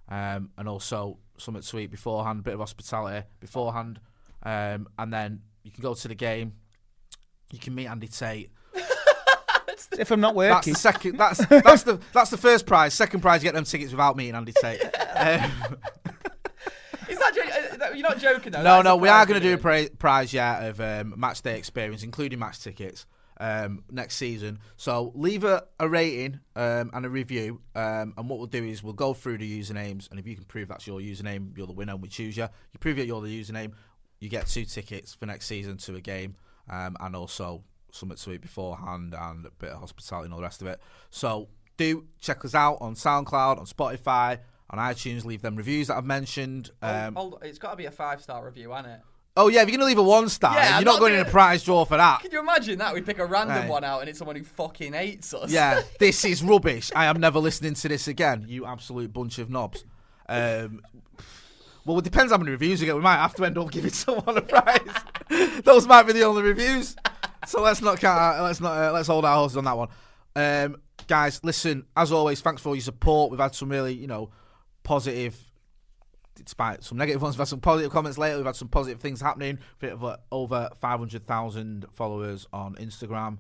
um, 0.10 0.52
and 0.58 0.70
also 0.70 1.18
something 1.38 1.64
to 1.64 1.80
eat 1.80 1.92
beforehand, 1.92 2.40
a 2.40 2.44
bit 2.44 2.54
of 2.54 2.60
hospitality 2.60 3.26
beforehand, 3.40 4.00
um, 4.44 4.88
and 5.00 5.12
then 5.12 5.42
you 5.64 5.72
can 5.72 5.82
go 5.82 5.94
to 5.94 6.08
the 6.08 6.16
game. 6.16 6.54
You 7.52 7.60
can 7.60 7.76
meet 7.76 7.88
Andy 7.88 8.08
Tate. 8.08 8.52
If 10.00 10.12
I'm 10.12 10.20
not 10.22 10.36
working. 10.36 10.50
That's 10.54 10.68
working, 10.68 10.74
the 10.74 10.80
second. 10.80 11.18
That's 11.18 11.64
that's 11.64 11.84
the 11.84 12.00
that's 12.14 12.30
the 12.30 12.38
first 12.38 12.66
prize. 12.66 12.94
Second 12.94 13.22
prize, 13.22 13.44
you 13.44 13.48
get 13.48 13.56
them 13.56 13.64
tickets 13.66 13.92
without 13.92 14.16
meeting 14.18 14.36
Andy 14.36 14.54
Tate. 14.62 14.82
Um, 15.16 15.52
Is 17.10 17.20
that 17.20 17.36
jo- 17.36 17.42
uh, 17.42 17.78
that- 17.78 17.98
you're 17.98 18.08
not 18.08 18.18
joking 18.18 18.52
though? 18.54 18.60
no, 18.60 18.64
That 18.64 18.80
is 18.80 18.84
no, 18.86 18.96
we 18.96 19.10
are 19.10 19.26
going 19.26 19.40
to 19.40 19.46
do 19.46 19.54
a 19.54 19.58
we're 19.58 19.80
doing. 19.86 19.96
prize, 19.98 20.34
yeah, 20.34 20.64
of 20.66 20.80
um, 20.80 21.14
match 21.18 21.42
day 21.42 21.58
experience, 21.58 22.04
including 22.04 22.40
match 22.40 22.60
tickets. 22.62 23.06
Um, 23.40 23.84
next 23.92 24.16
season, 24.16 24.60
so 24.78 25.12
leave 25.16 25.44
a, 25.44 25.64
a 25.80 25.90
rating 25.90 26.40
um, 26.56 26.92
and 26.94 27.04
a 27.06 27.10
review. 27.10 27.60
Um, 27.76 28.14
and 28.16 28.30
what 28.30 28.38
we'll 28.38 28.48
do 28.48 28.64
is 28.64 28.84
we'll 28.84 28.94
go 28.94 29.14
through 29.14 29.40
the 29.40 29.60
usernames, 29.60 30.10
and 30.12 30.20
if 30.20 30.28
you 30.28 30.36
can 30.36 30.46
prove 30.46 30.68
that's 30.70 30.86
your 30.88 31.02
username, 31.02 31.58
you're 31.58 31.68
the 31.68 31.74
winner, 31.74 31.94
and 31.94 32.02
we 32.02 32.08
choose 32.10 32.38
you. 32.38 32.44
You 32.44 32.80
prove 32.80 32.96
that 32.98 33.06
you're 33.08 33.22
the 33.22 33.42
username, 33.42 33.74
you 34.20 34.30
get 34.30 34.48
two 34.48 34.64
tickets 34.66 35.14
for 35.16 35.26
next 35.26 35.48
season 35.48 35.78
to 35.78 35.96
a 35.96 36.00
game, 36.00 36.36
um, 36.70 36.96
and 37.02 37.16
also 37.16 37.64
something 37.94 38.18
to 38.18 38.32
eat 38.34 38.42
beforehand 38.42 39.16
and 39.18 39.46
a 39.46 39.52
bit 39.52 39.70
of 39.70 39.80
hospitality 39.80 40.26
and 40.26 40.34
all 40.34 40.40
the 40.40 40.44
rest 40.44 40.62
of 40.62 40.68
it. 40.68 40.82
So 41.10 41.48
do 41.78 42.06
check 42.20 42.44
us 42.44 42.56
out 42.56 42.78
on 42.82 42.96
SoundCloud, 42.96 43.60
on 43.60 43.66
Spotify, 43.66 44.40
on 44.70 44.80
iTunes. 44.80 45.24
Leave 45.26 45.42
them 45.42 45.56
reviews 45.56 45.88
that 45.88 45.98
I've 45.98 46.06
mentioned. 46.06 46.72
Um, 46.82 47.18
it's 47.44 47.60
got 47.60 47.72
to 47.72 47.76
be 47.78 47.86
a 47.86 47.92
five-star 47.92 48.44
review, 48.46 48.72
hasn't 48.72 48.94
it? 48.94 49.00
Oh 49.36 49.48
yeah, 49.48 49.64
if 49.64 49.68
you're 49.68 49.78
gonna 49.78 49.88
leave 49.88 49.98
a 49.98 50.04
one 50.04 50.30
star, 50.30 50.54
Yeah, 50.54 50.78
you're 50.78 50.86
not, 50.86 50.92
not 50.94 51.00
going 51.00 51.14
in 51.14 51.18
doing 51.22 51.28
a 51.28 51.32
prize 51.32 51.64
draw 51.64 51.86
for 51.86 51.98
that. 51.98 52.22
Can 52.22 52.32
you 52.32 52.40
imagine 52.40 52.78
that? 52.78 52.94
We 52.94 53.02
pick 53.02 53.18
a 53.18 53.26
random 53.26 53.58
Right. 53.58 53.68
one 53.70 53.84
out, 53.84 54.02
and 54.02 54.10
it's 54.10 54.20
someone 54.20 54.36
who 54.36 54.44
fucking 54.44 54.94
hates 54.94 55.34
us. 55.34 55.52
Yeah, 55.52 55.82
this 56.00 56.24
is 56.24 56.44
rubbish. 56.44 56.92
I 56.96 57.06
am 57.06 57.20
never 57.20 57.40
listening 57.40 57.74
to 57.74 57.88
this 57.88 58.08
again. 58.08 58.46
You 58.48 58.68
absolute 58.68 59.12
bunch 59.12 59.40
of 59.40 59.50
knobs. 59.50 59.86
Um, 60.30 60.82
well, 61.84 61.98
it 61.98 62.04
depends 62.04 62.32
how 62.32 62.38
many 62.38 62.52
reviews 62.52 62.80
we 62.80 62.86
get. 62.86 62.96
We 62.96 63.02
might 63.02 63.18
have 63.18 63.34
to 63.36 63.46
end 63.46 63.58
up 63.58 63.72
giving 63.72 63.90
someone 63.92 64.38
a 64.38 64.42
prize. 64.42 64.80
Those 65.64 65.88
might 65.88 66.04
be 66.04 66.14
the 66.14 66.22
only 66.26 66.44
reviews. 66.44 66.96
So 67.48 67.62
let's 67.62 67.82
not 67.82 68.02
let's 68.02 68.62
not. 68.62 68.78
Uh, 68.78 68.92
let's 68.92 69.08
hold 69.08 69.26
our 69.26 69.36
horses 69.36 69.58
on 69.58 69.66
that 69.66 69.78
one. 69.78 69.90
Um, 70.36 70.78
guys, 71.08 71.40
listen. 71.44 71.86
As 71.96 72.12
always, 72.12 72.42
thanks 72.42 72.62
for 72.62 72.70
all 72.70 72.76
your 72.76 72.82
support. 72.82 73.32
We've 73.32 73.40
had 73.40 73.56
some 73.56 73.70
really, 73.70 73.94
you 73.94 74.08
know, 74.08 74.30
positive 74.84 75.38
despite 76.36 76.84
some 76.84 76.98
negative 76.98 77.22
ones, 77.22 77.36
we've 77.36 77.40
had 77.42 77.48
some 77.48 77.60
positive 77.60 77.92
comments 77.92 78.18
later. 78.18 78.38
We've 78.38 78.46
had 78.46 78.56
some 78.56 78.68
positive 78.68 79.00
things 79.00 79.22
happening. 79.22 79.60
We've 79.82 80.00
got 80.00 80.22
over 80.32 80.70
500,000 80.80 81.86
followers 81.92 82.48
on 82.52 82.76
Instagram. 82.76 83.38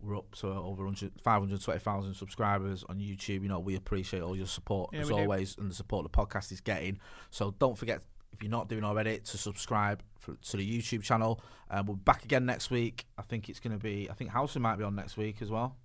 We're 0.00 0.18
up 0.18 0.34
to 0.36 0.48
over 0.48 0.84
100 0.84 1.12
520,000 1.22 2.14
subscribers 2.14 2.84
on 2.88 2.98
YouTube. 2.98 3.42
You 3.42 3.48
know, 3.48 3.58
we 3.58 3.74
appreciate 3.76 4.22
all 4.22 4.36
your 4.36 4.46
support 4.46 4.90
Yeah, 4.92 5.00
as 5.00 5.08
we 5.10 5.14
do. 5.16 5.22
always 5.22 5.56
and 5.58 5.70
the 5.70 5.74
support 5.74 6.04
the 6.04 6.10
podcast 6.10 6.52
is 6.52 6.60
getting. 6.60 6.98
So 7.30 7.54
don't 7.58 7.76
forget, 7.78 8.02
if 8.36 8.42
you're 8.42 8.50
not 8.50 8.68
doing 8.68 8.84
already, 8.84 9.18
to 9.18 9.38
subscribe 9.38 10.02
for, 10.18 10.34
to 10.34 10.56
the 10.56 10.78
YouTube 10.78 11.02
channel. 11.02 11.40
Uh, 11.70 11.82
we'll 11.86 11.96
be 11.96 12.02
back 12.04 12.24
again 12.24 12.46
next 12.46 12.70
week. 12.70 13.06
I 13.16 13.22
think 13.22 13.48
it's 13.48 13.60
going 13.60 13.72
to 13.76 13.82
be, 13.82 14.08
I 14.10 14.14
think 14.14 14.30
Housen 14.30 14.60
might 14.60 14.76
be 14.76 14.84
on 14.84 14.94
next 14.94 15.16
week 15.16 15.42
as 15.42 15.50
well. 15.50 15.76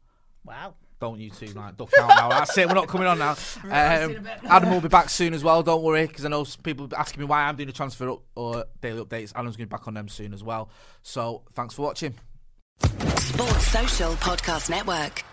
wow. 0.44 0.76
Don't 1.00 1.20
you 1.20 1.32
two 1.32 1.48
like 1.48 1.78
duck 1.78 1.90
out 2.00 2.10
now? 2.10 2.30
That's 2.30 2.56
it. 2.60 2.68
We're 2.68 2.76
not 2.76 2.88
coming 2.88 3.08
on 3.08 3.18
now. 3.18 3.36
Um, 3.64 4.28
Adam 4.44 4.70
will 4.70 4.82
be 4.82 4.88
back 4.88 5.10
soon 5.10 5.34
as 5.34 5.44
well. 5.44 5.64
Don't 5.64 5.82
worry, 5.82 6.06
because 6.06 6.26
I 6.26 6.30
know 6.30 6.44
some 6.44 6.62
people 6.62 6.88
asking 6.96 7.22
me 7.22 7.26
why 7.26 7.42
I'm 7.42 7.56
doing 7.56 7.70
a 7.70 7.72
transfer 7.72 8.08
up 8.12 8.22
or 8.36 8.66
daily 8.82 9.04
updates. 9.04 9.32
Adam's 9.36 9.58
going 9.58 9.68
to 9.68 9.76
be 9.76 9.78
back 9.78 9.88
on 9.88 9.96
them 9.96 10.08
soon 10.08 10.32
as 10.32 10.44
well. 10.44 10.70
So 11.02 11.42
thanks 11.54 11.74
for 11.74 11.82
watching. 11.82 12.14
Sports 13.18 13.68
Social 13.68 14.12
Podcast 14.14 14.70
Network. 14.70 15.24